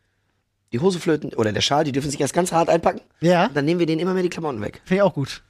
[0.74, 1.84] die Hose flöten oder der Schal.
[1.86, 3.02] Die dürfen sich erst ganz hart einpacken.
[3.22, 4.82] Ja, Und dann nehmen wir denen immer mehr die Klamotten weg.
[4.86, 5.42] finde ich auch gut.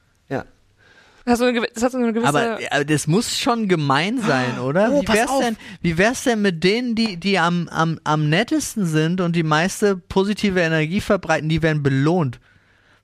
[1.28, 2.28] Das hat so eine, das hat so eine gewisse.
[2.28, 4.90] Aber, aber das muss schon gemein sein, oder?
[4.90, 8.86] Oh, wie, wär's denn, wie wär's denn mit denen, die, die am, am, am nettesten
[8.86, 12.40] sind und die meiste positive Energie verbreiten, die werden belohnt?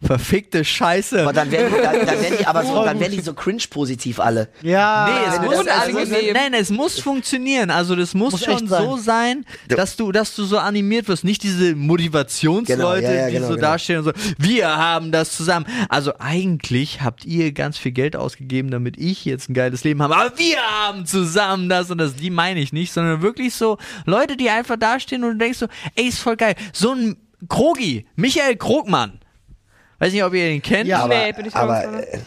[0.03, 1.23] Verfickte Scheiße.
[1.23, 4.21] Aber dann werden die, dann, dann werden die aber so, dann werden die so cringe-positiv
[4.21, 4.49] alle.
[4.63, 5.09] Ja.
[5.09, 5.99] Nee, es muss, das- also,
[6.33, 7.71] nein, es muss funktionieren.
[7.71, 8.83] Also das muss, Muss schon sein.
[8.85, 11.25] so sein, dass du, dass du so animiert wirst.
[11.25, 13.67] Nicht diese Motivationsleute, Genau, ja, ja, die genau, so genau.
[13.69, 15.67] dastehen und so, wir haben das zusammen.
[15.89, 20.17] Also eigentlich habt ihr ganz viel Geld ausgegeben, damit ich jetzt ein geiles Leben habe.
[20.17, 22.15] Aber wir haben zusammen das und das.
[22.17, 25.67] Die meine ich nicht, sondern wirklich so Leute, die einfach dastehen und du denkst so,
[25.95, 26.55] ey, ist voll geil.
[26.73, 27.17] So ein
[27.49, 29.21] Krogi, Michael Krogmann.
[30.05, 30.87] Weiß nicht, ob ihr ihn kennt.
[30.89, 31.01] Ja.
[31.05, 32.19] Aber, Nee, bin ich aber äh,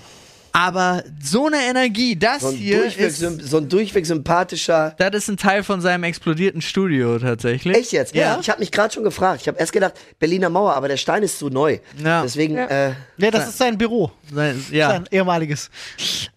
[0.51, 4.95] Aber so eine Energie, das so, ein hier durchweg, ist, so ein durchweg sympathischer.
[4.97, 7.77] das ist ein Teil von seinem explodierten Studio tatsächlich.
[7.77, 8.15] Echt jetzt?
[8.15, 8.39] Ja.
[8.41, 9.41] Ich habe mich gerade schon gefragt.
[9.41, 11.77] Ich habe erst gedacht, Berliner Mauer, aber der Stein ist zu neu.
[12.03, 12.23] Ja.
[12.23, 12.65] Deswegen, Ja.
[12.65, 14.11] äh, Nee, das ist sein Büro.
[14.33, 14.89] Sein, ja.
[14.89, 15.69] Sein ehemaliges.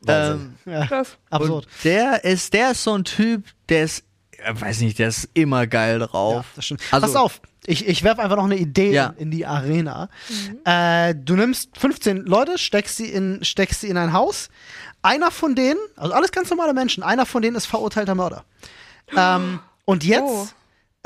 [0.07, 0.86] Ähm, Ja.
[0.86, 1.16] Krass.
[1.30, 1.64] Absurd.
[1.66, 4.05] und der ist, der ist so ein Typ, der ist,
[4.38, 6.45] äh, weiß nicht, der ist immer geil Ja, drauf.
[6.57, 6.82] das stimmt.
[6.91, 9.14] Also- Pass auf, ich, ich werfe einfach noch eine Idee Ja.
[9.16, 10.08] in, in die Arena.
[10.64, 14.48] Äh, du nimmst 15 Leute, steckst sie, in, steckst sie in ein Haus.
[15.02, 18.44] Einer von denen, also alles ganz normale Menschen, einer von denen ist verurteilter Mörder.
[19.16, 20.46] Ähm, und jetzt Oh.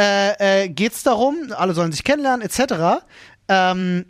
[0.00, 3.04] äh, äh, geht es darum, alle sollen sich kennenlernen, etc.
[3.48, 4.06] Ähm,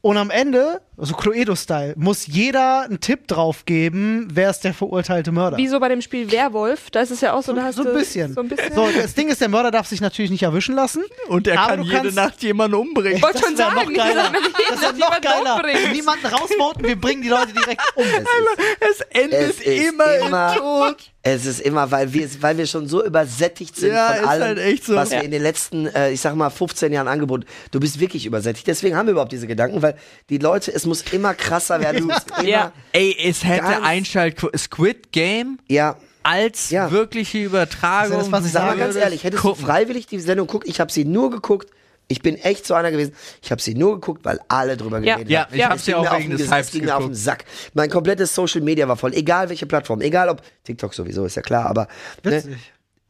[0.00, 5.32] und am Ende, also Cluedo-Style, muss jeder einen Tipp drauf geben, wer ist der verurteilte
[5.32, 5.56] Mörder.
[5.56, 7.82] Wie so bei dem Spiel Werwolf, da ist es ja auch so, da hast so
[7.82, 8.34] ein du bisschen.
[8.34, 8.74] So ein bisschen.
[8.74, 11.02] So, das Ding ist, der Mörder darf sich natürlich nicht erwischen lassen.
[11.28, 13.16] Und er kann jede kannst- Nacht jemanden umbringen.
[13.16, 14.30] Ich wollte schon sagen, noch geiler.
[14.70, 15.56] Das ist noch geiler.
[15.56, 15.92] umbringt.
[15.92, 18.04] Niemanden rausvoten, wir bringen die Leute direkt um.
[18.80, 20.96] Es endet Es ist immer, immer- im Tod.
[21.22, 24.42] es ist immer, weil wir, weil wir schon so übersättigt sind Ja, von ist allem,
[24.42, 24.94] halt echt so.
[24.94, 25.18] was Ja.
[25.18, 27.44] wir in den letzten, äh, ich sag mal, 15 Jahren angeboten.
[27.70, 28.66] Du bist wirklich übersättigt.
[28.66, 29.96] Deswegen haben wir überhaupt diese Gedanken, weil
[30.30, 32.10] die Leute, es muss immer krasser werden.
[32.10, 32.72] Es immer, Ja.
[32.92, 35.96] Ey, es hätte Einschalt Squid Game ja.
[36.22, 36.90] als Ja.
[36.90, 38.16] wirkliche Übertragung.
[38.18, 38.80] Das ist das, was ich Sag mal sage.
[38.80, 39.60] ganz ehrlich, hättest gucken.
[39.60, 40.66] du freiwillig die Sendung geguckt?
[40.68, 41.70] Ich habe sie nur geguckt.
[42.08, 43.14] Ich bin echt so einer gewesen.
[43.40, 45.14] Ich habe sie nur geguckt, weil alle drüber Ja.
[45.14, 45.54] geredet Ja, haben.
[45.54, 45.68] ich Ja.
[45.70, 47.14] hab Es sie auch wegen den des Hypes Es ging mir auf den.
[47.14, 47.44] Sack.
[47.72, 49.14] Mein komplettes Social Media war voll.
[49.14, 51.88] Egal welche Plattform, egal ob TikTok sowieso, ist ja klar, aber
[52.22, 52.42] ne.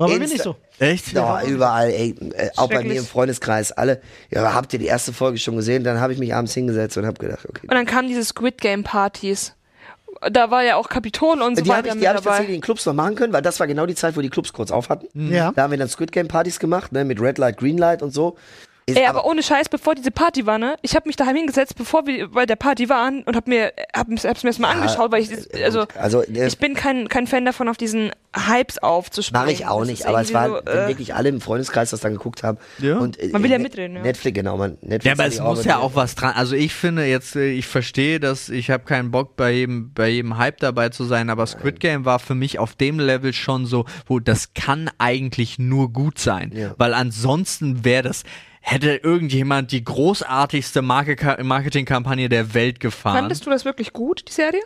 [0.03, 0.57] War bei mir nicht so.
[0.79, 1.13] Echt?
[1.13, 2.15] Ja, überall, ey,
[2.57, 4.01] auch bei mir im Freundeskreis, alle.
[4.31, 5.85] Ja, habt ihr die erste Folge schon gesehen?
[5.85, 7.69] Dann habe ich mich abends hingesetzt und habe gedacht, okay.
[7.69, 9.55] Und dann kamen diese Squid Game Partys.
[10.31, 12.25] Da war ja auch Kapitol und so Die habe weiter ich, die mit hab ich
[12.25, 14.53] tatsächlich in Clubs noch machen können, weil das war genau die Zeit, wo die Clubs
[14.53, 15.33] kurz auf hatten.
[15.33, 15.53] Ja.
[15.53, 18.13] Da haben wir dann Squid Game Partys gemacht, ne, mit Red Light, Green Light und
[18.13, 18.37] so.
[18.93, 20.77] Ist Ey, aber ohne Scheiß, bevor diese Party war, ne?
[20.83, 24.09] Ich habe mich daheim hingesetzt, bevor wir bei der Party waren und hab mir hab,
[24.11, 27.45] hab's mir erstmal angeschaut, weil ich äh, also also äh, ich bin kein kein Fan
[27.45, 29.45] davon auf diesen Hypes aufzuspringen.
[29.45, 31.41] Mache ich auch Das nicht, aber es war, irgendwie wenn so, äh, wirklich alle im
[31.41, 32.57] Freundeskreis das dann geguckt haben.
[32.79, 32.97] Ja.
[32.99, 34.03] Und, äh, Man will ja mitreden, ja.
[34.03, 36.33] Netflix, genau, man, Netflix Ja, aber es muss ja auch was dran.
[36.35, 40.09] Also ich finde jetzt, äh, ich verstehe, dass ich habe keinen Bock bei jedem, bei
[40.09, 43.67] jedem Hype dabei zu sein, aber Squid Game war für mich auf dem Level schon
[43.67, 46.75] so, wo das kann eigentlich nur gut sein, Ja.
[46.79, 48.23] weil ansonsten wäre das
[48.63, 53.19] hätte irgendjemand die großartigste Marke Marketingkampagne der Welt gefahren.
[53.19, 54.63] Fandest du das wirklich gut, die Serie?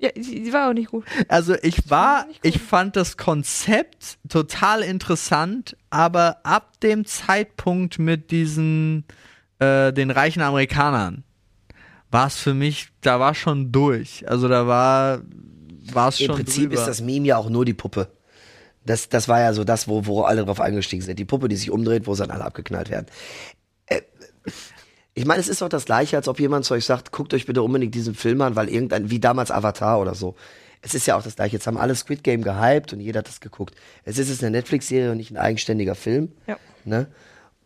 [0.00, 1.04] Ja, sie, war auch nicht gut.
[1.28, 2.38] Also ich war, gut.
[2.42, 9.04] ich fand das Konzept total interessant, aber ab dem Zeitpunkt mit diesen,
[9.58, 11.24] äh, den reichen Amerikanern,
[12.10, 14.28] war es für mich, da war schon durch.
[14.28, 15.20] Also da war,
[15.92, 16.80] war es Im schon Prinzip drüber.
[16.80, 18.08] ist das Meme ja auch nur die Puppe.
[18.88, 21.18] Das, das war ja so das, wo, wo alle drauf eingestiegen sind.
[21.18, 23.06] Die Puppe, die sich umdreht, wo dann alle abgeknallt werden.
[23.86, 24.00] Äh,
[25.12, 27.44] ich meine, es ist doch das Gleiche, als ob jemand zu euch sagt, guckt euch
[27.44, 30.36] bitte unbedingt diesen Film an, weil irgendein, wie damals Avatar oder so.
[30.80, 31.56] Es ist ja auch das Gleiche.
[31.56, 33.74] Jetzt haben alle Squid Game gehypt und jeder hat das geguckt.
[34.04, 36.32] Es ist jetzt eine Netflix-Serie und nicht ein eigenständiger Film.
[36.46, 36.56] Ja.
[36.84, 37.08] Ne?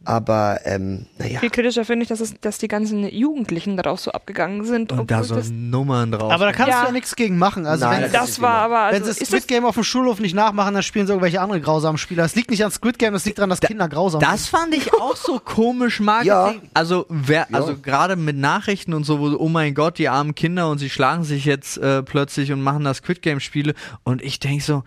[0.05, 1.41] Aber, ähm, naja.
[1.41, 4.93] Viel kritischer finde ich, dass, es, dass die ganzen Jugendlichen darauf so abgegangen sind.
[4.93, 6.33] und da so das, Nummern drauf.
[6.33, 6.81] Aber da kannst Ja.
[6.81, 7.67] du ja nichts gegen machen.
[7.67, 8.89] Also Nein, wenn, das das war aber.
[8.93, 11.13] wenn Also, sie ist Squid das, Game auf dem Schulhof nicht nachmachen, dann spielen sie
[11.13, 12.25] irgendwelche anderen grausamen Spieler.
[12.25, 14.93] Es liegt nicht an Squid Game, es liegt daran, dass Kinder grausam Das fand ich
[14.95, 16.29] auch so komisch Marketing.
[16.63, 16.71] Ja.
[16.75, 17.57] Also wer, Ja.
[17.59, 20.91] also gerade mit Nachrichten und so, wo oh mein Gott, die armen Kinder und sie
[20.91, 23.75] schlagen sich jetzt äh, plötzlich und machen das Squid Game Spiele
[24.05, 24.83] und ich denk so,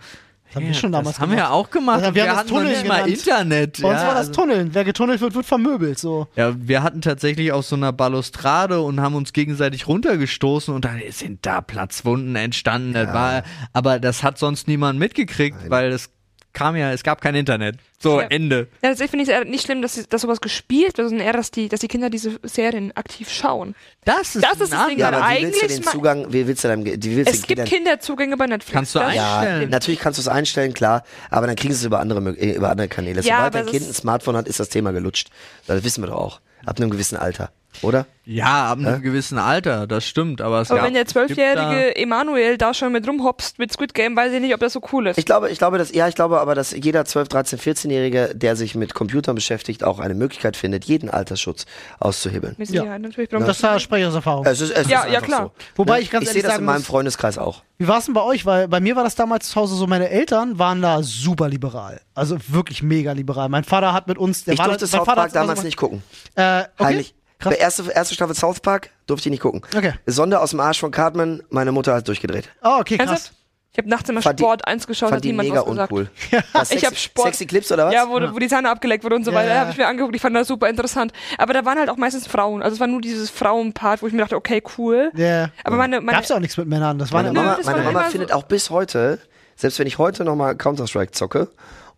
[0.56, 1.66] haben wir ja, schon damals das haben wir ja gemacht.
[1.66, 2.02] auch gemacht.
[2.02, 3.08] Ja, und wir wir haben das Tunneln nicht mal.
[3.08, 3.82] Internet.
[3.82, 4.70] Bei uns ja, war das also- Tunneln.
[4.72, 5.98] Wer getunnelt wird, wird vermöbelt.
[5.98, 6.26] So.
[6.36, 11.00] Ja, wir hatten tatsächlich auf so einer Balustrade und haben uns gegenseitig runtergestoßen und dann
[11.10, 12.92] sind da Platzwunden entstanden.
[12.94, 13.42] Das war,
[13.72, 16.10] aber das hat sonst niemand mitgekriegt, weil es
[16.56, 17.76] kam ja, es gab kein Internet.
[17.98, 18.26] So, Ja.
[18.28, 18.68] Ende.
[18.82, 21.32] ja, das finde ich eher nicht schlimm, dass, sie- dass sowas gespielt wird, sondern eher,
[21.34, 23.74] dass die, dass die Kinder diese Serien aktiv schauen.
[24.04, 26.32] Das ist, Das ist das ein Ding, Ja, aber wie willst du eigentlich den Zugang,
[26.32, 28.72] wie willst du deinem, wie willst Es gibt Kindern- Kinderzugänge bei Netflix.
[28.72, 29.62] Kannst du einstellen.
[29.62, 32.52] Ja, natürlich kannst du es einstellen, klar, aber dann kriegen sie es über andere, äh,
[32.56, 33.20] über andere Kanäle.
[33.22, 35.28] Ja, Sobald dein Kind ein Smartphone hat, ist das Thema gelutscht.
[35.66, 36.40] Das wissen wir doch auch.
[36.64, 37.50] Ab einem gewissen Alter.
[37.82, 38.06] Oder?
[38.28, 39.00] Ja, ab einem Hä?
[39.02, 43.06] gewissen Alter, das stimmt, aber es Aber gab- wenn der zwölfjährige Emanuel da schon mit
[43.06, 45.16] rumhopst mit Squid Game, weiß ich nicht, ob das so cool ist.
[45.16, 48.56] Ich glaube, ich glaube, dass, ja, ich glaube aber, dass jeder 12, 13, 14-Jährige, der
[48.56, 51.66] sich mit Computern beschäftigt, auch eine Möglichkeit findet, jeden Altersschutz
[52.00, 52.56] auszuhebeln.
[52.58, 52.64] Ja.
[52.66, 53.30] Sicherheit, natürlich.
[53.30, 54.44] Warum Das war spreche ich aus Erfahrung.
[54.44, 55.42] Es ist, es Ja, ist ja, klar.
[55.44, 55.52] So.
[55.76, 57.62] Wobei ich ganz ich ehrlich sehe das sagen in meinem Freundeskreis auch.
[57.78, 58.44] Wie war es denn bei euch?
[58.44, 62.00] Weil bei mir war das damals zu Hause so, meine Eltern waren da super liberal.
[62.14, 63.48] Also wirklich mega liberal.
[63.50, 65.42] Mein Vater hat mit uns, der Ich war durfte mein South Vater Park hat's immer
[65.42, 66.02] damals so nicht gucken.
[66.34, 66.84] Äh, okay.
[66.84, 67.14] Heimlich.
[67.38, 67.50] Krass.
[67.52, 69.62] Der erste, erste Staffel South Park durfte ich nicht gucken.
[69.76, 69.92] Okay.
[70.06, 72.48] Sonde aus dem Arsch von Cartman, meine Mutter hat durchgedreht.
[72.62, 73.08] Oh, okay, krass.
[73.08, 73.32] Ernsthaft?
[73.72, 75.68] Ich habe nachts immer Fand die- Sport 1 geschaut, Fand hat die niemand mega was
[75.68, 75.92] gesagt.
[75.92, 76.10] uncool.
[76.54, 77.92] Was, Ich sexy, hab Sport- Sexy Clips oder was?
[77.92, 79.60] Ja, wo, wo die Sahne abgeleckt wurde und so Ja, weiter, ja.
[79.60, 80.16] habe ich mir angeguckt.
[80.16, 81.12] Ich fand das super interessant.
[81.36, 82.62] Aber da waren halt auch meistens Frauen.
[82.62, 85.10] Also es war nur dieses Frauenpart, wo ich mir dachte, okay, cool.
[85.14, 85.50] Yeah.
[85.62, 86.98] Aber meine, meine Gab's ja auch nichts mit Männern.
[86.98, 88.70] Das war meine ja Nö, Mama, das meine war Mama immer so- findet auch bis
[88.70, 89.18] heute,
[89.56, 91.48] selbst wenn ich heute nochmal Counter-Strike zocke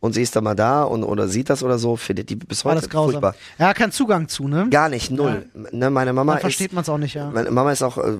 [0.00, 2.64] und sie ist dann mal da und, oder sieht das oder so, findet die bis
[2.64, 3.22] heute alles grausam.
[3.22, 3.34] furchtbar.
[3.58, 4.68] Ja, kein Zugang zu, ne?
[4.70, 5.46] Gar nicht, null.
[5.72, 7.30] Ne, meine Mama Dann versteht man es auch nicht, ja.
[7.30, 8.18] meine Mama ist auch äh,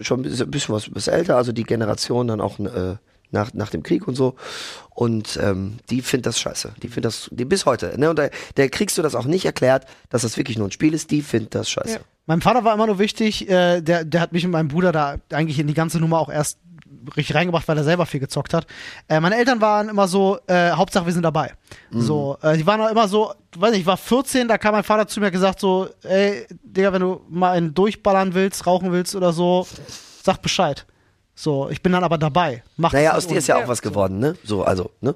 [0.00, 2.96] schon ein bisschen was, was älter, also die Generation dann auch äh,
[3.30, 4.34] nach, nach dem Krieg und so.
[4.90, 6.74] Und ähm, die findet das scheiße.
[6.82, 7.98] Die findet das, die bis heute.
[7.98, 8.10] Ne?
[8.10, 10.94] Und da, der kriegst du das auch nicht erklärt, dass das wirklich nur ein Spiel
[10.94, 11.10] ist.
[11.10, 11.94] Die findet das scheiße.
[11.94, 12.00] Ja.
[12.26, 15.16] Meinem Vater war immer nur wichtig, äh, der, der hat mich und meinen Bruder da
[15.30, 16.58] eigentlich in die ganze Nummer auch erst
[17.16, 18.66] richtig reingebracht, weil er selber viel gezockt hat.
[19.08, 21.52] Äh, meine Eltern waren immer so, äh, Hauptsache wir sind dabei.
[21.90, 24.82] So, äh, die waren auch immer so, weiß nicht, ich war 14, da kam mein
[24.84, 28.92] Vater zu mir und gesagt so, ey, Digga, wenn du mal einen durchballern willst, rauchen
[28.92, 29.66] willst oder so,
[30.22, 30.84] sag Bescheid.
[31.34, 32.62] So, ich bin dann aber dabei.
[32.76, 33.64] Mach Naja, aus dir ist ja Ja.
[33.64, 34.36] auch was geworden, ne?
[34.42, 35.14] So, also, ne?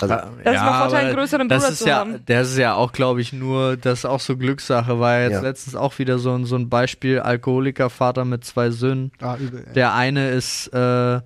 [0.00, 2.22] Also, Das ist mal Vorteil, einen größeren das Bruder ist zu ja, haben.
[2.26, 5.40] Das ist ja auch, glaube ich, nur, das ist auch so Glückssache, war jetzt Ja.
[5.42, 9.12] letztens auch wieder so, ein- so ein Beispiel, Alkoholikervater mit zwei Söhnen.
[9.20, 9.64] Ah, übel.
[9.74, 11.20] Der eine ist äh,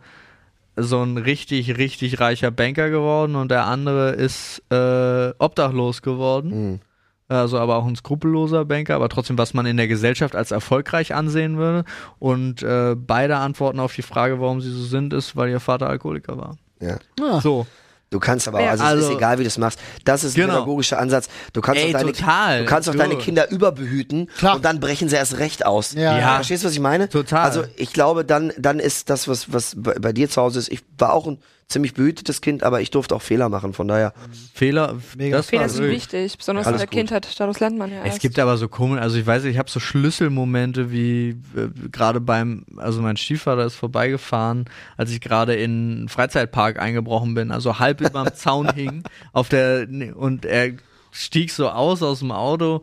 [0.76, 6.72] so ein richtig, richtig reicher Banker geworden und der andere ist äh, obdachlos geworden.
[6.72, 6.80] Mhm.
[7.28, 11.14] Also aber auch ein skrupelloser Banker, aber trotzdem, was man in der Gesellschaft als erfolgreich
[11.14, 11.84] ansehen würde.
[12.20, 15.88] Und äh, beide Antworten auf die Frage, warum sie so sind, ist, weil ihr Vater
[15.88, 16.56] Alkoholiker war.
[16.80, 16.98] ja.
[17.22, 17.40] Ah.
[17.40, 17.66] So.
[18.10, 19.80] Du kannst aber, auch, Ja, also, es ist also- egal, wie du es machst.
[20.04, 20.54] Das ist ein Genau.
[20.54, 21.28] pädagogischer Ansatz.
[21.52, 22.58] Du kannst Ey, auch deine, total.
[22.60, 22.98] Du kannst auch Du.
[22.98, 24.56] deine Kinder überbehüten Klar.
[24.56, 25.92] und dann brechen sie erst recht aus.
[25.94, 26.16] Ja.
[26.18, 26.34] Ja.
[26.36, 27.08] Verstehst du, was ich meine?
[27.08, 27.42] Total.
[27.44, 30.70] Also ich glaube, dann, dann ist das, was, was bei, bei dir zu Hause ist.
[30.70, 31.38] Ich war auch ein
[31.68, 33.72] ziemlich behütetes Kind, aber ich durfte auch Fehler machen.
[33.72, 34.12] Von daher,
[34.54, 35.36] Fehler, Mega.
[35.38, 36.96] das Fehler sind wichtig, besonders in Alles der gut.
[36.96, 37.40] Kindheit.
[37.40, 38.20] Daraus lernt man ja Es erst.
[38.20, 42.20] gibt aber so komisch, also ich weiß nicht, ich habe so Schlüsselmomente wie äh, gerade
[42.20, 47.78] beim, also mein Stiefvater ist vorbeigefahren, als ich gerade in einen Freizeitpark eingebrochen bin, also
[47.80, 49.02] halb überm Zaun hing
[49.32, 50.72] auf der und er
[51.10, 52.82] stieg so aus aus dem Auto,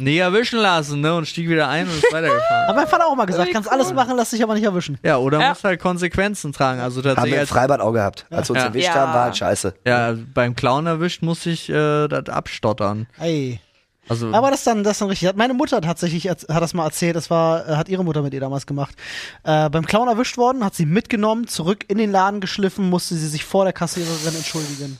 [0.00, 2.68] nie erwischen lassen, ne, und stieg wieder ein und ist weitergefahren.
[2.68, 3.74] Hat mein Vater auch mal gesagt, Wie kannst cool.
[3.78, 4.98] alles machen, lass dich aber nicht erwischen.
[5.02, 5.48] ja, oder Ja.
[5.50, 8.26] muss halt Konsequenzen tragen, also haben wir tatsächlich im als, Freibad auch gehabt.
[8.30, 8.94] Als wir uns erwischt Ja.
[8.94, 9.74] haben, war halt scheiße.
[9.86, 13.06] ja, beim Clown erwischt musste ich äh, das abstottern.
[13.18, 13.60] Ey.
[14.08, 15.28] Also Aber das ist dann, das dann richtig.
[15.28, 17.14] Hat meine Mutter tatsächlich hat das mal erzählt.
[17.14, 18.96] Das war, äh, hat ihre Mutter mit ihr damals gemacht.
[19.44, 23.28] Äh, beim Clown erwischt worden, hat sie mitgenommen, zurück in den Laden geschliffen, musste sie
[23.28, 24.98] sich vor der Kassiererin entschuldigen.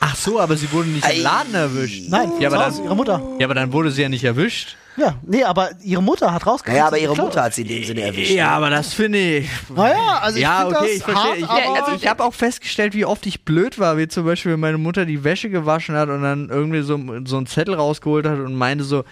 [0.00, 1.16] Ach so, aber sie wurde nicht Ei.
[1.18, 2.04] im Laden erwischt.
[2.08, 3.22] Nein, Ja, aber zu dann- ihre Mutter.
[3.38, 4.76] Ja, aber dann wurde sie ja nicht erwischt.
[4.96, 6.74] Ja, nee, aber ihre Mutter hat rausgekriegt.
[6.76, 8.32] Naja, aber ihre Mutter hat sie in dem Sinne erwischt.
[8.32, 9.48] Ja, aber das finde ich.
[9.74, 11.22] Naja, also ich ja, find okay, das ich verstehe.
[11.30, 14.24] hart, Ich, aber- also ich habe auch festgestellt, wie oft ich blöd war, wie zum
[14.26, 17.74] Beispiel, wenn meine Mutter die Wäsche gewaschen hat und dann irgendwie so, so einen Zettel
[17.74, 19.04] rausgeholt hat und meinte so,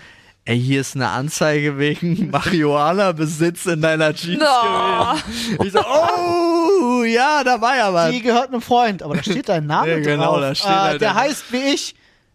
[0.44, 4.46] ey, hier ist eine Anzeige wegen Marihuana-Besitz in deiner Jeans No.
[5.14, 5.58] gewesen.
[5.64, 6.57] Ich so, oh,
[7.04, 8.10] ja, da war ja was.
[8.12, 10.40] Die gehört einem Freund, aber da steht dein Name Ja, genau, drauf.
[10.40, 11.94] da steht äh, halt der heißt wie ich.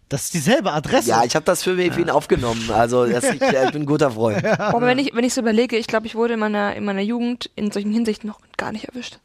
[0.09, 1.09] Das ist dieselbe Adresse.
[1.09, 2.69] Ja, ich habe das für, ihn aufgenommen.
[2.71, 4.45] Also das, ich, äh, ich bin ein guter Freund.
[4.59, 7.01] Aber wenn ich, wenn ich so überlege, ich glaube, ich wurde in meiner, in meiner
[7.01, 9.17] Jugend in solchen Hinsichten noch gar nicht erwischt.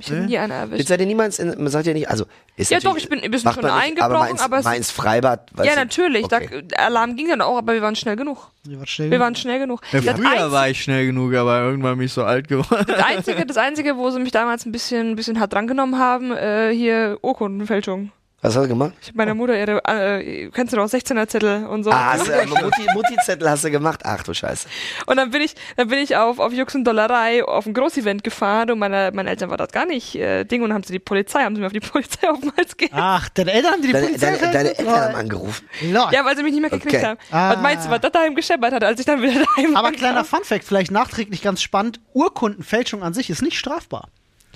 [0.00, 0.26] Mich hat Nee?
[0.26, 0.78] nie einer erwischt.
[0.78, 2.24] Jetzt seid ihr niemals, in, man sagt ja nicht, also
[2.56, 4.76] ist Ja, doch, ich bin ein bisschen schon eingebrochen, aber, mal ins, aber es- mal
[4.76, 5.50] ins Freibad.
[5.62, 6.24] ja, natürlich.
[6.24, 6.48] Okay.
[6.50, 8.50] Da, der Alarm ging dann auch, aber wir waren schnell genug.
[8.64, 9.10] Die war schnell.
[9.10, 9.80] Wir waren schnell genug.
[9.92, 12.84] Ja, das, früher Einzige, war ich schnell genug, aber irgendwann bin ich so alt geworden.
[12.88, 16.32] das, Einzige, das Einzige, wo sie mich damals ein bisschen, ein bisschen hart drangenommen haben,
[16.32, 18.12] äh, hier Urkundenfälschung.
[18.42, 18.94] Was hast du gemacht?
[19.02, 21.90] Ich habe meiner Mutter ihre, äh, kennst du noch, 16er Zettel und so.
[21.90, 24.00] Ah, hast du, äh, Mutti, Mutti-Zettel hast du gemacht?
[24.04, 24.66] Ach du Scheiße.
[25.04, 28.24] Und dann bin ich, dann bin ich auf, auf Jux und Dollerei auf ein Großevent
[28.24, 30.98] gefahren und meine, meine Eltern war das gar nicht äh, Ding und haben sie die
[30.98, 32.98] Polizei, haben sie mir auf die Polizei Hals gegeben.
[32.98, 34.68] Ach, deine Eltern haben die, die Deine, Polizei deine, deine?
[34.78, 35.68] Eltern haben angerufen.
[35.82, 36.12] Lord.
[36.14, 37.04] Ja, weil sie mich nicht mehr gekriegt Okay.
[37.04, 37.18] haben.
[37.30, 37.50] Ah.
[37.54, 39.92] Was meinst du, was das daheim gescheppert hat, als ich dann wieder daheim Aber war?
[39.92, 44.08] kleiner Funfact, vielleicht nachträglich ganz spannend: Urkundenfälschung an sich ist nicht strafbar.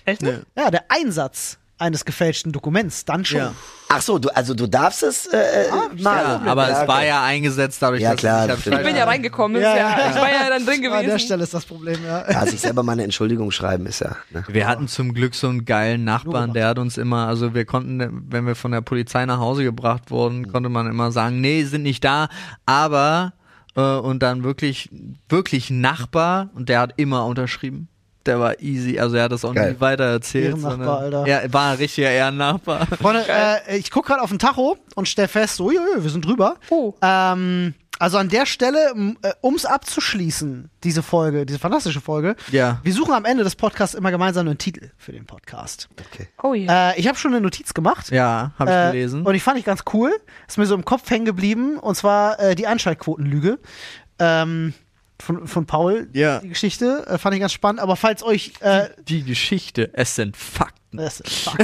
[0.07, 0.23] Echt?
[0.23, 0.39] Nee.
[0.57, 3.39] Ja, der Einsatz eines gefälschten Dokuments dann schon.
[3.39, 3.53] Ja.
[3.89, 6.41] Ach so, du, also du darfst es äh, äh, mal.
[6.45, 8.67] Ja, aber Ja, es war ja eingesetzt dadurch, Ja, dass klar, ich.
[8.67, 10.11] Ich bin ja reingekommen, Ja, ist ja, ja.
[10.11, 11.19] ich war ja dann drin An der gewesen.
[11.21, 12.31] Stelle ist das Problem, ja.
[12.31, 14.17] Ja, sich selber mal eine Entschuldigung schreiben ist ja.
[14.31, 14.45] Ne?
[14.49, 18.25] Wir hatten zum Glück so einen geilen Nachbarn, der hat uns immer, also wir konnten,
[18.31, 21.83] wenn wir von der Polizei nach Hause gebracht wurden, konnte man immer sagen, nee, sind
[21.83, 22.29] nicht da,
[22.67, 23.33] aber
[23.77, 24.91] äh, und dann wirklich,
[25.29, 27.89] wirklich Nachbar und der hat immer unterschrieben.
[28.27, 29.73] Der war easy, also er hat das auch Geil.
[29.75, 30.57] nie weiter erzählt.
[30.57, 30.71] Ehrennachbar,
[31.03, 31.43] sondern- Alter.
[31.43, 32.87] Er war ein richtiger Ehrennachbar.
[33.01, 36.25] Freunde, äh, ich gucke gerade auf den Tacho und stelle fest, so, uiuiui, wir sind
[36.25, 36.57] drüber.
[36.71, 36.95] Oh.
[37.03, 42.81] Ähm, also an der Stelle, äh, ums abzuschließen, diese Folge, diese fantastische Folge, Ja.
[42.83, 45.89] wir suchen am Ende des Podcasts immer gemeinsam einen Titel für den Podcast.
[46.13, 46.27] Okay.
[46.43, 46.91] Oh ja.
[46.91, 48.11] Äh, ich habe schon eine Notiz gemacht.
[48.11, 49.23] Ja, habe ich Äh, gelesen.
[49.25, 50.11] Und ich fand ich ganz cool.
[50.49, 51.79] Ist mir so im Kopf hängen geblieben.
[51.79, 53.59] Und zwar äh, die Einschaltquotenlüge.
[54.19, 54.75] Ähm,
[55.21, 56.41] von, von Paul, Ja.
[56.41, 57.05] die Geschichte.
[57.07, 57.81] Äh, fand ich ganz spannend.
[57.81, 58.53] Aber falls euch.
[58.61, 60.97] Äh, Die Geschichte, es sind Fakten.
[60.99, 61.59] das ist fuck.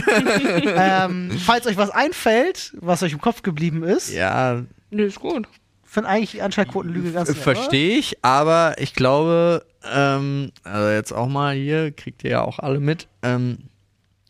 [0.77, 5.47] ähm, falls euch was einfällt, was euch im Kopf geblieben ist, Ja, Nö, ist gut.
[5.85, 11.55] finde eigentlich die Einschaltquotenlüge ganz verstehe ich, aber ich glaube, ähm, also jetzt auch mal
[11.55, 13.59] hier, kriegt ihr ja auch alle mit, ähm,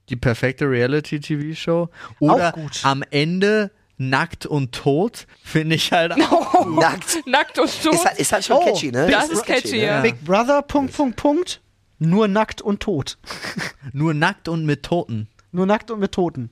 [0.09, 1.89] die perfekte Reality-TV-Show.
[2.19, 2.81] Oder Auch gut.
[2.83, 3.71] am Ende
[4.01, 6.67] nackt und tot, finde ich halt auch.
[6.67, 7.19] Nackt.
[7.27, 7.95] Nackt und tot.
[7.95, 9.09] Ist halt, ist halt schon Oh, catchy, ne?
[9.11, 9.85] das ist catchy, ne?
[9.85, 10.01] ja.
[10.01, 11.61] Big Brother, Punkt, Punkt, Punkt.
[11.99, 13.19] Nur nackt und tot.
[13.93, 15.29] Nur nackt und mit Toten.
[15.53, 16.51] Nur nackt und mit Toten.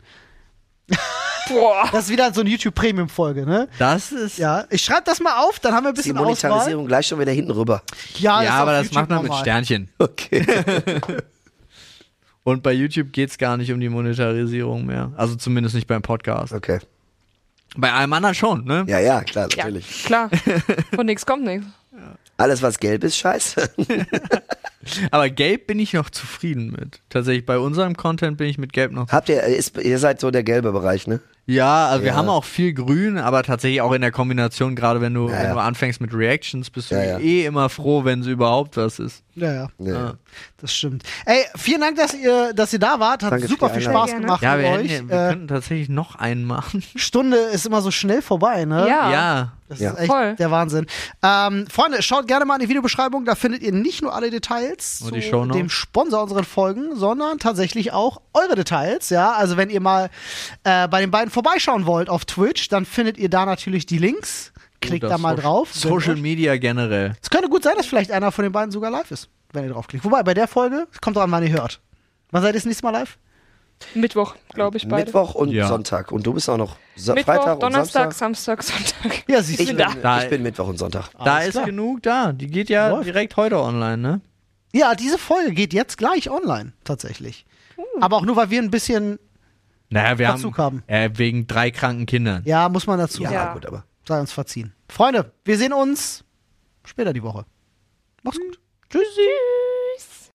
[1.49, 1.89] Boah.
[1.91, 3.69] Das ist wieder so eine YouTube-Premium-Folge, ne?
[3.79, 4.37] Das ist.
[4.37, 6.51] Ja, ich schreibe das mal auf, dann haben wir ein Die bisschen Auswahl.
[6.51, 7.83] Monetarisierung gleich schon wieder hinten rüber.
[8.19, 9.35] Ja, Ja, aber das YouTube macht man mit.
[9.35, 9.89] Sternchen.
[9.99, 10.45] Okay.
[12.45, 15.13] Und bei YouTube geht es gar nicht um die Monetarisierung mehr.
[15.17, 16.53] Also zumindest nicht beim Podcast.
[16.53, 16.81] Okay.
[17.77, 18.85] Bei allem anderen schon, ne?
[18.89, 20.05] Ja, ja, klar, Ja, natürlich.
[20.05, 20.31] klar.
[20.95, 21.67] Von nichts kommt nichts.
[22.37, 23.69] Alles, was gelb ist, scheiße.
[25.11, 27.01] Aber gelb bin ich noch zufrieden mit.
[27.11, 30.31] Tatsächlich, bei unserem Content bin ich mit gelb noch Habt ihr, ist, ihr seid so
[30.31, 31.21] der gelbe Bereich, ne?
[31.47, 32.17] Ja, also wir Ja.
[32.17, 35.45] haben auch viel Grün, aber tatsächlich auch in der Kombination, gerade wenn du, Ja, wenn
[35.47, 35.53] ja.
[35.55, 37.19] du anfängst mit Reactions, bist du Ja, ja.
[37.19, 39.23] eh immer froh, wenn sie überhaupt was ist.
[39.35, 40.15] Ja, ja, Ja.
[40.59, 41.03] Das stimmt.
[41.27, 43.23] Ey, vielen Dank, dass ihr, dass ihr da wart.
[43.23, 43.83] Hat Danke super viel.
[43.83, 44.91] Spaß gemacht Ja, mit wir, euch.
[44.91, 46.83] hätten, ja- wir äh, könnten tatsächlich noch einen machen.
[46.97, 48.87] Stunde ist immer so schnell vorbei, ne?
[48.89, 49.11] Ja.
[49.11, 49.53] Ja.
[49.69, 49.91] Das Ja.
[49.91, 50.35] ist echt Voll.
[50.37, 50.87] der Wahnsinn.
[51.23, 53.27] Ähm, Freunde, schaut gerne mal in die Videobeschreibung.
[53.27, 57.93] Da findet ihr nicht nur alle Details Und zu dem Sponsor unserer Folgen, sondern tatsächlich
[57.93, 59.11] auch eure Details.
[59.11, 60.09] Ja, also wenn ihr mal
[60.65, 64.53] äh, bei den beiden vorbeischauen wollt auf Twitch, dann findet ihr da natürlich die Links.
[64.81, 65.75] Klickt Oder da mal Social- drauf.
[65.75, 67.15] Social Media generell.
[67.21, 69.71] Es könnte gut sein, dass vielleicht einer von den beiden sogar live ist, wenn ihr
[69.71, 70.05] draufklickt.
[70.05, 71.81] Wobei, bei der Folge, es kommt dran, wann ihr hört.
[72.31, 73.19] Wann seid ihr das nächste Mal live?
[73.95, 75.05] Mittwoch, glaube ich, beide.
[75.05, 75.69] Mittwoch und Ja.
[75.69, 76.11] Sonntag.
[76.11, 78.63] Und du bist auch noch so Mittwoch, Freitag und Donnerstag, Samstag.
[78.65, 79.29] Samstag, Sonntag.
[79.29, 79.77] Ja, siehst Ich du.
[79.77, 81.11] bin, Da- ich bin Mittwoch und Sonntag.
[81.13, 81.67] da Alles ist klar.
[81.67, 82.33] genug da.
[82.33, 83.07] Die geht ja Läuft.
[83.07, 84.21] direkt heute online, ne?
[84.73, 87.47] Ja, diese Folge geht jetzt gleich online, tatsächlich.
[88.01, 89.19] Aber auch nur, weil wir ein bisschen,
[89.91, 92.43] Naja, wir Verzug haben, Äh, wegen drei kranken Kindern.
[92.45, 93.47] ja, muss man dazu Ja, sagen.
[93.47, 93.53] Ja.
[93.55, 93.85] gut, aber.
[94.07, 94.73] Sei uns verziehen.
[94.89, 96.25] Freunde, wir sehen uns
[96.85, 97.47] später die Woche.
[98.25, 98.59] Mach's gut.
[98.91, 99.29] Tschüssi.
[99.97, 100.18] Tschüss.